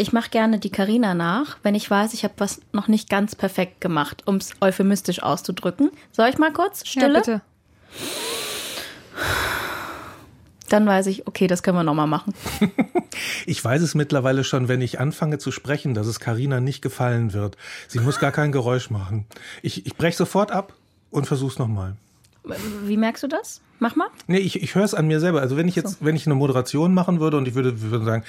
Ich 0.00 0.14
mache 0.14 0.30
gerne 0.30 0.58
die 0.58 0.70
Karina 0.70 1.12
nach, 1.12 1.58
wenn 1.62 1.74
ich 1.74 1.90
weiß, 1.90 2.14
ich 2.14 2.24
habe 2.24 2.32
was 2.38 2.62
noch 2.72 2.88
nicht 2.88 3.10
ganz 3.10 3.36
perfekt 3.36 3.82
gemacht, 3.82 4.22
um 4.24 4.36
es 4.36 4.52
euphemistisch 4.62 5.22
auszudrücken. 5.22 5.90
Soll 6.10 6.30
ich 6.30 6.38
mal 6.38 6.54
kurz? 6.54 6.88
Stille? 6.88 7.12
Ja, 7.12 7.18
bitte 7.18 7.42
dann 10.70 10.86
weiß 10.86 11.08
ich, 11.08 11.26
okay, 11.26 11.48
das 11.48 11.62
können 11.62 11.76
wir 11.76 11.82
nochmal 11.82 12.06
machen. 12.06 12.32
ich 13.46 13.62
weiß 13.62 13.82
es 13.82 13.94
mittlerweile 13.96 14.44
schon, 14.44 14.68
wenn 14.68 14.80
ich 14.80 15.00
anfange 15.00 15.38
zu 15.38 15.50
sprechen, 15.50 15.94
dass 15.94 16.06
es 16.06 16.20
Karina 16.20 16.60
nicht 16.60 16.80
gefallen 16.80 17.32
wird. 17.32 17.56
Sie 17.88 17.98
muss 17.98 18.20
gar 18.20 18.30
kein 18.30 18.52
Geräusch 18.52 18.88
machen. 18.88 19.26
Ich, 19.62 19.84
ich 19.84 19.96
breche 19.96 20.16
sofort 20.16 20.52
ab 20.52 20.72
und 21.10 21.26
versuch's 21.26 21.58
nochmal. 21.58 21.96
Wie 22.84 22.96
merkst 22.96 23.22
du 23.24 23.26
das? 23.26 23.60
Mach 23.80 23.96
mal. 23.96 24.08
Nee, 24.28 24.38
ich, 24.38 24.62
ich 24.62 24.74
höre 24.74 24.84
es 24.84 24.94
an 24.94 25.08
mir 25.08 25.20
selber. 25.20 25.40
Also 25.40 25.56
wenn 25.56 25.66
ich 25.66 25.74
jetzt, 25.74 25.98
so. 25.98 26.04
wenn 26.06 26.14
ich 26.14 26.26
eine 26.26 26.36
Moderation 26.36 26.94
machen 26.94 27.18
würde 27.18 27.36
und 27.36 27.48
ich 27.48 27.54
würde, 27.54 27.80
würde 27.82 28.04
sagen, 28.04 28.24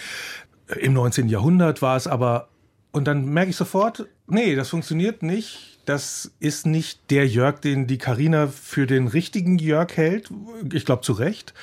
im 0.80 0.94
19. 0.94 1.30
Jahrhundert 1.30 1.82
war 1.82 1.98
es 1.98 2.08
aber, 2.08 2.50
und 2.92 3.08
dann 3.08 3.26
merke 3.26 3.52
ich 3.52 3.56
sofort, 3.56 4.08
nee, 4.28 4.56
das 4.56 4.70
funktioniert 4.70 5.24
nicht 5.24 5.72
das 5.86 6.32
ist 6.40 6.66
nicht 6.66 7.10
der 7.10 7.28
Jörg, 7.28 7.60
den 7.60 7.88
die 7.88 7.98
Karina 7.98 8.48
für 8.48 8.86
den 8.86 9.08
richtigen 9.08 9.58
Jörg 9.58 9.96
hält. 9.98 10.30
Ich 10.72 10.86
glaube 10.86 11.02
zu 11.02 11.14
Recht. 11.14 11.54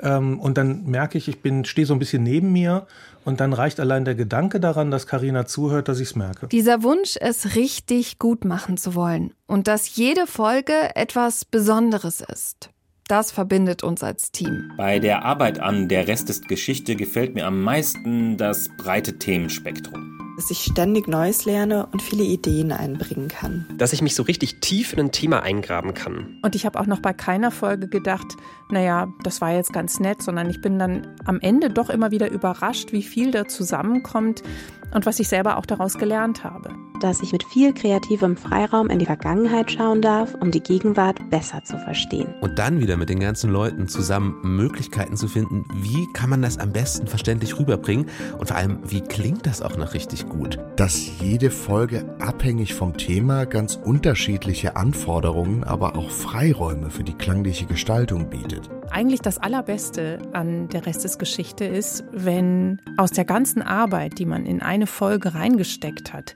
Ähm, 0.00 0.40
und 0.40 0.58
dann 0.58 0.84
merke 0.86 1.18
ich, 1.18 1.28
ich 1.28 1.40
bin 1.40 1.64
stehe 1.64 1.86
so 1.86 1.94
ein 1.94 1.98
bisschen 1.98 2.22
neben 2.22 2.52
mir 2.52 2.86
und 3.24 3.40
dann 3.40 3.52
reicht 3.52 3.78
allein 3.80 4.04
der 4.04 4.14
Gedanke 4.14 4.60
daran, 4.60 4.90
dass 4.90 5.06
Karina 5.06 5.46
zuhört, 5.46 5.88
dass 5.88 6.00
ich 6.00 6.10
es 6.10 6.16
merke. 6.16 6.48
Dieser 6.48 6.82
Wunsch, 6.82 7.16
es 7.20 7.54
richtig 7.54 8.18
gut 8.18 8.44
machen 8.44 8.76
zu 8.76 8.94
wollen 8.94 9.32
und 9.46 9.68
dass 9.68 9.96
jede 9.96 10.26
Folge 10.26 10.94
etwas 10.94 11.44
Besonderes 11.44 12.20
ist. 12.20 12.70
Das 13.08 13.32
verbindet 13.32 13.82
uns 13.82 14.02
als 14.02 14.32
Team. 14.32 14.70
Bei 14.76 14.98
der 14.98 15.24
Arbeit 15.24 15.60
an 15.60 15.88
Der 15.88 16.06
Rest 16.06 16.28
ist 16.28 16.46
Geschichte 16.46 16.94
gefällt 16.94 17.34
mir 17.34 17.46
am 17.46 17.62
meisten 17.62 18.36
das 18.36 18.68
breite 18.76 19.18
Themenspektrum 19.18 20.18
dass 20.38 20.52
ich 20.52 20.62
ständig 20.62 21.08
Neues 21.08 21.46
lerne 21.46 21.86
und 21.86 22.00
viele 22.00 22.22
Ideen 22.22 22.70
einbringen 22.70 23.26
kann. 23.26 23.66
Dass 23.76 23.92
ich 23.92 24.02
mich 24.02 24.14
so 24.14 24.22
richtig 24.22 24.60
tief 24.60 24.92
in 24.92 25.00
ein 25.00 25.10
Thema 25.10 25.42
eingraben 25.42 25.94
kann. 25.94 26.38
Und 26.42 26.54
ich 26.54 26.64
habe 26.64 26.78
auch 26.78 26.86
noch 26.86 27.00
bei 27.00 27.12
keiner 27.12 27.50
Folge 27.50 27.88
gedacht, 27.88 28.36
naja, 28.70 29.12
das 29.24 29.40
war 29.40 29.52
jetzt 29.52 29.72
ganz 29.72 29.98
nett, 29.98 30.22
sondern 30.22 30.48
ich 30.48 30.60
bin 30.60 30.78
dann 30.78 31.08
am 31.24 31.40
Ende 31.40 31.70
doch 31.70 31.90
immer 31.90 32.12
wieder 32.12 32.30
überrascht, 32.30 32.92
wie 32.92 33.02
viel 33.02 33.32
da 33.32 33.48
zusammenkommt 33.48 34.44
und 34.92 35.06
was 35.06 35.18
ich 35.20 35.28
selber 35.28 35.58
auch 35.58 35.66
daraus 35.66 35.98
gelernt 35.98 36.44
habe. 36.44 36.70
Dass 37.00 37.22
ich 37.22 37.32
mit 37.32 37.44
viel 37.44 37.72
kreativem 37.72 38.36
Freiraum 38.36 38.90
in 38.90 38.98
die 38.98 39.06
Vergangenheit 39.06 39.70
schauen 39.70 40.02
darf, 40.02 40.34
um 40.34 40.50
die 40.50 40.60
Gegenwart 40.60 41.18
besser 41.30 41.62
zu 41.62 41.78
verstehen. 41.78 42.34
Und 42.40 42.58
dann 42.58 42.80
wieder 42.80 42.96
mit 42.96 43.08
den 43.08 43.20
ganzen 43.20 43.50
Leuten 43.50 43.86
zusammen 43.86 44.36
Möglichkeiten 44.42 45.16
zu 45.16 45.28
finden, 45.28 45.64
wie 45.74 46.06
kann 46.12 46.30
man 46.30 46.42
das 46.42 46.58
am 46.58 46.72
besten 46.72 47.06
verständlich 47.06 47.58
rüberbringen 47.58 48.06
und 48.38 48.48
vor 48.48 48.56
allem, 48.56 48.78
wie 48.84 49.00
klingt 49.00 49.46
das 49.46 49.62
auch 49.62 49.76
noch 49.76 49.94
richtig 49.94 50.28
gut. 50.28 50.58
Dass 50.76 51.20
jede 51.20 51.50
Folge 51.50 52.16
abhängig 52.18 52.74
vom 52.74 52.96
Thema 52.96 53.46
ganz 53.46 53.76
unterschiedliche 53.76 54.76
Anforderungen, 54.76 55.64
aber 55.64 55.96
auch 55.96 56.10
Freiräume 56.10 56.90
für 56.90 57.04
die 57.04 57.14
klangliche 57.14 57.66
Gestaltung 57.66 58.30
bietet. 58.30 58.70
Eigentlich 58.90 59.20
das 59.20 59.38
Allerbeste 59.38 60.18
an 60.32 60.68
der 60.68 60.86
Rest 60.86 61.04
des 61.04 61.18
Geschichte 61.18 61.64
ist, 61.64 62.04
wenn 62.12 62.80
aus 62.96 63.10
der 63.10 63.24
ganzen 63.24 63.62
Arbeit, 63.62 64.18
die 64.18 64.26
man 64.26 64.46
in 64.46 64.62
eine 64.62 64.86
Folge 64.86 65.34
reingesteckt 65.34 66.12
hat, 66.12 66.34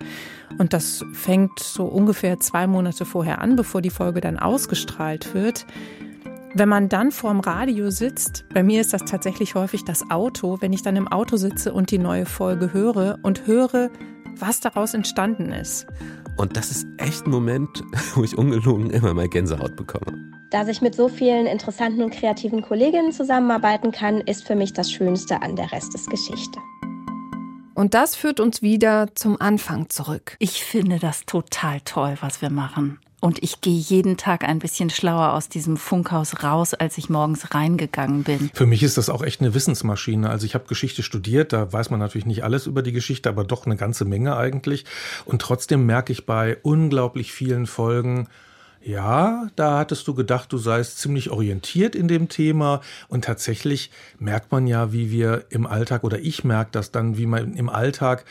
und 0.58 0.72
das 0.72 1.04
fängt 1.12 1.58
so 1.58 1.84
ungefähr 1.84 2.38
zwei 2.38 2.66
Monate 2.66 3.04
vorher 3.04 3.40
an, 3.40 3.56
bevor 3.56 3.80
die 3.80 3.90
Folge 3.90 4.20
dann 4.20 4.38
ausgestrahlt 4.38 5.34
wird, 5.34 5.66
wenn 6.54 6.68
man 6.68 6.90
dann 6.90 7.10
vorm 7.10 7.40
Radio 7.40 7.90
sitzt, 7.90 8.44
bei 8.52 8.62
mir 8.62 8.82
ist 8.82 8.92
das 8.92 9.06
tatsächlich 9.06 9.54
häufig 9.54 9.84
das 9.84 10.10
Auto, 10.10 10.58
wenn 10.60 10.74
ich 10.74 10.82
dann 10.82 10.96
im 10.96 11.08
Auto 11.08 11.38
sitze 11.38 11.72
und 11.72 11.90
die 11.90 11.98
neue 11.98 12.26
Folge 12.26 12.74
höre 12.74 13.18
und 13.22 13.46
höre, 13.46 13.90
was 14.36 14.60
daraus 14.60 14.92
entstanden 14.92 15.50
ist. 15.52 15.86
Und 16.36 16.56
das 16.56 16.70
ist 16.70 16.86
echt 16.98 17.26
ein 17.26 17.30
Moment, 17.30 17.82
wo 18.14 18.24
ich 18.24 18.36
ungelogen 18.36 18.90
immer 18.90 19.14
mal 19.14 19.28
Gänsehaut 19.28 19.76
bekomme. 19.76 20.30
Dass 20.50 20.68
ich 20.68 20.82
mit 20.82 20.94
so 20.94 21.08
vielen 21.08 21.46
interessanten 21.46 22.02
und 22.02 22.10
kreativen 22.10 22.62
Kolleginnen 22.62 23.12
zusammenarbeiten 23.12 23.90
kann, 23.90 24.20
ist 24.20 24.46
für 24.46 24.54
mich 24.54 24.72
das 24.72 24.90
Schönste 24.90 25.40
an 25.40 25.56
der 25.56 25.72
Rest 25.72 25.94
des 25.94 26.06
Geschichte. 26.06 26.58
Und 27.74 27.94
das 27.94 28.14
führt 28.14 28.38
uns 28.38 28.60
wieder 28.60 29.08
zum 29.14 29.40
Anfang 29.40 29.88
zurück. 29.88 30.36
Ich 30.38 30.62
finde 30.62 30.98
das 30.98 31.24
total 31.24 31.80
toll, 31.80 32.16
was 32.20 32.42
wir 32.42 32.50
machen. 32.50 32.98
Und 33.22 33.40
ich 33.40 33.60
gehe 33.60 33.78
jeden 33.78 34.16
Tag 34.16 34.42
ein 34.42 34.58
bisschen 34.58 34.90
schlauer 34.90 35.34
aus 35.34 35.48
diesem 35.48 35.76
Funkhaus 35.76 36.42
raus, 36.42 36.74
als 36.74 36.98
ich 36.98 37.08
morgens 37.08 37.54
reingegangen 37.54 38.24
bin. 38.24 38.50
Für 38.52 38.66
mich 38.66 38.82
ist 38.82 38.98
das 38.98 39.08
auch 39.08 39.22
echt 39.22 39.40
eine 39.40 39.54
Wissensmaschine. 39.54 40.28
Also 40.28 40.44
ich 40.44 40.56
habe 40.56 40.64
Geschichte 40.66 41.04
studiert, 41.04 41.52
da 41.52 41.72
weiß 41.72 41.90
man 41.90 42.00
natürlich 42.00 42.26
nicht 42.26 42.42
alles 42.42 42.66
über 42.66 42.82
die 42.82 42.90
Geschichte, 42.90 43.28
aber 43.28 43.44
doch 43.44 43.64
eine 43.64 43.76
ganze 43.76 44.04
Menge 44.04 44.36
eigentlich. 44.36 44.86
Und 45.24 45.40
trotzdem 45.40 45.86
merke 45.86 46.12
ich 46.12 46.26
bei 46.26 46.58
unglaublich 46.62 47.32
vielen 47.32 47.68
Folgen, 47.68 48.26
ja, 48.82 49.46
da 49.54 49.78
hattest 49.78 50.08
du 50.08 50.14
gedacht, 50.14 50.52
du 50.52 50.58
seist 50.58 50.98
ziemlich 50.98 51.30
orientiert 51.30 51.94
in 51.94 52.08
dem 52.08 52.28
Thema. 52.28 52.80
Und 53.06 53.24
tatsächlich 53.24 53.92
merkt 54.18 54.50
man 54.50 54.66
ja, 54.66 54.92
wie 54.92 55.12
wir 55.12 55.44
im 55.50 55.64
Alltag, 55.64 56.02
oder 56.02 56.18
ich 56.18 56.42
merke 56.42 56.72
das 56.72 56.90
dann, 56.90 57.16
wie 57.16 57.26
man 57.26 57.54
im 57.54 57.68
Alltag 57.68 58.24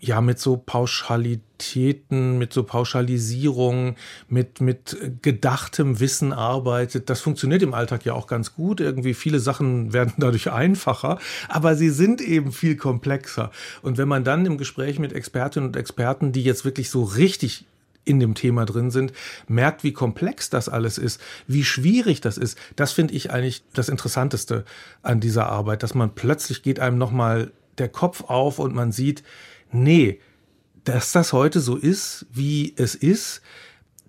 ja 0.00 0.20
mit 0.20 0.38
so 0.38 0.56
Pauschalitäten, 0.56 2.38
mit 2.38 2.52
so 2.52 2.62
Pauschalisierungen, 2.62 3.96
mit, 4.28 4.60
mit 4.60 4.96
gedachtem 5.22 6.00
Wissen 6.00 6.32
arbeitet. 6.32 7.10
Das 7.10 7.20
funktioniert 7.20 7.62
im 7.62 7.74
Alltag 7.74 8.04
ja 8.04 8.14
auch 8.14 8.26
ganz 8.26 8.54
gut. 8.54 8.80
Irgendwie 8.80 9.14
viele 9.14 9.40
Sachen 9.40 9.92
werden 9.92 10.14
dadurch 10.18 10.50
einfacher, 10.50 11.18
aber 11.48 11.76
sie 11.76 11.90
sind 11.90 12.20
eben 12.20 12.52
viel 12.52 12.76
komplexer. 12.76 13.50
Und 13.82 13.98
wenn 13.98 14.08
man 14.08 14.24
dann 14.24 14.46
im 14.46 14.58
Gespräch 14.58 14.98
mit 14.98 15.12
Expertinnen 15.12 15.68
und 15.68 15.76
Experten, 15.76 16.32
die 16.32 16.44
jetzt 16.44 16.64
wirklich 16.64 16.90
so 16.90 17.02
richtig 17.02 17.64
in 18.08 18.20
dem 18.20 18.34
Thema 18.34 18.64
drin 18.64 18.90
sind, 18.90 19.12
merkt, 19.46 19.84
wie 19.84 19.92
komplex 19.92 20.48
das 20.48 20.68
alles 20.68 20.98
ist, 20.98 21.20
wie 21.46 21.64
schwierig 21.64 22.20
das 22.20 22.38
ist. 22.38 22.58
Das 22.74 22.92
finde 22.92 23.14
ich 23.14 23.30
eigentlich 23.30 23.62
das 23.74 23.90
Interessanteste 23.90 24.64
an 25.02 25.20
dieser 25.20 25.46
Arbeit, 25.46 25.82
dass 25.82 25.94
man 25.94 26.14
plötzlich 26.14 26.62
geht 26.62 26.80
einem 26.80 26.96
nochmal 26.96 27.52
der 27.76 27.88
Kopf 27.88 28.24
auf 28.24 28.58
und 28.58 28.74
man 28.74 28.92
sieht, 28.92 29.22
nee, 29.72 30.20
dass 30.84 31.12
das 31.12 31.32
heute 31.32 31.60
so 31.60 31.76
ist, 31.76 32.26
wie 32.32 32.74
es 32.76 32.94
ist, 32.94 33.42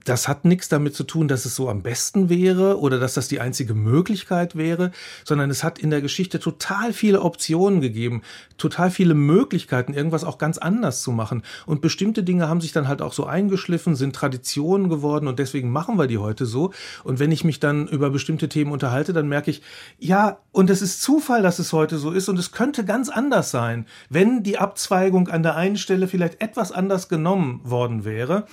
das 0.06 0.28
hat 0.28 0.46
nichts 0.46 0.70
damit 0.70 0.96
zu 0.96 1.04
tun, 1.04 1.28
dass 1.28 1.46
es 1.46 1.56
so 1.56 1.70
am 1.70 1.82
besten 1.82 2.30
wäre 2.30 2.80
oder 2.80 3.00
dass 3.00 3.14
das 3.14 3.28
die 3.28 3.40
einzige 3.40 3.74
Möglichkeit 3.74 4.56
wäre, 4.56 4.92
sondern 5.26 5.50
es 5.50 5.64
hat 5.64 5.80
in 5.80 5.90
der 5.90 6.02
Geschichte 6.02 6.40
total 6.40 6.94
viele 6.94 7.22
Optionen 7.22 7.82
gegeben, 7.82 8.22
total 8.58 8.92
viele 8.92 9.14
Möglichkeiten, 9.14 9.94
irgendwas 9.94 10.24
auch 10.24 10.38
ganz 10.38 10.58
anders 10.58 11.02
zu 11.02 11.12
machen. 11.12 11.44
Und 11.66 11.82
bestimmte 11.82 12.24
Dinge 12.24 12.48
haben 12.48 12.62
sich 12.62 12.72
dann 12.72 12.88
halt 12.88 13.02
auch 13.02 13.14
so 13.14 13.26
eingeschliffen, 13.26 13.96
sind 13.96 14.16
Traditionen 14.16 14.90
geworden 14.90 15.28
und 15.28 15.40
deswegen 15.40 15.72
machen 15.72 15.98
wir 15.98 16.08
die 16.08 16.18
heute 16.18 16.46
so. 16.46 16.72
Und 17.04 17.20
wenn 17.20 17.32
ich 17.32 17.44
mich 17.44 17.60
dann 17.60 17.88
über 17.88 18.10
bestimmte 18.10 18.50
Themen 18.50 18.72
unterhalte, 18.72 19.14
dann 19.14 19.28
merke 19.28 19.52
ich, 19.52 19.62
ja, 19.98 20.40
und 20.52 20.70
es 20.70 20.82
ist 20.82 21.02
Zufall, 21.02 21.42
dass 21.42 21.60
es 21.60 21.74
heute 21.74 21.98
so 21.98 22.12
ist 22.12 22.30
und 22.30 22.40
es 22.40 22.52
könnte 22.52 22.86
ganz 22.86 23.10
anders 23.10 23.52
sein, 23.52 23.86
wenn 24.10 24.44
die 24.44 24.58
Abzweigung 24.58 25.28
an 25.28 25.44
der 25.44 25.56
einen 25.56 25.78
Stelle 25.78 26.08
vielleicht 26.08 26.42
etwas 26.42 26.72
anders 26.72 27.10
genommen 27.10 27.62
worden 27.64 28.06
wäre. 28.06 28.46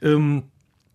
Ähm, 0.00 0.44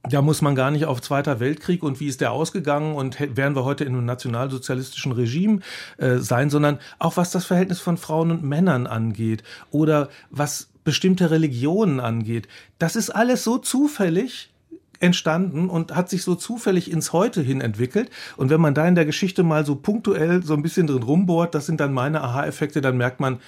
da 0.09 0.21
muss 0.21 0.41
man 0.41 0.55
gar 0.55 0.71
nicht 0.71 0.85
auf 0.85 1.01
Zweiter 1.01 1.39
Weltkrieg 1.39 1.83
und 1.83 1.99
wie 1.99 2.07
ist 2.07 2.21
der 2.21 2.31
ausgegangen 2.31 2.95
und 2.95 3.17
wären 3.35 3.55
wir 3.55 3.63
heute 3.63 3.83
in 3.83 3.93
einem 3.93 4.05
nationalsozialistischen 4.05 5.11
Regime 5.11 5.59
äh, 5.97 6.17
sein, 6.17 6.49
sondern 6.49 6.79
auch 6.99 7.17
was 7.17 7.31
das 7.31 7.45
Verhältnis 7.45 7.79
von 7.79 7.97
Frauen 7.97 8.31
und 8.31 8.43
Männern 8.43 8.87
angeht 8.87 9.43
oder 9.71 10.09
was 10.29 10.69
bestimmte 10.83 11.31
Religionen 11.31 11.99
angeht. 11.99 12.47
Das 12.79 12.95
ist 12.95 13.09
alles 13.09 13.43
so 13.43 13.57
zufällig 13.57 14.51
entstanden 14.99 15.69
und 15.69 15.95
hat 15.95 16.09
sich 16.09 16.23
so 16.23 16.35
zufällig 16.35 16.91
ins 16.91 17.13
Heute 17.13 17.41
hin 17.41 17.61
entwickelt. 17.61 18.09
Und 18.35 18.49
wenn 18.49 18.61
man 18.61 18.73
da 18.73 18.87
in 18.87 18.95
der 18.95 19.05
Geschichte 19.05 19.43
mal 19.43 19.65
so 19.65 19.75
punktuell 19.75 20.43
so 20.43 20.53
ein 20.53 20.61
bisschen 20.61 20.87
drin 20.87 21.03
rumbohrt, 21.03 21.53
das 21.55 21.65
sind 21.65 21.79
dann 21.79 21.93
meine 21.93 22.21
Aha-Effekte, 22.21 22.81
dann 22.81 22.97
merkt 22.97 23.19
man, 23.19 23.39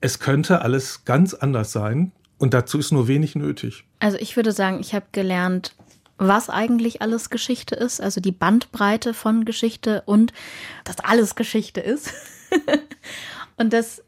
es 0.00 0.18
könnte 0.18 0.62
alles 0.62 1.04
ganz 1.04 1.34
anders 1.34 1.72
sein. 1.72 2.12
Und 2.38 2.54
dazu 2.54 2.78
ist 2.78 2.90
nur 2.90 3.06
wenig 3.06 3.36
nötig. 3.36 3.84
Also 4.00 4.18
ich 4.18 4.34
würde 4.34 4.50
sagen, 4.50 4.80
ich 4.80 4.94
habe 4.94 5.06
gelernt, 5.12 5.76
was 6.28 6.50
eigentlich 6.50 7.02
alles 7.02 7.30
Geschichte 7.30 7.74
ist, 7.74 8.00
also 8.00 8.20
die 8.20 8.32
Bandbreite 8.32 9.14
von 9.14 9.44
Geschichte 9.44 10.02
und 10.06 10.32
dass 10.84 11.00
alles 11.00 11.34
Geschichte 11.34 11.80
ist. 11.80 12.12
und 13.56 13.72
das 13.72 14.02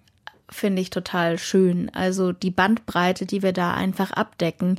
finde 0.48 0.82
ich 0.82 0.90
total 0.90 1.38
schön. 1.38 1.90
Also 1.94 2.32
die 2.32 2.50
Bandbreite, 2.50 3.26
die 3.26 3.42
wir 3.42 3.52
da 3.52 3.74
einfach 3.74 4.12
abdecken. 4.12 4.78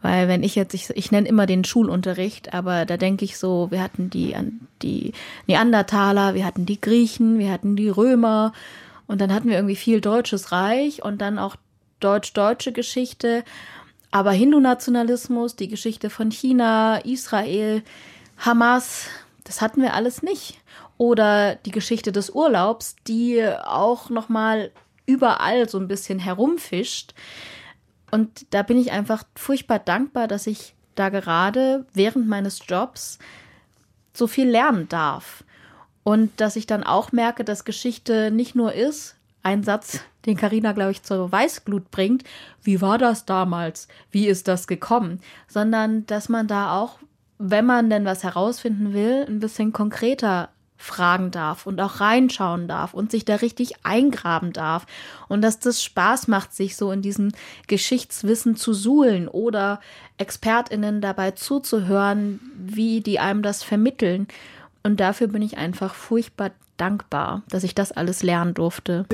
Weil 0.00 0.26
wenn 0.26 0.42
ich 0.42 0.56
jetzt, 0.56 0.74
ich, 0.74 0.90
ich 0.90 1.12
nenne 1.12 1.28
immer 1.28 1.46
den 1.46 1.64
Schulunterricht, 1.64 2.52
aber 2.52 2.84
da 2.86 2.96
denke 2.96 3.24
ich 3.24 3.38
so, 3.38 3.70
wir 3.70 3.80
hatten 3.80 4.10
die, 4.10 4.34
die 4.82 5.12
Neandertaler, 5.46 6.34
wir 6.34 6.44
hatten 6.44 6.66
die 6.66 6.80
Griechen, 6.80 7.38
wir 7.38 7.52
hatten 7.52 7.76
die 7.76 7.88
Römer 7.88 8.52
und 9.06 9.20
dann 9.20 9.32
hatten 9.32 9.48
wir 9.48 9.56
irgendwie 9.56 9.76
viel 9.76 10.00
Deutsches 10.00 10.50
Reich 10.50 11.04
und 11.04 11.20
dann 11.20 11.38
auch 11.38 11.54
deutsch-deutsche 12.00 12.72
Geschichte, 12.72 13.44
aber 14.12 14.30
Hindu-Nationalismus, 14.32 15.56
die 15.56 15.68
Geschichte 15.68 16.10
von 16.10 16.30
China, 16.30 16.98
Israel, 16.98 17.82
Hamas, 18.36 19.06
das 19.44 19.60
hatten 19.62 19.80
wir 19.82 19.94
alles 19.94 20.22
nicht. 20.22 20.60
Oder 20.98 21.56
die 21.56 21.70
Geschichte 21.70 22.12
des 22.12 22.30
Urlaubs, 22.30 22.94
die 23.08 23.42
auch 23.64 24.10
noch 24.10 24.28
mal 24.28 24.70
überall 25.06 25.68
so 25.68 25.78
ein 25.78 25.88
bisschen 25.88 26.18
herumfischt. 26.18 27.14
Und 28.10 28.46
da 28.50 28.62
bin 28.62 28.78
ich 28.78 28.92
einfach 28.92 29.24
furchtbar 29.34 29.78
dankbar, 29.78 30.28
dass 30.28 30.46
ich 30.46 30.74
da 30.94 31.08
gerade 31.08 31.86
während 31.94 32.28
meines 32.28 32.60
Jobs 32.68 33.18
so 34.12 34.26
viel 34.26 34.48
lernen 34.48 34.90
darf. 34.90 35.42
Und 36.04 36.38
dass 36.38 36.56
ich 36.56 36.66
dann 36.66 36.84
auch 36.84 37.12
merke, 37.12 37.44
dass 37.44 37.64
Geschichte 37.64 38.30
nicht 38.30 38.54
nur 38.54 38.74
ist, 38.74 39.16
ein 39.42 39.62
Satz, 39.62 40.00
den 40.26 40.36
Karina, 40.36 40.72
glaube 40.72 40.92
ich, 40.92 41.02
zur 41.02 41.30
Weißglut 41.30 41.90
bringt. 41.90 42.24
Wie 42.62 42.80
war 42.80 42.98
das 42.98 43.24
damals? 43.24 43.88
Wie 44.10 44.28
ist 44.28 44.48
das 44.48 44.66
gekommen? 44.66 45.20
Sondern, 45.48 46.06
dass 46.06 46.28
man 46.28 46.46
da 46.46 46.78
auch, 46.78 46.98
wenn 47.38 47.66
man 47.66 47.90
denn 47.90 48.04
was 48.04 48.22
herausfinden 48.22 48.92
will, 48.92 49.24
ein 49.26 49.40
bisschen 49.40 49.72
konkreter 49.72 50.50
fragen 50.82 51.30
darf 51.30 51.66
und 51.66 51.80
auch 51.80 52.00
reinschauen 52.00 52.66
darf 52.66 52.92
und 52.92 53.12
sich 53.12 53.24
da 53.24 53.36
richtig 53.36 53.74
eingraben 53.84 54.52
darf 54.52 54.84
und 55.28 55.40
dass 55.40 55.60
das 55.60 55.82
Spaß 55.82 56.26
macht, 56.26 56.52
sich 56.52 56.76
so 56.76 56.90
in 56.90 57.02
diesem 57.02 57.30
Geschichtswissen 57.68 58.56
zu 58.56 58.72
suhlen 58.72 59.28
oder 59.28 59.80
Expertinnen 60.18 61.00
dabei 61.00 61.30
zuzuhören, 61.30 62.40
wie 62.58 63.00
die 63.00 63.20
einem 63.20 63.42
das 63.42 63.62
vermitteln. 63.62 64.26
Und 64.82 64.98
dafür 64.98 65.28
bin 65.28 65.42
ich 65.42 65.56
einfach 65.56 65.94
furchtbar 65.94 66.50
dankbar, 66.82 67.44
dass 67.48 67.62
ich 67.62 67.76
das 67.76 67.92
alles 67.92 68.24
lernen 68.24 68.54
durfte. 68.54 69.06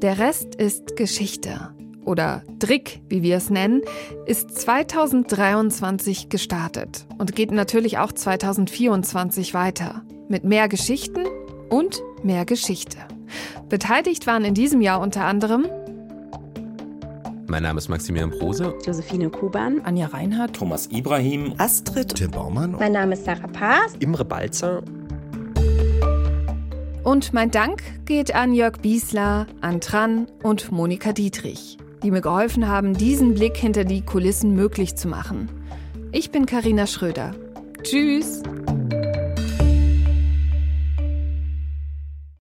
Der 0.00 0.18
Rest 0.18 0.54
ist 0.54 0.94
Geschichte 0.94 1.74
oder 2.04 2.44
Drick, 2.60 3.02
wie 3.08 3.24
wir 3.24 3.36
es 3.36 3.50
nennen, 3.50 3.82
ist 4.26 4.56
2023 4.56 6.28
gestartet 6.28 7.04
und 7.18 7.34
geht 7.34 7.50
natürlich 7.50 7.98
auch 7.98 8.12
2024 8.12 9.54
weiter 9.54 10.02
mit 10.28 10.44
mehr 10.44 10.68
Geschichten 10.68 11.24
und 11.68 12.00
mehr 12.22 12.44
Geschichte. 12.44 12.98
Beteiligt 13.68 14.28
waren 14.28 14.44
in 14.44 14.54
diesem 14.54 14.82
Jahr 14.82 15.00
unter 15.00 15.24
anderem 15.24 15.66
mein 17.48 17.62
Name 17.62 17.78
ist 17.78 17.88
Maximilian 17.88 18.30
Prose. 18.30 18.74
Josephine 18.86 19.30
Kuban. 19.30 19.80
Anja 19.84 20.06
Reinhardt. 20.06 20.54
Thomas 20.56 20.88
Ibrahim. 20.90 21.54
Astrid. 21.58 22.14
Tim 22.14 22.30
Baumann. 22.30 22.72
Mein 22.72 22.92
Name 22.92 23.14
ist 23.14 23.24
Sarah 23.24 23.48
Paas. 23.48 23.94
Imre 24.00 24.24
Balzer. 24.24 24.82
Und 27.02 27.34
mein 27.34 27.50
Dank 27.50 27.82
geht 28.06 28.34
an 28.34 28.54
Jörg 28.54 28.78
Biesler, 28.80 29.46
an 29.60 29.80
Tran 29.80 30.26
und 30.42 30.72
Monika 30.72 31.12
Dietrich, 31.12 31.76
die 32.02 32.10
mir 32.10 32.22
geholfen 32.22 32.66
haben, 32.66 32.94
diesen 32.94 33.34
Blick 33.34 33.56
hinter 33.56 33.84
die 33.84 34.00
Kulissen 34.00 34.54
möglich 34.54 34.96
zu 34.96 35.08
machen. 35.08 35.50
Ich 36.12 36.30
bin 36.30 36.46
Karina 36.46 36.86
Schröder. 36.86 37.34
Tschüss! 37.82 38.42